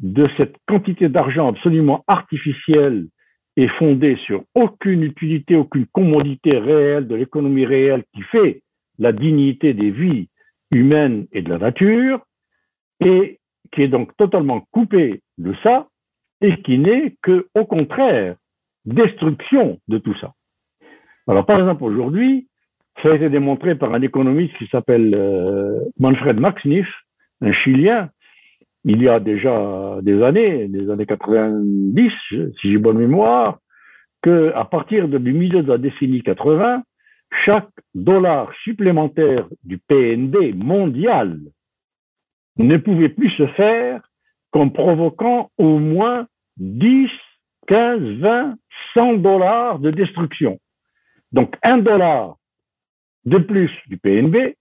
de 0.00 0.28
cette 0.36 0.56
quantité 0.66 1.08
d'argent 1.08 1.48
absolument 1.48 2.02
artificielle 2.06 3.08
et 3.56 3.68
fondée 3.68 4.16
sur 4.24 4.44
aucune 4.54 5.02
utilité, 5.02 5.54
aucune 5.54 5.86
commodité 5.86 6.58
réelle 6.58 7.06
de 7.06 7.14
l'économie 7.14 7.66
réelle 7.66 8.04
qui 8.14 8.22
fait 8.22 8.62
la 8.98 9.12
dignité 9.12 9.74
des 9.74 9.90
vies 9.90 10.28
humaines 10.70 11.26
et 11.32 11.42
de 11.42 11.50
la 11.50 11.58
nature, 11.58 12.24
et 13.04 13.38
qui 13.72 13.82
est 13.82 13.88
donc 13.88 14.16
totalement 14.16 14.66
coupée 14.72 15.22
de 15.36 15.54
ça, 15.62 15.88
et 16.40 16.60
qui 16.62 16.78
n'est 16.78 17.14
que, 17.22 17.48
au 17.54 17.66
contraire, 17.66 18.36
destruction 18.86 19.78
de 19.88 19.98
tout 19.98 20.14
ça. 20.20 20.32
Alors, 21.28 21.46
par 21.46 21.60
exemple, 21.60 21.84
aujourd'hui, 21.84 22.48
ça 23.02 23.10
a 23.10 23.14
été 23.14 23.28
démontré 23.28 23.74
par 23.74 23.94
un 23.94 24.02
économiste 24.02 24.56
qui 24.58 24.66
s'appelle 24.66 25.14
euh, 25.14 25.80
Manfred 25.98 26.38
Maxniff, 26.38 26.88
un 27.40 27.52
Chilien, 27.52 28.10
il 28.84 29.02
y 29.02 29.08
a 29.08 29.20
déjà 29.20 29.98
des 30.02 30.22
années, 30.22 30.68
des 30.68 30.90
années 30.90 31.06
90, 31.06 32.10
si 32.30 32.52
j'ai 32.62 32.78
bonne 32.78 32.98
mémoire, 32.98 33.58
que 34.22 34.52
à 34.54 34.64
partir 34.64 35.08
du 35.08 35.32
milieu 35.32 35.62
de 35.62 35.68
la 35.68 35.78
décennie 35.78 36.22
80, 36.22 36.82
chaque 37.44 37.70
dollar 37.94 38.52
supplémentaire 38.64 39.46
du 39.64 39.78
PNB 39.78 40.54
mondial 40.54 41.38
ne 42.58 42.76
pouvait 42.76 43.08
plus 43.08 43.30
se 43.30 43.46
faire 43.48 44.02
qu'en 44.50 44.68
provoquant 44.68 45.50
au 45.58 45.78
moins 45.78 46.26
10, 46.58 47.08
15, 47.68 48.00
20, 48.18 48.56
100 48.94 49.14
dollars 49.14 49.78
de 49.78 49.90
destruction. 49.90 50.58
Donc 51.32 51.56
un 51.62 51.78
dollar 51.78 52.36
de 53.24 53.38
plus 53.38 53.70
du 53.86 53.96
PNB, 53.98 54.54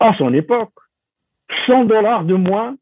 à 0.00 0.14
son 0.16 0.34
époque, 0.34 0.72
100 1.66 1.84
dollars 1.84 2.24
de 2.24 2.34
moins 2.34 2.76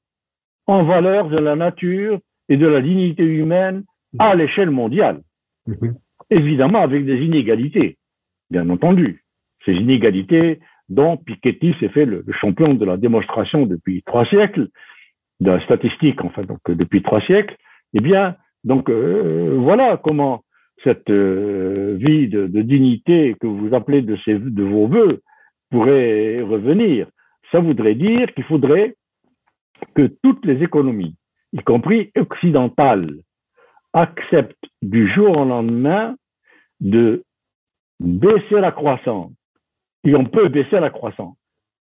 en 0.67 0.85
valeur 0.85 1.29
de 1.29 1.39
la 1.39 1.57
nature 1.57 2.19
et 2.49 2.57
de 2.57 2.67
la 2.67 2.81
dignité 2.81 3.25
humaine 3.25 3.85
à 4.19 4.35
l'échelle 4.35 4.71
mondiale. 4.71 5.23
Mhm. 5.67 5.97
Évidemment 6.31 6.81
avec 6.81 7.05
des 7.05 7.19
inégalités, 7.19 7.99
bien 8.51 8.69
entendu. 8.71 9.25
Ces 9.65 9.73
inégalités 9.73 10.61
dont 10.89 11.17
Piketty 11.17 11.75
s'est 11.79 11.89
fait 11.89 12.05
le, 12.05 12.25
champion 12.41 12.75
de 12.75 12.85
la 12.85 12.97
démonstration 12.97 13.67
depuis 13.67 14.03
trois 14.03 14.27
siècles, 14.27 14.69
de 15.41 15.51
la 15.51 15.65
statistique, 15.65 16.23
enfin, 16.25 16.43
donc 16.43 16.61
depuis 16.69 17.03
trois 17.03 17.21
siècles, 17.23 17.57
eh 17.95 18.01
bien, 18.01 18.37
donc 18.65 18.89
euh, 18.89 19.57
voilà 19.59 19.97
comment 19.97 20.43
cette 20.85 21.11
euh, 21.11 21.97
vie 21.99 22.29
de, 22.29 22.47
dignité 22.63 23.37
que 23.41 23.47
vous 23.47 23.75
appelez 23.75 24.03
de, 24.03 24.17
de 24.27 24.63
vos 24.63 24.87
voeux 24.87 25.21
pourrait 25.71 26.43
revenir. 26.43 27.09
Ça 27.51 27.61
voudrait 27.61 27.95
dire 27.95 28.33
qu'il 28.35 28.45
faudrait 28.45 28.95
que 29.95 30.11
toutes 30.23 30.45
les 30.45 30.63
économies, 30.63 31.17
y 31.53 31.63
compris 31.63 32.11
occidentales, 32.17 33.11
acceptent 33.93 34.65
du 34.81 35.13
jour 35.13 35.37
au 35.37 35.45
lendemain 35.45 36.17
de 36.81 37.25
baisser 38.01 38.61
la 38.61 38.73
croissance. 38.73 39.33
Et 40.05 40.15
on 40.15 40.25
peut 40.25 40.49
baisser 40.49 40.81
la 40.81 40.91
croissance. 40.91 41.37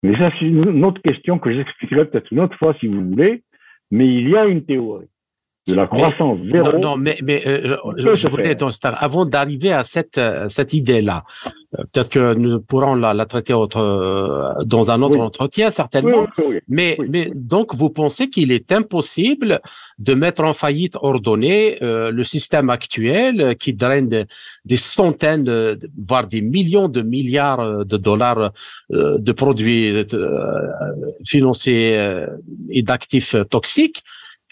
Mais 0.03 0.17
ça, 0.17 0.31
c'est 0.39 0.45
une 0.45 0.83
autre 0.83 1.01
question 1.01 1.39
que 1.39 1.53
j'expliquerai 1.53 2.05
peut-être 2.05 2.31
une 2.31 2.39
autre 2.39 2.57
fois 2.57 2.73
si 2.79 2.87
vous 2.87 3.09
voulez. 3.09 3.43
Mais 3.91 4.07
il 4.07 4.29
y 4.29 4.37
a 4.37 4.45
une 4.45 4.65
théorie 4.65 5.09
de 5.69 5.75
la 5.75 5.87
croissance 5.87 6.39
zéro. 6.51 6.71
Non, 6.73 6.79
non 6.79 6.97
mais, 6.97 7.17
mais 7.23 7.45
euh, 7.47 7.77
je 7.95 8.27
voudrais, 8.27 8.57
avant 8.83 9.25
d'arriver 9.25 9.71
à 9.71 9.83
cette, 9.83 10.17
euh, 10.17 10.47
cette 10.49 10.73
idée-là, 10.73 11.23
euh, 11.77 11.83
peut-être 11.91 12.09
que 12.09 12.33
nous 12.33 12.59
pourrons 12.61 12.95
la, 12.95 13.13
la 13.13 13.25
traiter 13.25 13.53
autre, 13.53 13.79
dans 14.65 14.91
un 14.91 15.01
autre 15.01 15.19
entretien, 15.19 15.69
certainement. 15.69 16.27
mais, 16.67 16.97
mais 17.07 17.31
donc, 17.33 17.75
vous 17.75 17.89
pensez 17.89 18.29
qu'il 18.29 18.51
est 18.51 18.71
impossible 18.71 19.61
de 19.99 20.13
mettre 20.13 20.43
en 20.43 20.53
faillite 20.53 20.95
ordonnée 21.01 21.77
le 21.81 22.23
système 22.23 22.69
actuel 22.69 23.55
qui 23.59 23.73
draine 23.73 24.25
des 24.65 24.75
centaines, 24.77 25.77
voire 26.07 26.27
des 26.27 26.41
millions 26.41 26.89
de 26.89 27.01
milliards 27.01 27.85
de 27.85 27.97
dollars 27.97 28.51
de 28.89 29.31
produits 29.31 30.05
financiers 31.25 32.25
et 32.69 32.81
d'actifs 32.81 33.35
toxiques 33.49 34.03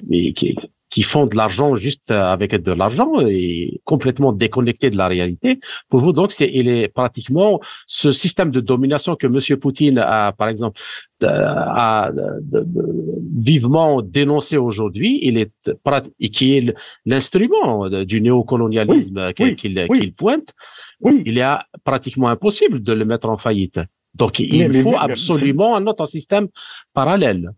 mais 0.05 0.33
qui, 0.33 0.55
qui 0.89 1.03
font 1.03 1.25
de 1.25 1.35
l'argent 1.35 1.75
juste 1.75 2.11
avec 2.11 2.55
de 2.55 2.71
l'argent 2.71 3.19
et 3.27 3.81
complètement 3.83 4.31
déconnecté 4.31 4.89
de 4.89 4.97
la 4.97 5.07
réalité. 5.07 5.59
Pour 5.89 6.01
vous, 6.01 6.13
donc, 6.13 6.31
c'est, 6.31 6.49
il 6.53 6.69
est 6.69 6.87
pratiquement 6.87 7.59
ce 7.87 8.11
système 8.11 8.51
de 8.51 8.61
domination 8.61 9.15
que 9.15 9.27
Monsieur 9.27 9.57
Poutine 9.57 9.97
a, 9.97 10.31
par 10.31 10.47
exemple, 10.47 10.79
euh, 11.23 11.27
a 11.29 12.11
vivement 13.35 14.01
dénoncé 14.01 14.55
aujourd'hui, 14.57 15.19
il 15.23 15.37
est 15.37 15.51
et 16.19 16.29
qui 16.29 16.57
est 16.57 16.73
l'instrument 17.05 17.89
du 17.89 18.21
néocolonialisme 18.21 19.33
qu'il 19.33 20.13
pointe. 20.15 20.53
Oui. 21.01 21.23
Il 21.25 21.37
est 21.37 21.55
pratiquement 21.83 22.29
impossible 22.29 22.81
de 22.81 22.93
le 22.93 23.05
mettre 23.05 23.29
en 23.29 23.37
faillite. 23.37 23.79
Donc, 24.13 24.39
il 24.39 24.73
faut 24.81 24.97
absolument 24.97 25.75
un 25.75 25.85
autre 25.85 26.05
système 26.07 26.47
parallèle. 26.93 27.51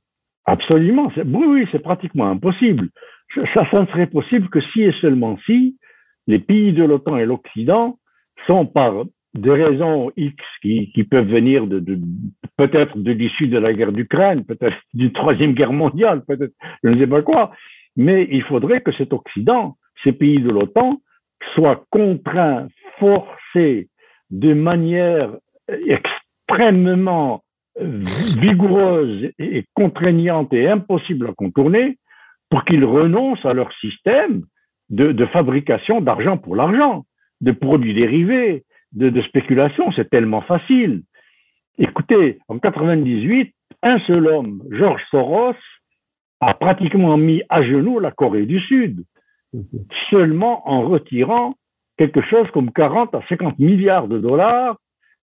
Absolument. 0.46 1.12
Oui, 1.16 1.46
oui, 1.48 1.66
c'est 1.72 1.80
pratiquement 1.80 2.28
impossible 2.28 2.90
ça, 3.36 3.70
ça 3.70 3.82
ne 3.82 3.88
serait 3.88 4.08
possible 4.08 4.50
que 4.50 4.62
si 4.74 4.82
et 4.84 4.94
seulement 5.02 5.38
si 5.46 5.78
les 6.28 6.40
pays 6.40 6.74
de 6.74 6.84
l'OTAN 6.84 7.18
et 7.18 7.26
l'Occident 7.26 7.98
sont 8.48 8.66
par 8.66 9.06
des 9.34 9.52
raisons 9.52 10.12
X 10.18 10.36
qui, 10.62 11.04
peuvent 11.10 11.30
venir 11.30 11.68
de 11.68 11.80
peut-être 12.58 12.98
de 12.98 13.12
l'issue 13.12 13.48
de 13.48 13.58
la 13.58 13.74
guerre 13.74 13.92
d'Ukraine, 13.92 14.44
peut-être 14.44 14.78
d'une 14.94 15.12
troisième 15.12 15.54
guerre 15.54 15.74
mondiale, 15.74 16.24
peut-être 16.28 16.54
je 16.84 16.90
ne 16.90 17.00
sais 17.00 17.08
pas 17.08 17.22
quoi, 17.22 17.52
mais 17.96 18.28
il 18.32 18.44
faudrait 18.44 18.82
que 18.82 18.92
cet 18.94 19.14
Occident, 19.14 19.78
ces 20.04 20.14
pays 20.14 20.40
de 20.40 20.50
l'OTAN, 20.50 21.02
soient 21.54 21.86
contraints, 21.90 22.68
forcés 22.98 23.90
de 24.30 24.54
manière 24.54 25.32
extrêmement 25.68 27.44
vigoureuse 27.80 29.32
et 29.40 29.64
contraignante 29.74 30.54
et 30.54 30.68
impossible 30.68 31.28
à 31.28 31.34
contourner 31.34 31.98
pour 32.50 32.66
qu'ils 32.66 32.86
renoncent 32.86 33.45
à 33.45 33.54
leur 33.54 33.72
système 33.80 34.43
de, 34.89 35.26
fabrication 35.28 36.02
d'argent 36.02 36.38
pour 36.38 36.56
l'argent, 36.56 37.06
de 37.41 37.52
produits 37.52 37.93
dérivés, 37.93 38.64
de, 38.91 39.22
spéculation. 39.22 39.91
C'est 39.91 40.10
tellement 40.10 40.41
facile. 40.41 41.04
Écoutez, 41.78 42.39
en 42.47 42.60
98, 42.60 43.54
un 43.84 44.00
seul 44.00 44.28
homme, 44.28 44.64
George 44.72 45.02
Soros, 45.12 45.54
a 46.41 46.54
pratiquement 46.54 47.18
mis 47.18 47.43
à 47.50 47.64
genoux 47.64 48.00
la 48.00 48.12
Corée 48.12 48.45
du 48.45 48.60
Sud, 48.62 49.04
seulement 50.10 50.68
en 50.70 50.82
retirant 50.82 51.56
quelque 51.97 52.22
chose 52.22 52.50
comme 52.52 52.72
40 52.72 53.14
à 53.14 53.22
50 53.28 53.60
milliards 53.60 54.08
de 54.08 54.20
dollars 54.20 54.78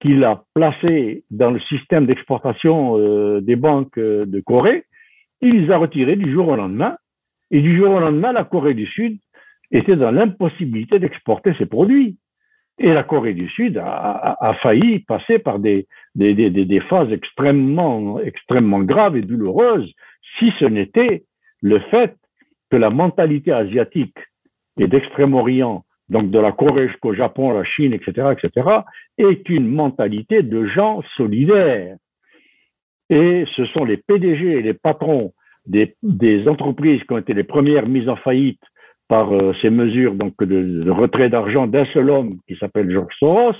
qu'il 0.01 0.23
a 0.23 0.43
placés 0.53 1.23
dans 1.31 1.51
le 1.51 1.59
système 1.61 2.05
d'exportation 2.05 2.97
euh, 2.97 3.39
des 3.39 3.55
banques 3.55 3.97
euh, 3.97 4.25
de 4.25 4.39
Corée. 4.41 4.83
Il 5.41 5.61
les 5.61 5.71
a 5.71 5.77
retirés 5.77 6.15
du 6.15 6.31
jour 6.33 6.47
au 6.47 6.55
lendemain 6.55 6.97
et 7.55 7.61
du 7.61 7.77
jour 7.77 7.91
au 7.91 7.99
lendemain, 8.01 8.33
la 8.33 8.43
Corée 8.43 8.73
du 8.73 8.85
Sud 8.85 9.17
était 9.71 9.95
dans 9.95 10.11
l'impossibilité 10.11 10.99
d'exporter 10.99 11.53
ses 11.57 11.65
produits. 11.65 12.17
Et 12.79 12.93
la 12.93 13.03
Corée 13.03 13.33
du 13.33 13.47
Sud 13.47 13.77
a, 13.77 14.57
failli 14.61 14.99
passer 14.99 15.39
par 15.39 15.59
des, 15.59 15.87
phases 16.89 17.13
extrêmement, 17.13 18.19
extrêmement 18.19 18.81
graves 18.81 19.15
et 19.15 19.21
douloureuses 19.21 19.89
si 20.37 20.51
ce 20.59 20.65
n'était 20.65 21.23
le 21.61 21.79
fait 21.91 22.17
que 22.69 22.75
la 22.75 22.89
mentalité 22.89 23.53
asiatique 23.53 24.17
et 24.77 24.87
d'Extrême-Orient, 24.87 25.85
donc 26.09 26.31
de 26.31 26.39
la 26.39 26.51
Corée 26.51 26.89
jusqu'au 26.89 27.13
Japon, 27.13 27.53
la 27.53 27.63
Chine, 27.63 27.93
etc., 27.93 28.33
etc., 28.33 28.69
est 29.17 29.47
une 29.47 29.69
mentalité 29.69 30.43
de 30.43 30.65
gens 30.65 31.01
solidaires. 31.15 31.95
Et 33.09 33.45
ce 33.55 33.65
sont 33.67 33.85
les 33.85 33.95
PDG 33.95 34.45
et 34.45 34.61
les 34.61 34.73
patrons 34.73 35.31
des, 35.67 36.47
entreprises 36.47 37.01
qui 37.03 37.13
ont 37.13 37.17
été 37.17 37.33
les 37.33 37.43
premières 37.43 37.87
mises 37.87 38.09
en 38.09 38.15
faillite 38.15 38.61
par 39.07 39.31
euh, 39.33 39.53
ces 39.61 39.69
mesures 39.69 40.15
donc 40.15 40.33
de, 40.43 40.89
retrait 40.89 41.29
d'argent 41.29 41.67
d'un 41.67 41.85
seul 41.93 42.09
homme 42.09 42.37
qui 42.47 42.55
s'appelle 42.57 42.91
George 42.91 43.13
Soros, 43.19 43.55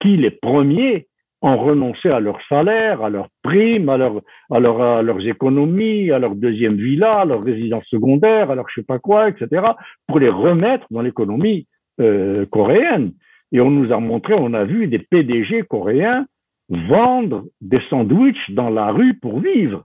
qui 0.00 0.16
les 0.16 0.30
premiers 0.30 1.06
ont 1.40 1.56
renoncé 1.56 2.08
à 2.08 2.20
leur 2.20 2.38
salaire, 2.48 3.02
à 3.02 3.10
leurs 3.10 3.28
primes, 3.42 3.88
à, 3.88 3.96
leur, 3.96 4.22
à, 4.50 4.56
à 4.56 5.02
leurs 5.02 5.26
économies, 5.26 6.10
à 6.10 6.18
leur 6.18 6.34
deuxième 6.34 6.76
villa, 6.76 7.20
à 7.20 7.24
leur 7.24 7.42
résidence 7.42 7.84
secondaire, 7.86 8.50
à 8.50 8.54
leur 8.54 8.68
je 8.68 8.80
sais 8.80 8.86
pas 8.86 8.98
quoi, 8.98 9.28
etc., 9.28 9.62
pour 10.06 10.18
les 10.18 10.30
remettre 10.30 10.86
dans 10.90 11.02
l'économie 11.02 11.66
euh, 12.00 12.44
coréenne. 12.46 13.12
Et 13.52 13.60
on 13.60 13.70
nous 13.70 13.92
a 13.92 13.98
montré, 13.98 14.34
on 14.34 14.52
a 14.52 14.64
vu 14.64 14.88
des 14.88 14.98
PDG 14.98 15.62
coréens 15.62 16.26
vendre 16.68 17.44
des 17.60 17.80
sandwichs 17.88 18.50
dans 18.50 18.68
la 18.68 18.90
rue 18.90 19.14
pour 19.14 19.40
vivre 19.40 19.84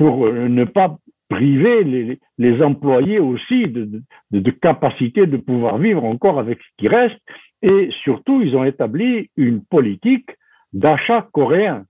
pour 0.00 0.26
euh, 0.26 0.48
ne 0.48 0.64
pas 0.64 0.96
priver 1.28 2.18
les, 2.38 2.62
employés 2.62 3.18
aussi 3.18 3.68
de, 3.68 4.50
capacité 4.62 5.26
de 5.26 5.36
pouvoir 5.36 5.76
vivre 5.76 6.04
encore 6.04 6.38
avec 6.38 6.58
ce 6.58 6.68
qui 6.78 6.88
reste. 6.88 7.20
Et 7.60 7.90
surtout, 8.02 8.40
ils 8.40 8.56
ont 8.56 8.64
établi 8.64 9.28
une 9.36 9.62
politique 9.62 10.30
d'achat 10.72 11.28
coréen. 11.32 11.84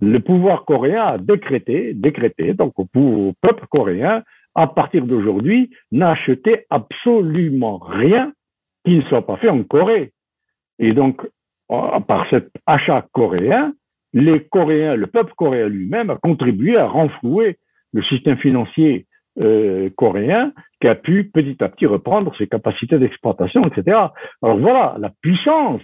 Le 0.00 0.20
pouvoir 0.20 0.64
coréen 0.64 1.02
a 1.02 1.18
décrété, 1.18 1.94
décrété 1.94 2.54
donc 2.54 2.74
au, 2.78 3.32
peuple 3.40 3.66
coréen, 3.68 4.22
à 4.54 4.68
partir 4.68 5.04
d'aujourd'hui, 5.04 5.70
n'acheter 5.90 6.66
absolument 6.70 7.78
rien 7.78 8.32
qui 8.84 8.98
ne 8.98 9.02
soit 9.02 9.26
pas 9.26 9.36
fait 9.38 9.48
en 9.48 9.64
Corée. 9.64 10.12
Et 10.78 10.92
donc, 10.92 11.22
par 11.68 12.28
cet 12.30 12.50
achat 12.66 13.04
coréen, 13.12 13.72
les 14.12 14.44
Coréens, 14.44 14.96
le 14.96 15.06
peuple 15.06 15.32
coréen 15.36 15.68
lui-même 15.68 16.10
a 16.10 16.16
contribué 16.16 16.76
à 16.76 16.86
renflouer 16.86 17.58
le 17.92 18.02
système 18.04 18.38
financier 18.38 19.06
euh, 19.40 19.88
coréen 19.96 20.52
qui 20.80 20.88
a 20.88 20.94
pu 20.94 21.24
petit 21.24 21.56
à 21.64 21.68
petit 21.68 21.86
reprendre 21.86 22.34
ses 22.36 22.46
capacités 22.46 22.98
d'exportation, 22.98 23.66
etc. 23.66 23.98
Alors 24.42 24.58
voilà 24.58 24.96
la 24.98 25.10
puissance 25.22 25.82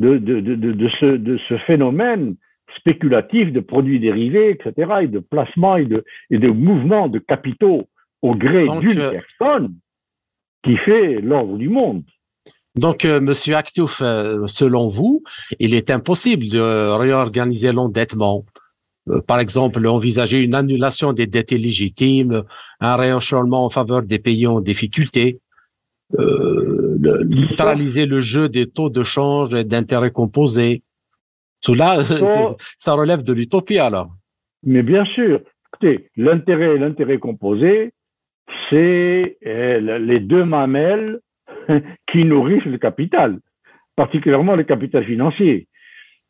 de, 0.00 0.18
de, 0.18 0.40
de, 0.40 0.54
de, 0.56 0.88
ce, 1.00 1.06
de 1.06 1.38
ce 1.48 1.56
phénomène 1.58 2.34
spéculatif 2.76 3.52
de 3.52 3.60
produits 3.60 4.00
dérivés, 4.00 4.50
etc., 4.50 4.92
et 5.02 5.06
de 5.06 5.20
placement 5.20 5.76
et 5.76 5.84
de, 5.84 6.04
et 6.30 6.38
de 6.38 6.48
mouvements 6.48 7.08
de 7.08 7.20
capitaux 7.20 7.84
au 8.22 8.34
gré 8.34 8.66
d'une 8.80 8.98
euh, 8.98 9.10
personne 9.10 9.74
qui 10.64 10.76
fait 10.78 11.20
l'ordre 11.20 11.56
du 11.58 11.68
monde. 11.68 12.02
Donc, 12.76 13.04
euh, 13.04 13.20
Monsieur 13.20 13.54
Actouf, 13.54 14.00
euh, 14.02 14.46
selon 14.46 14.88
vous, 14.88 15.22
il 15.60 15.74
est 15.74 15.90
impossible 15.90 16.48
de 16.48 16.60
réorganiser 16.96 17.72
l'endettement. 17.72 18.44
Euh, 19.08 19.20
par 19.20 19.38
exemple, 19.38 19.86
envisager 19.86 20.42
une 20.42 20.56
annulation 20.56 21.12
des 21.12 21.26
dettes 21.26 21.52
illégitimes, 21.52 22.42
un 22.80 22.96
réenchôlement 22.96 23.64
en 23.64 23.70
faveur 23.70 24.02
des 24.02 24.18
pays 24.18 24.46
en 24.46 24.60
difficulté, 24.60 25.38
neutraliser 26.16 28.06
le 28.06 28.20
jeu 28.20 28.48
des 28.48 28.68
taux 28.68 28.88
de 28.88 29.02
change 29.02 29.52
et 29.54 29.64
d'intérêts 29.64 30.12
composés. 30.12 30.82
Cela, 31.60 32.04
ça 32.78 32.92
relève 32.92 33.22
de 33.22 33.32
l'utopie 33.32 33.78
alors. 33.78 34.10
Mais 34.62 34.82
bien 34.82 35.04
sûr, 35.04 35.40
écoutez, 35.72 36.10
l'intérêt 36.16 36.76
et 36.76 36.78
l'intérêt 36.78 37.18
composé, 37.18 37.92
c'est 38.70 39.38
les 39.42 40.20
deux 40.20 40.44
mamelles 40.44 41.20
qui 42.10 42.24
nourrissent 42.24 42.64
le 42.64 42.78
capital, 42.78 43.38
particulièrement 43.96 44.56
le 44.56 44.64
capital 44.64 45.04
financier. 45.04 45.68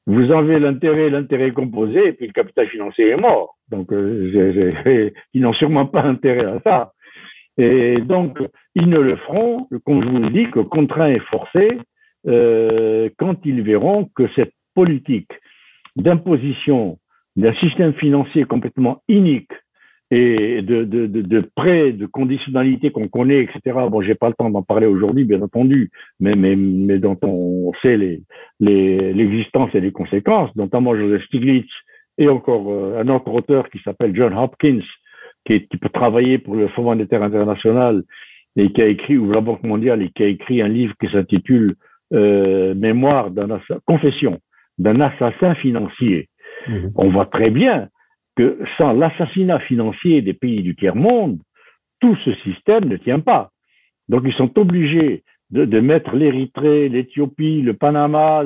Vous 0.07 0.31
avez 0.33 0.59
l'intérêt, 0.59 1.09
l'intérêt 1.09 1.53
composé, 1.53 2.09
et 2.09 2.13
puis 2.13 2.27
le 2.27 2.33
capital 2.33 2.69
financier 2.69 3.09
est 3.09 3.17
mort. 3.17 3.57
Donc, 3.71 3.91
euh, 3.93 5.11
ils 5.33 5.41
n'ont 5.41 5.55
sûrement 5.55 5.87
pas 5.87 6.03
intérêt 6.03 6.45
à 6.45 6.61
ça. 6.61 6.93
Et 7.57 7.99
donc, 8.01 8.39
ils 8.75 8.89
ne 8.89 8.99
le 8.99 9.17
feront, 9.17 9.69
comme 9.87 10.03
je 10.03 10.09
vous 10.09 10.19
le 10.19 10.31
dis, 10.31 10.51
que 10.51 10.61
contraint 10.61 11.09
et 11.09 11.21
forcé, 11.21 11.79
euh, 12.27 13.09
quand 13.19 13.37
ils 13.45 13.63
verront 13.63 14.11
que 14.15 14.29
cette 14.35 14.53
politique 14.75 15.31
d'imposition 15.97 16.99
d'un 17.37 17.55
système 17.55 17.95
financier 17.95 18.45
complètement 18.45 19.03
unique 19.09 19.53
et 20.11 20.63
de, 20.63 20.85
de, 20.85 21.07
de, 21.07 21.23
de 21.23 21.51
prêts, 21.55 21.93
de 21.93 22.07
conditionnalité 22.07 22.91
qu'on 22.91 23.09
connaît, 23.09 23.43
etc. 23.43 23.79
Bon, 23.91 24.03
j'ai 24.03 24.15
pas 24.15 24.29
le 24.29 24.35
temps 24.35 24.51
d'en 24.51 24.63
parler 24.63 24.87
aujourd'hui, 24.87 25.25
bien 25.25 25.43
entendu, 25.43 25.91
mais, 26.21 26.35
mais, 26.35 26.57
mais 26.57 26.99
dont 26.99 27.19
on 27.23 27.73
sait 27.83 27.97
les, 27.97 28.23
les, 28.61 29.13
l'existence 29.13 29.71
et 29.75 29.81
les 29.81 29.93
conséquences, 29.93 30.55
notamment 30.57 30.95
Joseph 30.95 31.25
Stiglitz 31.25 31.71
et 32.19 32.29
encore 32.29 32.71
euh, 32.71 33.01
un 33.01 33.09
autre 33.09 33.33
auteur 33.33 33.69
qui 33.71 33.79
s'appelle 33.81 34.15
John 34.15 34.35
Hopkins, 34.35 34.83
qui, 35.47 35.61
peut 35.61 35.89
travailler 35.89 36.39
pour 36.39 36.55
le 36.55 36.69
Fonds 36.69 36.85
monétaire 36.85 37.23
international 37.23 38.03
et 38.57 38.73
qui 38.73 38.83
a 38.83 38.87
écrit, 38.87 39.19
ou 39.19 39.31
la 39.31 39.41
Banque 39.41 39.63
mondiale, 39.63 40.03
et 40.03 40.11
qui 40.11 40.23
a 40.23 40.27
écrit 40.27 40.63
un 40.63 40.69
livre 40.69 40.95
qui 41.01 41.11
s'intitule 41.11 41.75
euh, 42.13 42.75
Mémoire 42.75 43.31
d'un 43.31 43.61
confession 43.85 44.39
d'un 44.79 45.01
assassin 45.01 45.55
financier. 45.57 46.29
Mhm. 46.69 46.93
On 46.97 47.11
voit 47.11 47.27
très 47.27 47.51
bien 47.51 47.89
que 48.37 48.59
sans 48.79 48.93
l'assassinat 48.93 49.61
financier 49.61 50.23
des 50.23 50.35
pays 50.35 50.63
du 50.63 50.75
tiers-monde, 50.75 51.39
tout 52.01 52.17
ce 52.25 52.35
système 52.37 52.85
ne 52.85 52.97
tient 52.97 53.21
pas. 53.21 53.51
Donc 54.09 54.23
ils 54.25 54.35
sont 54.35 54.59
obligés 54.59 55.23
de, 55.51 55.81
mettre 55.81 56.17
l'Érythrée, 56.17 56.89
l'Éthiopie, 56.89 57.63
le 57.63 57.75
Panama, 57.75 58.43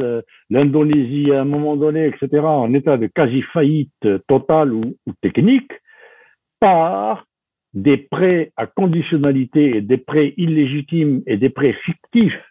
l'Indonésie 0.50 1.32
à 1.32 1.40
un 1.40 1.44
moment 1.44 1.76
donné, 1.76 2.06
etc., 2.06 2.42
en 2.44 2.74
état 2.74 2.98
de 2.98 3.06
quasi-faillite 3.06 4.08
totale 4.26 4.74
ou, 4.74 4.94
technique, 5.22 5.72
par 6.60 7.24
des 7.72 7.96
prêts 7.96 8.52
à 8.56 8.66
conditionnalité 8.66 9.80
des 9.80 9.96
prêts 9.96 10.34
illégitimes 10.36 11.22
et 11.26 11.36
des 11.36 11.50
prêts 11.50 11.76
fictifs 11.84 12.42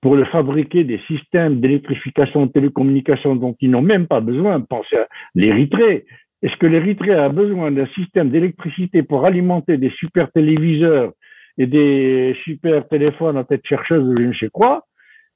pour 0.00 0.14
le 0.14 0.24
fabriquer 0.26 0.84
des 0.84 1.00
systèmes 1.08 1.60
d'électrification 1.60 2.46
de 2.46 2.52
télécommunications 2.52 3.34
dont 3.34 3.56
ils 3.60 3.70
n'ont 3.70 3.82
même 3.82 4.06
pas 4.06 4.20
besoin. 4.20 4.60
Pensez 4.60 4.96
à 4.96 5.08
l'Érythrée. 5.34 6.06
Est-ce 6.42 6.56
que 6.56 6.66
l'Érythrée 6.66 7.14
a 7.14 7.28
besoin 7.28 7.70
d'un 7.70 7.86
système 7.88 8.30
d'électricité 8.30 9.02
pour 9.02 9.24
alimenter 9.24 9.76
des 9.76 9.90
super 9.90 10.30
téléviseurs 10.30 11.12
et 11.56 11.66
des 11.66 12.36
super 12.44 12.86
téléphones 12.88 13.36
à 13.36 13.44
tête 13.44 13.66
chercheuse 13.66 14.04
ou 14.04 14.16
je 14.16 14.22
ne 14.22 14.34
sais 14.34 14.48
quoi? 14.50 14.84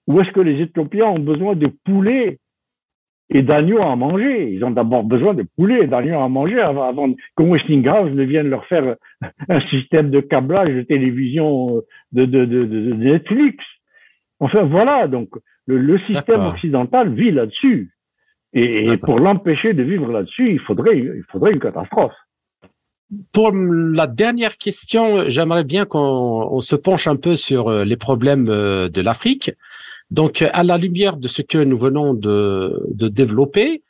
Ou 0.07 0.20
est-ce 0.20 0.30
que 0.30 0.40
les 0.40 0.61
Éthiopiens 0.61 1.07
ont 1.07 1.18
besoin 1.18 1.57
de 1.57 1.68
poulets 1.84 2.38
et 3.30 3.42
d'agneaux 3.42 3.82
à 3.82 3.96
manger? 3.96 4.53
Ils 4.53 4.64
ont 4.64 4.70
d'abord 4.70 5.03
besoin 5.03 5.34
de 5.34 5.44
poulets 5.57 5.84
et 5.84 5.86
d'agneaux 5.86 6.20
à 6.20 6.28
manger 6.28 6.61
avant, 6.61 6.88
avant 6.88 7.12
que 7.12 7.42
Westinghouse 7.42 8.12
ne 8.12 8.22
vienne 8.24 8.48
leur 8.48 8.64
faire 8.66 8.96
un 9.48 9.61
système 9.68 10.11
de 10.11 10.20
câblage 10.20 10.74
de 10.74 10.82
télévision 10.82 11.82
de, 12.12 12.24
de, 12.24 12.44
de, 12.44 12.64
de 12.64 12.94
Netflix. 12.94 13.64
Enfin 14.38 14.62
voilà, 14.62 15.09
donc 15.09 15.30
le, 15.66 15.98
système 16.00 16.42
occidental 16.42 17.14
vit 17.14 17.30
là-dessus. 17.30 17.91
Et, 18.55 18.96
pour 18.98 19.18
l'empêcher 19.18 19.72
de 19.72 19.82
vivre 19.82 20.11
là-dessus, 20.12 20.53
il 20.53 20.61
faudrait, 20.61 20.98
il 20.98 21.24
faudrait 21.30 21.53
une 21.53 21.61
catastrophe. 21.61 22.12
Pour 23.32 23.53
la 23.53 24.07
dernière 24.07 24.57
question, 24.57 25.28
j'aimerais 25.28 25.64
bien 25.64 25.84
qu'on 25.84 26.61
se 26.61 26.76
penche 26.76 27.07
un 27.07 27.16
peu 27.16 27.34
sur 27.34 27.68
euh, 27.68 27.84
les 27.84 27.96
problèmes 27.96 28.48
euh, 28.48 28.88
de 28.88 29.00
l'Afrique. 29.03 29.50
Donc, 30.11 30.42
à 30.42 30.62
la 30.62 30.78
lumière 30.78 31.16
de 31.16 31.28
ce 31.28 31.42
que 31.42 31.59
nous 31.59 31.78
venons 31.78 32.14
de, 32.14 32.82
de 32.90 33.09
développer, 33.09 33.82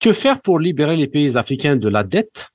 que 0.00 0.12
faire 0.12 0.40
pour 0.40 0.58
libérer 0.58 0.96
les 0.96 1.06
pays 1.06 1.36
africains 1.36 1.76
de 1.76 1.88
la 1.88 2.02
dette? 2.02 2.48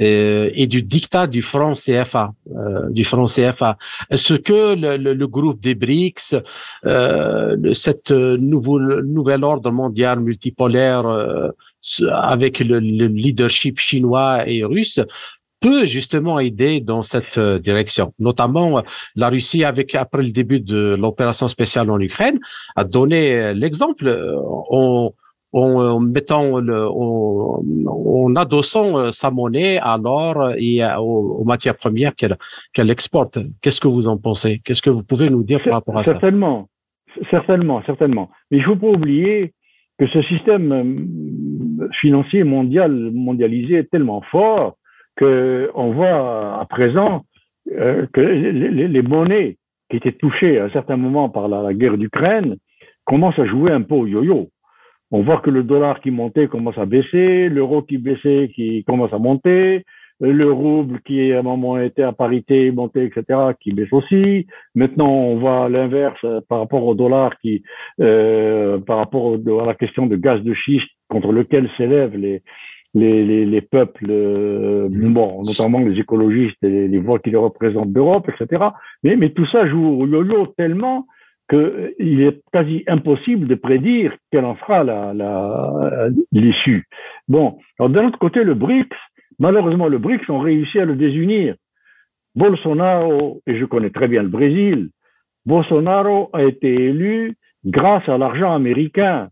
Euh, 0.00 0.50
et 0.54 0.66
du 0.66 0.82
dictat 0.82 1.26
du 1.26 1.42
franc 1.42 1.72
CFA, 1.74 2.32
euh, 2.54 2.88
du 2.90 3.04
franc 3.04 3.26
CFA. 3.26 3.76
Ce 4.14 4.34
que 4.34 4.74
le, 4.74 4.96
le, 4.96 5.26
groupe 5.26 5.60
des 5.60 5.74
BRICS, 5.74 6.36
euh, 6.86 7.72
cette 7.72 8.10
nouveau, 8.10 8.78
nouvel 8.78 9.44
ordre 9.44 9.70
mondial 9.70 10.20
multipolaire 10.20 11.06
euh, 11.06 11.48
avec 12.12 12.60
le, 12.60 12.78
leadership 12.78 13.78
chinois 13.80 14.48
et 14.48 14.64
russe 14.64 15.00
peut 15.60 15.86
justement 15.86 16.38
aider 16.38 16.80
dans 16.80 17.02
cette 17.02 17.36
euh, 17.36 17.58
direction? 17.58 18.14
Notamment, 18.20 18.84
la 19.16 19.28
Russie, 19.28 19.64
avec 19.64 19.96
après 19.96 20.22
le 20.22 20.30
début 20.30 20.60
de 20.60 20.94
l'opération 20.96 21.48
spéciale 21.48 21.90
en 21.90 21.98
Ukraine, 21.98 22.38
a 22.76 22.84
donné 22.84 23.52
l'exemple. 23.54 24.08
On, 24.70 25.12
en, 25.52 26.00
mettant 26.00 26.58
le, 26.60 26.86
en, 26.88 28.34
adossant 28.36 28.98
euh, 28.98 29.10
sa 29.10 29.30
monnaie 29.30 29.78
à 29.78 29.96
l'or 29.96 30.52
et 30.56 30.80
aux, 30.98 31.44
matières 31.44 31.76
premières 31.76 32.14
qu'elle 32.14 32.36
qu'elle 32.74 32.90
exporte. 32.90 33.38
Qu'est-ce 33.62 33.80
que 33.80 33.88
vous 33.88 34.08
en 34.08 34.18
pensez? 34.18 34.60
Qu'est-ce 34.64 34.82
que 34.82 34.90
vous 34.90 35.02
pouvez 35.02 35.30
nous 35.30 35.42
dire 35.42 35.62
par 35.62 35.74
rapport 35.74 35.98
à 35.98 36.04
ça? 36.04 36.12
Certainement, 36.12 36.68
certainement, 37.30 37.82
certainement. 37.86 38.30
Mais 38.50 38.58
il 38.58 38.64
faut 38.64 38.76
pas 38.76 38.88
oublier 38.88 39.54
que 39.98 40.06
ce 40.08 40.22
système 40.22 40.72
euh, 40.72 41.88
financier 42.00 42.44
mondial 42.44 43.10
mondialisé 43.12 43.76
est 43.76 43.90
tellement 43.90 44.22
fort 44.30 44.76
que 45.16 45.70
on 45.74 45.92
voit 45.92 46.60
à 46.60 46.66
présent 46.68 47.24
euh, 47.72 48.06
que 48.12 48.20
les, 48.20 48.88
les, 48.88 49.02
monnaies 49.02 49.56
qui 49.90 49.96
étaient 49.96 50.12
touchées 50.12 50.60
à 50.60 50.66
un 50.66 50.70
certain 50.70 50.96
moment 50.96 51.28
par 51.28 51.48
la, 51.48 51.62
la 51.62 51.74
guerre 51.74 51.96
d'Ukraine 51.96 52.56
commencent 53.04 53.38
à 53.38 53.46
jouer 53.46 53.72
un 53.72 53.82
peu 53.82 53.94
au 53.94 54.06
yo-yo 54.06 54.50
on 55.10 55.22
voit 55.22 55.38
que 55.38 55.50
le 55.50 55.62
dollar 55.62 56.00
qui 56.00 56.10
montait 56.10 56.48
commence 56.48 56.78
à 56.78 56.86
baisser, 56.86 57.48
l'euro 57.48 57.82
qui 57.82 57.98
baissait 57.98 58.50
qui 58.54 58.84
commence 58.84 59.12
à 59.12 59.18
monter, 59.18 59.84
le 60.20 60.50
rouble 60.50 61.00
qui 61.02 61.32
à 61.32 61.38
un 61.38 61.42
moment 61.42 61.78
était 61.78 62.02
à 62.02 62.12
parité, 62.12 62.70
monté, 62.70 63.04
etc., 63.04 63.52
qui 63.60 63.72
baisse 63.72 63.92
aussi. 63.92 64.46
Maintenant, 64.74 65.08
on 65.08 65.38
voit 65.38 65.68
l'inverse 65.68 66.18
euh, 66.24 66.40
par 66.48 66.58
rapport 66.58 66.84
au 66.84 66.94
dollar 66.94 67.38
qui, 67.38 67.62
euh, 68.00 68.78
par 68.78 68.98
rapport 68.98 69.34
à 69.34 69.66
la 69.66 69.74
question 69.74 70.06
de 70.06 70.16
gaz 70.16 70.42
de 70.42 70.54
schiste 70.54 70.90
contre 71.08 71.32
lequel 71.32 71.70
s'élèvent 71.76 72.16
les, 72.16 72.42
les, 72.94 73.44
les, 73.46 73.60
peuples, 73.60 74.06
euh, 74.10 74.88
bon, 74.90 75.42
notamment 75.44 75.78
les 75.78 76.00
écologistes 76.00 76.62
et 76.64 76.88
les, 76.88 76.98
voix 76.98 77.20
qui 77.20 77.30
les 77.30 77.36
représentent 77.36 77.92
d'Europe, 77.92 78.28
etc. 78.28 78.64
Mais, 79.04 79.14
mais 79.14 79.30
tout 79.30 79.46
ça 79.46 79.68
joue 79.68 80.00
au 80.00 80.06
yo-yo 80.06 80.48
tellement 80.56 81.06
qu'il 81.48 82.22
est 82.22 82.40
quasi 82.52 82.84
impossible 82.86 83.46
de 83.46 83.54
prédire 83.54 84.14
quelle 84.30 84.44
en 84.44 84.56
sera 84.56 84.82
l'issue. 86.32 86.84
La, 86.90 87.02
bon, 87.28 87.58
alors 87.78 87.90
d'un 87.90 88.08
autre 88.08 88.18
côté, 88.18 88.44
le 88.44 88.54
BRICS, 88.54 88.96
malheureusement, 89.38 89.88
le 89.88 89.98
BRICS 89.98 90.28
ont 90.28 90.40
réussi 90.40 90.78
à 90.78 90.84
le 90.84 90.96
désunir. 90.96 91.54
Bolsonaro, 92.34 93.40
et 93.46 93.58
je 93.58 93.64
connais 93.64 93.90
très 93.90 94.08
bien 94.08 94.22
le 94.22 94.28
Brésil, 94.28 94.90
Bolsonaro 95.46 96.30
a 96.34 96.44
été 96.44 96.68
élu 96.68 97.34
grâce 97.64 98.06
à 98.08 98.18
l'argent 98.18 98.54
américain. 98.54 99.28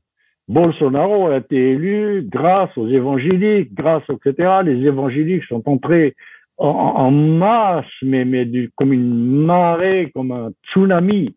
Bolsonaro 0.49 1.29
a 1.29 1.39
été 1.39 1.73
élu 1.73 2.27
grâce 2.27 2.71
aux 2.79 2.89
évangéliques, 2.89 3.75
grâce, 3.75 4.05
etc. 4.09 4.61
Les 4.65 4.87
évangéliques 4.87 5.45
sont 5.45 5.69
entrés 5.69 6.15
en, 6.59 7.11
masse, 7.11 7.85
mais, 8.01 8.25
mais 8.25 8.49
comme 8.77 8.95
une 8.95 9.45
marée, 9.45 10.11
comme 10.15 10.33
un 10.33 10.53
tsunami 10.73 11.35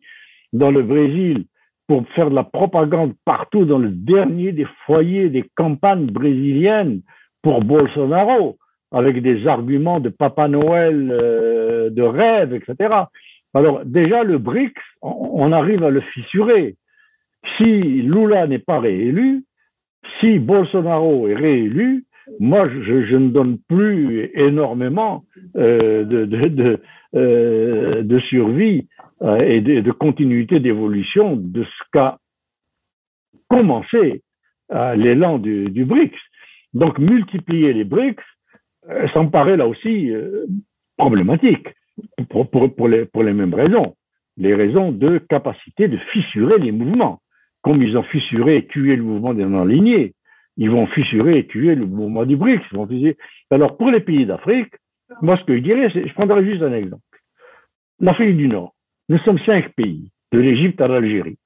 dans 0.52 0.70
le 0.70 0.82
Brésil 0.82 1.44
pour 1.86 2.06
faire 2.10 2.30
de 2.30 2.34
la 2.34 2.44
propagande 2.44 3.14
partout 3.24 3.64
dans 3.64 3.78
le 3.78 3.90
dernier 3.90 4.52
des 4.52 4.66
foyers 4.86 5.28
des 5.28 5.44
campagnes 5.56 6.06
brésiliennes 6.06 7.00
pour 7.42 7.64
Bolsonaro, 7.64 8.58
avec 8.92 9.22
des 9.22 9.46
arguments 9.46 10.00
de 10.00 10.08
Papa 10.08 10.48
Noël, 10.48 11.10
euh, 11.10 11.90
de 11.90 12.02
rêve, 12.02 12.54
etc. 12.54 12.94
Alors 13.54 13.84
déjà, 13.84 14.22
le 14.22 14.38
BRICS, 14.38 14.80
on, 15.02 15.50
arrive 15.52 15.82
à 15.82 15.90
le 15.90 16.00
fissurer. 16.00 16.76
Si 17.56 17.64
Lula 17.64 18.46
n'est 18.46 18.58
pas 18.58 18.78
réélu, 18.78 19.44
si 20.20 20.38
Bolsonaro 20.38 21.28
est 21.28 21.34
réélu, 21.34 22.04
moi, 22.38 22.68
je, 22.68 23.16
ne 23.16 23.30
donne 23.30 23.58
plus 23.68 24.30
énormément 24.34 25.24
euh, 25.56 26.04
euh, 27.14 28.02
de 28.02 28.18
survie 28.20 28.86
euh, 29.22 29.40
et 29.40 29.60
de, 29.60 29.90
continuité 29.90 30.60
d'évolution 30.60 31.36
de 31.36 31.64
ce 31.64 31.82
qu'a 31.92 32.18
commencé 33.48 34.22
l'élan 34.70 35.38
du, 35.38 35.84
BRICS. 35.84 36.16
Donc 36.74 37.00
multiplier 37.00 37.72
les 37.72 37.82
BRICS, 37.82 38.22
ça 39.12 39.22
me 39.22 39.30
paraît 39.30 39.56
là 39.56 39.66
aussi 39.66 40.12
problématique 40.96 41.66
pour 42.28 42.88
les 42.88 43.32
mêmes 43.32 43.54
raisons. 43.54 43.96
Les 44.36 44.54
raisons 44.54 44.92
de 44.92 45.18
capacité 45.18 45.88
de 45.88 45.98
fissurer 46.12 46.58
les 46.58 46.70
mouvements. 46.70 47.20
Comme 47.62 47.82
ils 47.82 47.98
ont 47.98 48.04
fissuré 48.04 48.58
et 48.58 48.66
tué 48.68 48.94
le 48.94 49.02
mouvement 49.02 49.34
des 49.34 49.44
non-alignés, 49.44 50.14
ils 50.56 50.70
vont 50.70 50.86
fissurer 50.88 51.38
et 51.38 51.46
tuer 51.46 51.74
le 51.74 51.86
mouvement 51.86 52.24
du 52.24 52.36
BRICS. 52.36 52.62
Ils 52.72 52.76
vont 52.76 52.88
Alors 53.50 53.76
pour 53.76 53.90
les 53.90 54.00
pays 54.00 54.26
d'Afrique, 54.26 54.74
moi 55.22 55.36
ce 55.38 55.44
que 55.44 55.56
je 55.56 55.62
dirais, 55.62 55.90
je 55.90 56.12
prendrai 56.14 56.44
juste 56.44 56.62
un 56.62 56.72
exemple. 56.72 57.02
L'Afrique 58.00 58.36
du 58.36 58.48
Nord. 58.48 58.74
Nous 59.08 59.18
sommes 59.18 59.38
cinq 59.40 59.70
pays, 59.74 60.10
de 60.32 60.38
l'Égypte 60.38 60.80
à 60.80 60.88
l'Algérie. 60.88 61.38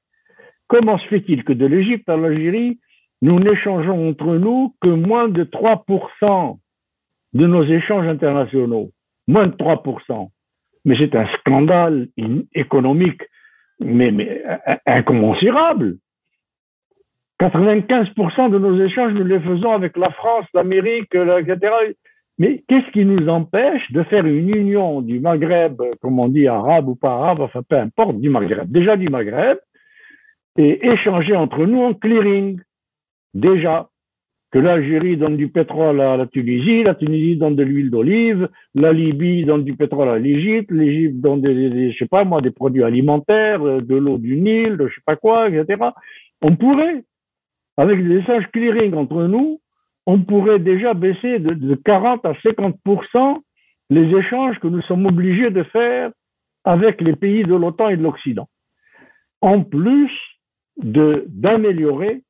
Comment 0.69 0.99
se 0.99 1.07
fait-il 1.09 1.45
que 1.45 1.53
de 1.53 1.67
l'Égypte 1.67 2.09
à 2.09 2.17
l'Algérie, 2.17 2.79
nous 3.23 3.39
n'échangeons 3.41 4.11
entre 4.11 4.37
nous 4.37 4.75
que 4.81 4.89
moins 4.89 5.29
de 5.29 5.45
3% 5.45 6.59
de 7.33 7.47
nos 7.47 7.65
échanges 7.65 8.07
internationaux? 8.07 8.91
Moins 9.27 9.47
de 9.47 9.57
3%. 9.57 10.29
Mais 10.85 10.97
c'est 10.99 11.15
un 11.15 11.27
scandale 11.39 12.09
économique, 12.55 13.23
mais 13.81 14.43
incommensurable. 14.87 15.97
95% 17.51 18.51
de 18.51 18.59
nos 18.59 18.83
échanges, 18.83 19.13
nous 19.13 19.25
les 19.25 19.41
faisons 19.41 19.73
avec 19.73 19.97
la 19.99 20.11
France, 20.11 20.47
l'Amérique, 20.55 21.15
etc. 21.15 21.73
Mais 22.39 22.65
qu'est-ce 22.69 22.91
qui 22.93 23.05
nous 23.05 23.29
empêche 23.29 23.93
de 23.93 24.03
faire 24.05 24.25
une 24.25 24.49
union 24.49 25.03
du 25.03 25.21
Maghreb, 25.21 25.81
comme 26.01 26.19
on 26.19 26.29
dit 26.29 26.49
arabe 26.49 26.89
ou 26.89 26.95
pas 26.95 27.13
arabe, 27.13 27.41
enfin 27.41 27.61
peu 27.69 27.77
importe, 27.77 28.19
du 28.19 28.31
Maghreb, 28.31 28.71
déjà 28.71 28.97
du 28.97 29.09
Maghreb, 29.09 29.59
et 30.57 30.87
échanger 30.87 31.37
entre 31.37 31.67
nous 31.67 31.83
en 31.83 31.95
clearing, 31.95 32.61
déjà. 33.35 33.89
que 34.51 34.61
l'Algérie 34.61 35.17
donne 35.17 35.37
du 35.37 35.49
pétrole 35.49 36.01
à 36.01 36.17
la 36.17 36.27
Tunisie, 36.27 36.85
la 36.85 36.95
Tunisie 36.95 37.37
donne 37.37 37.57
de 37.57 37.65
l'huile 37.65 37.91
d'olive, 37.91 38.49
la 38.77 38.93
Libye 38.93 39.45
donne 39.45 39.65
du 39.65 39.75
pétrole 39.75 40.09
à 40.09 40.19
l'Égypte, 40.19 40.71
l'Égypte 40.71 41.17
donne 41.17 41.41
des, 41.41 41.91
je 41.91 41.99
sais 41.99 42.07
pas 42.07 42.23
moi, 42.23 42.41
des 42.41 42.53
produits 42.53 42.85
alimentaires, 42.85 43.67
euh, 43.67 43.81
de 43.81 43.97
l'eau 43.97 44.17
du 44.17 44.37
Nil, 44.37 44.77
de 44.77 44.87
je 44.87 44.95
sais 44.95 45.03
pas 45.05 45.17
quoi, 45.17 45.51
etc. 45.51 45.91
On 46.41 46.55
pourrait, 46.55 47.03
avec 47.77 48.07
des 48.07 48.17
échanges 48.17 48.47
clearing 48.53 48.95
entre 48.95 49.25
nous, 49.25 49.61
on 50.07 50.21
pourrait 50.21 50.59
déjà 50.59 50.95
baisser 50.95 51.39
de, 51.39 51.55
de 51.55 51.75
40 51.75 52.25
à 52.27 52.35
50 52.43 52.77
les 53.91 54.17
échanges 54.17 54.59
que 54.61 54.69
nous 54.69 54.83
sommes 54.83 55.07
obligés 55.07 55.51
de 55.51 55.63
faire 55.65 56.11
avec 56.65 57.01
les 57.01 57.15
pays 57.17 57.45
de 57.45 57.55
l'OTAN 57.55 57.91
et 57.91 57.97
de 57.97 58.03
l'Occident. 58.03 58.49
En 59.41 59.63
plus 59.63 60.11
d'améliorer 60.77 62.23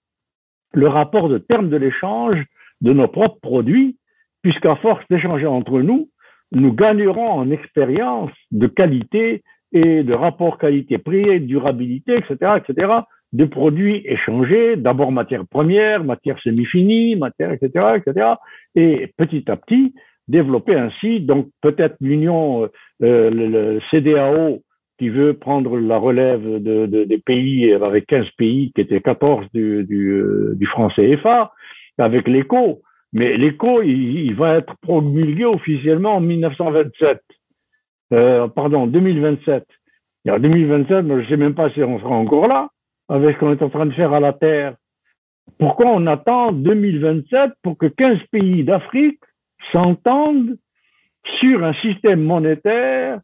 le 0.73 0.89
rapport 0.89 1.29
de 1.29 1.39
terme 1.39 1.71
de 1.71 1.77
l'échange 1.77 2.45
de 2.81 2.93
nos 2.93 3.09
propres 3.09 3.41
produits, 3.41 3.97
puisqu'à 4.43 4.77
force 4.77 5.05
d'échanger 5.09 5.47
entre 5.47 5.81
nous, 5.81 6.11
nous 6.53 6.73
gagnerons 6.73 7.31
en 7.31 7.51
expérience 7.51 8.31
de 8.51 8.67
qualité 8.67 9.43
et 9.73 10.03
de 10.03 10.15
rapport 10.15 10.59
qualité-prix, 10.59 11.41
durabilité, 11.41 12.17
etc., 12.17 12.59
etc., 12.59 12.93
de 13.35 13.45
produits 13.45 14.03
échangés, 14.07 14.77
d'abord 14.77 15.11
matières 15.11 15.47
premières, 15.47 16.05
matières 16.05 16.39
semi-finies, 16.41 17.17
matières, 17.17 17.53
etc., 17.53 17.97
etc., 17.97 18.27
et 18.77 19.13
petit 19.19 19.45
à 19.51 19.57
petit, 19.57 19.93
développer 20.29 20.77
ainsi, 20.77 21.21
donc 21.21 21.49
peut-être 21.61 21.97
l'Union, 22.01 22.69
euh, 23.03 23.31
le, 23.31 23.81
CDAO, 23.91 24.63
qui 24.99 25.09
veut 25.09 25.35
prendre 25.35 25.77
la 25.79 25.99
relève 25.99 26.63
de, 26.63 26.87
de, 26.87 27.03
des 27.05 27.19
pays, 27.19 27.73
avec 27.73 28.07
15 28.07 28.27
pays, 28.39 28.71
qui 28.73 28.81
étaient 28.81 29.01
14 29.01 29.47
du, 29.53 29.83
du, 29.83 30.11
euh, 30.13 30.55
du 30.55 30.67
franc 30.67 30.89
CFA, 30.91 31.53
avec 31.99 32.29
l'ECO. 32.29 32.83
Mais 33.13 33.37
l'ECO, 33.37 33.83
il, 33.83 34.27
il, 34.27 34.35
va 34.37 34.59
être 34.59 34.75
promulgué 34.81 35.45
officiellement 35.45 36.17
en 36.17 36.21
1927. 36.21 37.21
Euh, 38.13 38.47
pardon, 38.47 38.87
2027. 38.87 39.65
Et 40.27 40.31
en 40.31 40.39
2027, 40.39 41.07
je 41.09 41.13
ne 41.13 41.27
sais 41.27 41.37
même 41.37 41.55
pas 41.55 41.71
si 41.71 41.83
on 41.83 41.99
sera 41.99 42.15
encore 42.15 42.47
là, 42.47 42.69
avec 43.09 43.37
ce 43.37 43.41
qu'on 43.41 43.53
est 43.53 43.63
en 43.63 43.71
train 43.71 43.87
de 43.87 43.93
faire 43.93 44.13
à 44.13 44.21
la 44.21 44.33
Terre. 44.33 44.75
Pourquoi 45.59 45.87
on 45.87 46.07
attend 46.07 46.53
2027 46.53 47.53
pour 47.63 47.77
que 47.77 47.87
15 47.87 48.19
pays 48.31 48.65
d'Afrique 48.65 49.21
s'entendent 49.73 50.57
sur 51.41 51.65
un 51.65 51.75
système 51.75 52.23
monétaire 52.23 53.21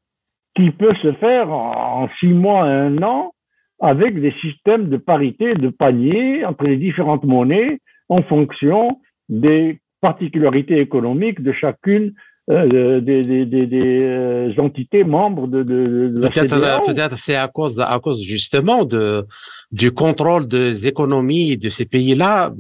qui 0.55 0.71
peut 0.71 0.95
se 1.03 1.13
faire 1.15 1.51
en 1.51 2.09
six 2.19 2.33
mois, 2.33 2.65
un 2.65 3.03
an, 3.03 3.33
avec 3.81 4.21
des 4.21 4.33
systèmes 4.41 4.89
de 4.89 4.97
parité, 4.97 5.55
de 5.55 5.69
panier 5.69 6.45
entre 6.45 6.65
les 6.65 6.77
différentes 6.77 7.25
monnaies 7.25 7.81
en 8.09 8.23
fonction 8.23 9.01
des 9.29 9.81
particularités 10.01 10.79
économiques 10.79 11.43
de 11.43 11.53
chacune 11.53 12.15
euh, 12.51 13.01
des, 13.01 13.23
des, 13.23 13.47
des, 13.47 13.67
des, 13.67 14.03
euh, 14.03 14.53
entités 14.59 15.05
membres 15.05 15.47
de, 15.47 15.63
de, 15.63 16.09
de 16.09 16.21
peut-être 16.21 16.85
peut-être 16.87 17.17
c'est 17.17 17.37
à 17.37 17.49
cause 17.49 17.81
à 17.81 17.99
cause 18.01 18.23
justement 18.23 18.85
de 18.85 19.25
du 19.71 19.93
contrôle 19.93 20.47
des 20.49 20.87
économies 20.87 21.57
de 21.57 21.69
ces 21.69 21.87
pays-là 21.87 22.53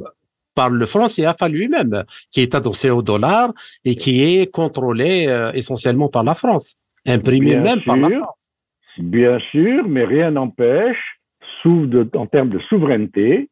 par 0.54 0.70
le 0.70 0.86
franc 0.86 1.08
CFA 1.08 1.48
lui-même 1.48 2.04
qui 2.30 2.40
est 2.40 2.54
adossé 2.54 2.90
au 2.90 3.02
dollar 3.02 3.52
et 3.84 3.96
qui 3.96 4.22
est 4.22 4.46
contrôlé 4.50 5.26
euh, 5.28 5.52
essentiellement 5.52 6.08
par 6.08 6.24
la 6.24 6.34
France 6.34 6.76
imprimé 7.06 7.56
même 7.56 7.82
par 7.82 7.96
la 7.96 8.08
France. 8.10 8.50
Bien 8.98 9.38
sûr, 9.50 9.88
mais 9.88 10.04
rien 10.04 10.32
n'empêche, 10.32 11.18
en 11.64 12.26
termes 12.26 12.50
de 12.50 12.58
souveraineté, 12.68 13.48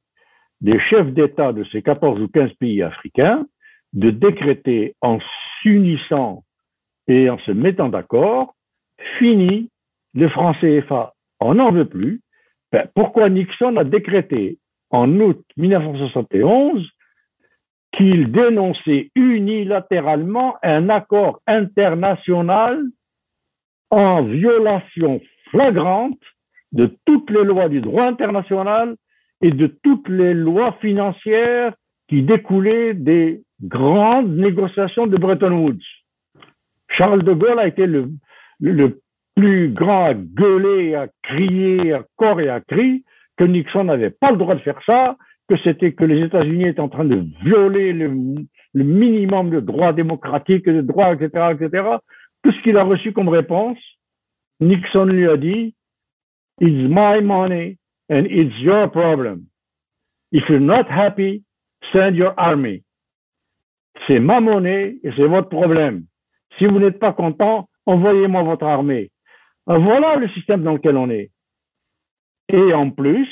des 0.60 0.80
chefs 0.90 1.12
d'État 1.12 1.52
de 1.52 1.64
ces 1.70 1.82
14 1.82 2.20
ou 2.20 2.28
15 2.28 2.52
pays 2.58 2.82
africains 2.82 3.46
de 3.92 4.10
décréter 4.10 4.94
en 5.00 5.18
s'unissant 5.62 6.44
et 7.06 7.30
en 7.30 7.38
se 7.38 7.52
mettant 7.52 7.88
d'accord, 7.88 8.54
fini 9.18 9.70
le 10.14 10.28
franc 10.28 10.54
CFA. 10.54 11.14
On 11.40 11.54
n'en 11.54 11.72
veut 11.72 11.88
plus. 11.88 12.20
Ben, 12.72 12.88
pourquoi 12.94 13.28
Nixon 13.30 13.76
a 13.76 13.84
décrété 13.84 14.58
en 14.90 15.20
août 15.20 15.42
1971 15.56 16.86
qu'il 17.92 18.30
dénonçait 18.30 19.10
unilatéralement 19.14 20.56
un 20.62 20.88
accord 20.90 21.40
international 21.46 22.82
en 23.90 24.22
violation 24.22 25.20
flagrante 25.50 26.20
de 26.72 26.94
toutes 27.06 27.30
les 27.30 27.44
lois 27.44 27.68
du 27.68 27.80
droit 27.80 28.04
international 28.04 28.96
et 29.40 29.50
de 29.50 29.66
toutes 29.82 30.08
les 30.08 30.34
lois 30.34 30.72
financières 30.80 31.72
qui 32.08 32.22
découlaient 32.22 32.92
des 32.92 33.42
grandes 33.62 34.36
négociations 34.36 35.06
de 35.06 35.16
Bretton 35.16 35.52
Woods. 35.52 35.84
Charles 36.90 37.22
de 37.22 37.32
Gaulle 37.32 37.58
a 37.58 37.66
été 37.66 37.86
le, 37.86 38.10
plus 39.36 39.70
grand 39.70 40.06
à 40.06 40.14
gueuler, 40.14 40.94
à 40.94 41.08
crier, 41.22 41.92
à 41.92 42.04
corps 42.16 42.40
et 42.40 42.48
à 42.48 42.60
cri, 42.60 43.04
que 43.36 43.44
Nixon 43.44 43.84
n'avait 43.84 44.10
pas 44.10 44.32
le 44.32 44.36
droit 44.36 44.56
de 44.56 44.60
faire 44.60 44.80
ça, 44.84 45.16
que 45.48 45.56
c'était 45.58 45.92
que 45.92 46.04
les 46.04 46.24
États-Unis 46.24 46.68
étaient 46.68 46.80
en 46.80 46.88
train 46.88 47.04
de 47.04 47.24
violer 47.44 47.92
le, 47.92 48.08
le 48.74 48.84
minimum 48.84 49.50
de 49.50 49.60
droits 49.60 49.92
démocratiques, 49.92 50.64
de 50.64 50.80
droits, 50.80 51.14
etc., 51.14 51.52
etc. 51.52 51.84
Tout 52.42 52.52
ce 52.52 52.62
qu'il 52.62 52.76
a 52.76 52.82
reçu 52.82 53.12
comme 53.12 53.28
réponse, 53.28 53.78
Nixon 54.60 55.04
lui 55.04 55.28
a 55.28 55.36
dit, 55.36 55.74
It's 56.60 56.88
my 56.90 57.20
money 57.22 57.78
and 58.10 58.26
it's 58.26 58.58
your 58.60 58.90
problem. 58.90 59.46
If 60.32 60.48
you're 60.48 60.60
not 60.60 60.90
happy, 60.90 61.44
send 61.92 62.16
your 62.16 62.34
army. 62.36 62.82
C'est 64.06 64.20
ma 64.20 64.40
monnaie 64.40 64.98
et 65.02 65.10
c'est 65.16 65.26
votre 65.26 65.48
problème. 65.48 66.04
Si 66.58 66.66
vous 66.66 66.78
n'êtes 66.78 66.98
pas 66.98 67.12
content, 67.12 67.68
envoyez-moi 67.86 68.42
votre 68.42 68.66
armée. 68.66 69.10
Voilà 69.66 70.16
le 70.16 70.28
système 70.30 70.62
dans 70.62 70.74
lequel 70.74 70.96
on 70.96 71.10
est. 71.10 71.30
Et 72.48 72.72
en 72.72 72.90
plus, 72.90 73.28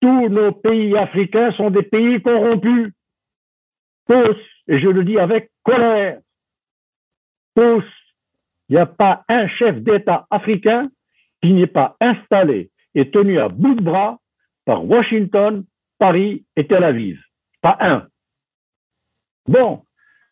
tous 0.00 0.28
nos 0.28 0.52
pays 0.52 0.96
africains 0.96 1.52
sont 1.52 1.70
des 1.70 1.82
pays 1.82 2.20
corrompus. 2.22 2.92
Tous, 4.08 4.36
et 4.68 4.80
je 4.80 4.88
le 4.88 5.04
dis 5.04 5.18
avec 5.18 5.50
colère. 5.62 6.20
Tous. 7.56 7.84
Il 8.68 8.74
n'y 8.74 8.78
a 8.78 8.86
pas 8.86 9.24
un 9.28 9.48
chef 9.48 9.80
d'État 9.80 10.26
africain 10.30 10.90
qui 11.42 11.52
n'est 11.52 11.66
pas 11.66 11.96
installé 12.00 12.70
et 12.94 13.10
tenu 13.10 13.38
à 13.38 13.48
bout 13.48 13.74
de 13.74 13.82
bras 13.82 14.18
par 14.64 14.84
Washington, 14.84 15.64
Paris 15.98 16.44
et 16.56 16.66
Tel 16.66 16.84
Aviv. 16.84 17.20
Pas 17.62 17.76
un. 17.80 18.06
Bon, 19.46 19.82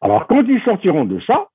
alors 0.00 0.26
quand 0.26 0.42
ils 0.46 0.62
sortiront 0.62 1.04
de 1.04 1.20
ça, 1.20 1.48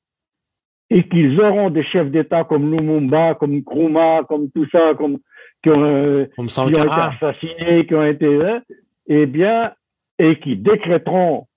et 0.89 1.07
qu'ils 1.07 1.39
auront 1.41 1.69
des 1.69 1.83
chefs 1.83 2.11
d'État 2.11 2.43
comme 2.43 2.71
Lumumba, 2.71 3.35
comme 3.35 3.55
Nkrumah, 3.55 4.23
comme 4.25 4.51
tout 4.51 4.67
ça, 4.71 4.93
comme, 4.95 5.17
qui, 5.63 5.69
ont, 5.71 5.83
euh, 5.83 6.27
qui 6.35 6.59
ont 6.59 6.67
été 6.67 6.79
assassinés, 6.79 7.87
qui 7.87 7.95
ont 7.95 8.05
été, 8.05 8.45
hein, 8.45 8.61
eh 9.07 9.25
bien, 9.25 9.73
et 10.19 10.39
qui 10.39 10.55
décréteront 10.55 11.47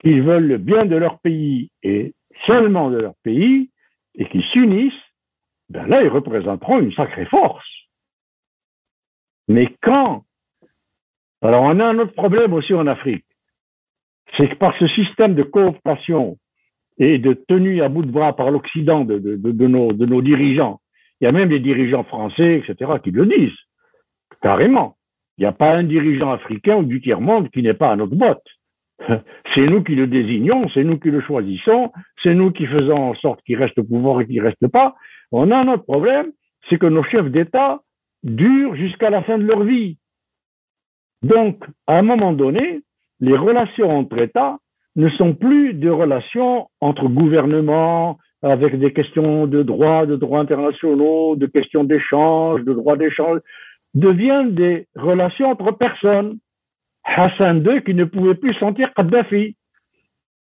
qu'ils 0.00 0.22
veulent 0.22 0.46
le 0.46 0.58
bien 0.58 0.84
de 0.84 0.96
leur 0.96 1.18
pays 1.20 1.70
et 1.82 2.14
seulement 2.46 2.90
de 2.90 2.98
leur 2.98 3.14
pays, 3.22 3.70
et 4.14 4.26
qui 4.28 4.42
s'unissent, 4.52 4.92
ben 5.68 5.86
là, 5.86 6.02
ils 6.02 6.08
représenteront 6.08 6.80
une 6.80 6.92
sacrée 6.92 7.26
force. 7.26 7.66
Mais 9.48 9.74
quand? 9.82 10.24
Alors, 11.40 11.62
on 11.62 11.80
a 11.80 11.86
un 11.86 11.98
autre 11.98 12.14
problème 12.14 12.52
aussi 12.52 12.74
en 12.74 12.86
Afrique. 12.86 13.24
C'est 14.36 14.48
que 14.48 14.54
par 14.54 14.76
ce 14.78 14.86
système 14.88 15.34
de 15.34 15.42
coopération 15.42 16.38
et 16.98 17.18
de 17.18 17.34
tenue 17.34 17.82
à 17.82 17.88
bout 17.88 18.04
de 18.04 18.10
bras 18.10 18.34
par 18.34 18.50
l'Occident 18.50 19.04
de, 19.04 19.18
de, 19.18 19.36
de, 19.36 19.66
nos, 19.66 19.92
de 19.92 20.06
nos 20.06 20.22
dirigeants, 20.22 20.80
il 21.20 21.24
y 21.24 21.28
a 21.28 21.32
même 21.32 21.48
des 21.48 21.60
dirigeants 21.60 22.04
français, 22.04 22.58
etc., 22.58 22.92
qui 23.02 23.10
le 23.10 23.26
disent, 23.26 23.58
carrément. 24.40 24.96
Il 25.38 25.42
n'y 25.42 25.46
a 25.46 25.52
pas 25.52 25.72
un 25.72 25.84
dirigeant 25.84 26.32
africain 26.32 26.76
ou 26.76 26.84
du 26.84 27.00
tiers-monde 27.00 27.48
qui 27.50 27.62
n'est 27.62 27.74
pas 27.74 27.90
à 27.90 27.96
notre 27.96 28.14
botte. 28.14 28.46
C'est 29.54 29.66
nous 29.66 29.82
qui 29.82 29.94
le 29.94 30.06
désignons, 30.06 30.68
c'est 30.72 30.84
nous 30.84 30.98
qui 30.98 31.10
le 31.10 31.20
choisissons, 31.20 31.92
c'est 32.22 32.34
nous 32.34 32.52
qui 32.52 32.66
faisons 32.66 33.10
en 33.10 33.14
sorte 33.14 33.42
qu'il 33.42 33.56
reste 33.56 33.78
au 33.78 33.84
pouvoir 33.84 34.20
et 34.20 34.26
qu'il 34.26 34.36
ne 34.36 34.42
reste 34.42 34.68
pas. 34.68 34.94
On 35.30 35.50
a 35.50 35.58
un 35.58 35.68
autre 35.68 35.84
problème, 35.84 36.32
c'est 36.68 36.78
que 36.78 36.86
nos 36.86 37.02
chefs 37.02 37.30
d'État 37.30 37.82
durent 38.22 38.76
jusqu'à 38.76 39.10
la 39.10 39.22
fin 39.22 39.38
de 39.38 39.44
leur 39.44 39.64
vie. 39.64 39.98
Donc, 41.22 41.64
à 41.86 41.98
un 41.98 42.02
moment 42.02 42.32
donné, 42.32 42.80
les 43.22 43.36
relations 43.36 43.88
entre 43.88 44.18
États 44.18 44.58
ne 44.96 45.08
sont 45.10 45.32
plus 45.32 45.74
des 45.74 45.88
relations 45.88 46.68
entre 46.80 47.08
gouvernements, 47.08 48.18
avec 48.42 48.76
des 48.78 48.92
questions 48.92 49.46
de 49.46 49.62
droit, 49.62 50.06
de 50.06 50.16
droits 50.16 50.40
internationaux, 50.40 51.36
de 51.36 51.46
questions 51.46 51.84
d'échange, 51.84 52.64
de 52.64 52.72
droits 52.74 52.96
d'échange, 52.96 53.38
deviennent 53.94 54.54
des 54.54 54.88
relations 54.96 55.50
entre 55.50 55.70
personnes. 55.70 56.38
Hassan 57.04 57.64
II 57.64 57.82
qui 57.84 57.94
ne 57.94 58.04
pouvait 58.04 58.34
plus 58.34 58.54
sentir 58.54 58.92
Kadhafi. 58.94 59.54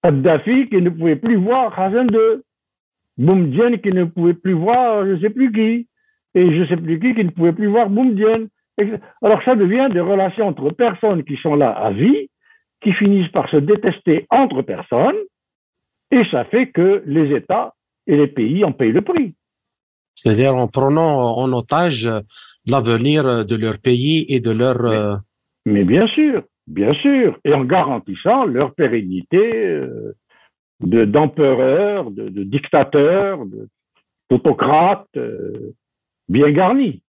Kadhafi 0.03 0.69
qui 0.69 0.83
ne 0.83 0.91
pouvait 0.91 1.17
plus 1.17 1.37
voir 1.37 1.79
Hassan 1.79 2.09
II. 2.13 2.43
Boumdien 3.17 3.77
qui 3.77 3.93
ne 3.93 4.05
pouvait 4.05 4.35
plus 4.35 4.55
voir 4.55 5.07
je 5.07 5.13
ne 5.13 5.21
sais 5.21 5.31
plus 5.31 5.53
qui. 5.53 5.87
Et 6.35 6.51
je 6.51 6.63
ne 6.63 6.67
sais 6.67 6.77
plus 6.77 6.99
qui 6.99 7.15
qui 7.15 7.25
ne 7.25 7.31
pouvait 7.31 7.53
plus 7.53 7.69
voir 7.69 7.89
Boumdien. 7.89 8.47
Alors 9.23 9.41
ça 9.45 9.55
devient 9.55 9.89
des 9.93 10.01
relations 10.01 10.49
entre 10.49 10.71
personnes 10.71 11.23
qui 11.23 11.37
sont 11.37 11.55
là 11.55 11.71
à 11.71 11.93
vie 11.93 12.29
qui 12.85 12.93
finissent 12.93 13.33
par 13.33 13.49
se 13.51 13.57
détester 13.57 14.27
entre 14.31 14.63
personnes, 14.63 15.17
et 16.13 16.23
ça 16.31 16.45
fait 16.45 16.69
que 16.71 17.03
les 17.07 17.35
États 17.35 17.75
et 18.07 18.17
les 18.17 18.29
pays 18.29 18.65
en 18.65 18.73
payent 18.73 18.93
le 18.93 19.01
prix. 19.03 19.35
C'est-à-dire 20.15 20.55
en 20.55 20.69
prenant 20.69 21.37
en 21.37 21.53
otage 21.53 22.09
l'avenir 22.67 23.45
de 23.45 23.57
leur 23.57 23.79
pays 23.79 24.25
et 24.29 24.39
de 24.41 24.51
leur... 24.53 24.83
Mais, 24.83 24.97
euh, 24.97 25.17
mais 25.67 25.85
bien 25.85 26.07
sûr, 26.09 26.43
bien 26.67 26.95
sûr, 26.95 27.39
et 27.45 27.53
en 27.53 27.65
garantissant 27.65 28.45
leur 28.45 28.75
pérennité 28.75 29.43
euh, 29.57 30.13
de- 30.81 31.05
d'empereurs, 31.05 32.11
de, 32.11 32.29
de, 32.29 32.43
dictateurs, 32.45 33.45
de- 33.47 33.69
d'autocrates 34.31 35.17
euh, 35.17 35.73
bien 36.29 36.51
garnis. 36.51 37.03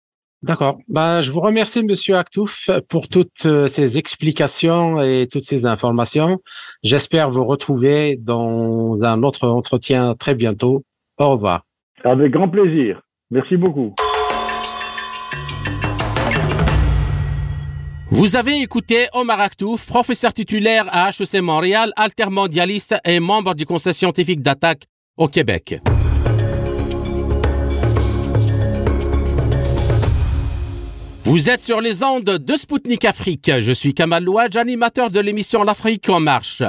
D'accord. 0.43 0.77
Ben, 0.89 1.21
je 1.21 1.31
vous 1.31 1.39
remercie, 1.39 1.83
Monsieur 1.83 2.17
Aktouf, 2.17 2.69
pour 2.89 3.07
toutes 3.07 3.45
euh, 3.45 3.65
ces 3.65 3.97
explications 3.97 5.01
et 5.01 5.29
toutes 5.31 5.45
ces 5.45 5.65
informations. 5.65 6.39
J'espère 6.83 7.31
vous 7.31 7.45
retrouver 7.45 8.17
dans 8.19 9.01
un 9.01 9.23
autre 9.23 9.47
entretien 9.47 10.15
très 10.19 10.35
bientôt. 10.35 10.83
Au 11.17 11.31
revoir. 11.31 11.63
Avec 12.03 12.31
grand 12.33 12.49
plaisir. 12.49 12.99
Merci 13.31 13.55
beaucoup. 13.55 13.93
Vous 18.11 18.35
avez 18.35 18.61
écouté 18.61 19.07
Omar 19.13 19.39
Aktouf, 19.39 19.87
professeur 19.87 20.33
titulaire 20.33 20.85
à 20.91 21.09
HEC 21.09 21.41
Montréal, 21.41 21.93
altermondialiste 21.95 22.95
et 23.05 23.19
membre 23.21 23.55
du 23.55 23.65
Conseil 23.65 23.93
scientifique 23.93 24.41
d'attaque 24.41 24.83
au 25.17 25.27
Québec. 25.27 25.79
Vous 31.25 31.49
êtes 31.49 31.61
sur 31.61 31.79
les 31.79 32.03
ondes 32.03 32.25
de 32.25 32.57
Spoutnik 32.57 33.05
Afrique. 33.05 33.49
Je 33.61 33.71
suis 33.71 33.93
Kamal 33.93 34.25
Louadj, 34.25 34.57
animateur 34.57 35.09
de 35.09 35.21
l'émission 35.21 35.63
L'Afrique 35.63 36.09
en 36.09 36.19
marche. 36.19 36.63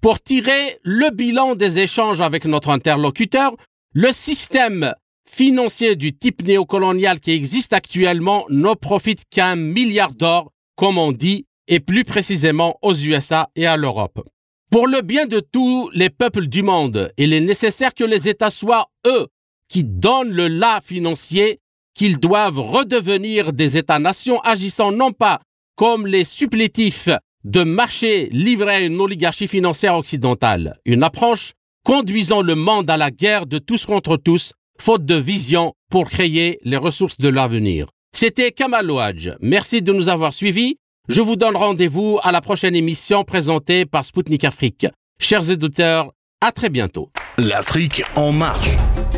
Pour 0.00 0.20
tirer 0.20 0.78
le 0.84 1.10
bilan 1.10 1.56
des 1.56 1.80
échanges 1.80 2.20
avec 2.20 2.44
notre 2.44 2.70
interlocuteur, 2.70 3.56
le 3.94 4.12
système 4.12 4.94
financier 5.28 5.96
du 5.96 6.16
type 6.16 6.44
néocolonial 6.44 7.18
qui 7.18 7.32
existe 7.32 7.72
actuellement 7.72 8.46
ne 8.48 8.74
profite 8.74 9.24
qu'un 9.28 9.56
milliard 9.56 10.14
d'or, 10.14 10.52
comme 10.76 10.98
on 10.98 11.10
dit, 11.10 11.46
et 11.66 11.80
plus 11.80 12.04
précisément 12.04 12.78
aux 12.82 12.94
USA 12.94 13.50
et 13.56 13.66
à 13.66 13.76
l'Europe. 13.76 14.24
Pour 14.70 14.86
le 14.86 15.02
bien 15.02 15.26
de 15.26 15.40
tous 15.40 15.90
les 15.92 16.10
peuples 16.10 16.46
du 16.46 16.62
monde, 16.62 17.10
il 17.18 17.32
est 17.32 17.40
nécessaire 17.40 17.92
que 17.92 18.04
les 18.04 18.28
États 18.28 18.50
soient 18.50 18.86
eux 19.04 19.26
qui 19.68 19.82
donnent 19.82 20.30
le 20.30 20.46
la 20.46 20.80
financier 20.80 21.58
qu'ils 21.96 22.18
doivent 22.18 22.60
redevenir 22.60 23.52
des 23.52 23.76
États-nations 23.76 24.38
agissant 24.40 24.92
non 24.92 25.12
pas 25.12 25.40
comme 25.74 26.06
les 26.06 26.24
supplétifs 26.24 27.08
de 27.44 27.64
marché 27.64 28.28
livrés 28.32 28.74
à 28.74 28.80
une 28.80 29.00
oligarchie 29.00 29.48
financière 29.48 29.96
occidentale, 29.96 30.78
une 30.84 31.02
approche 31.02 31.52
conduisant 31.84 32.42
le 32.42 32.54
monde 32.54 32.90
à 32.90 32.96
la 32.96 33.10
guerre 33.10 33.46
de 33.46 33.58
tous 33.58 33.86
contre 33.86 34.16
tous, 34.16 34.52
faute 34.80 35.04
de 35.04 35.14
vision 35.14 35.72
pour 35.90 36.08
créer 36.08 36.58
les 36.64 36.76
ressources 36.76 37.18
de 37.18 37.28
l'avenir. 37.28 37.86
C'était 38.12 38.50
Kamal 38.50 38.90
Ouadj. 38.90 39.36
Merci 39.40 39.82
de 39.82 39.92
nous 39.92 40.08
avoir 40.08 40.32
suivis. 40.32 40.76
Je 41.08 41.20
vous 41.20 41.36
donne 41.36 41.56
rendez-vous 41.56 42.18
à 42.22 42.32
la 42.32 42.40
prochaine 42.40 42.74
émission 42.74 43.22
présentée 43.22 43.86
par 43.86 44.04
Spoutnik 44.04 44.44
Afrique. 44.44 44.86
Chers 45.20 45.50
éditeurs, 45.50 46.12
à 46.40 46.50
très 46.50 46.68
bientôt. 46.68 47.10
L'Afrique 47.38 48.02
en 48.16 48.32
marche. 48.32 48.70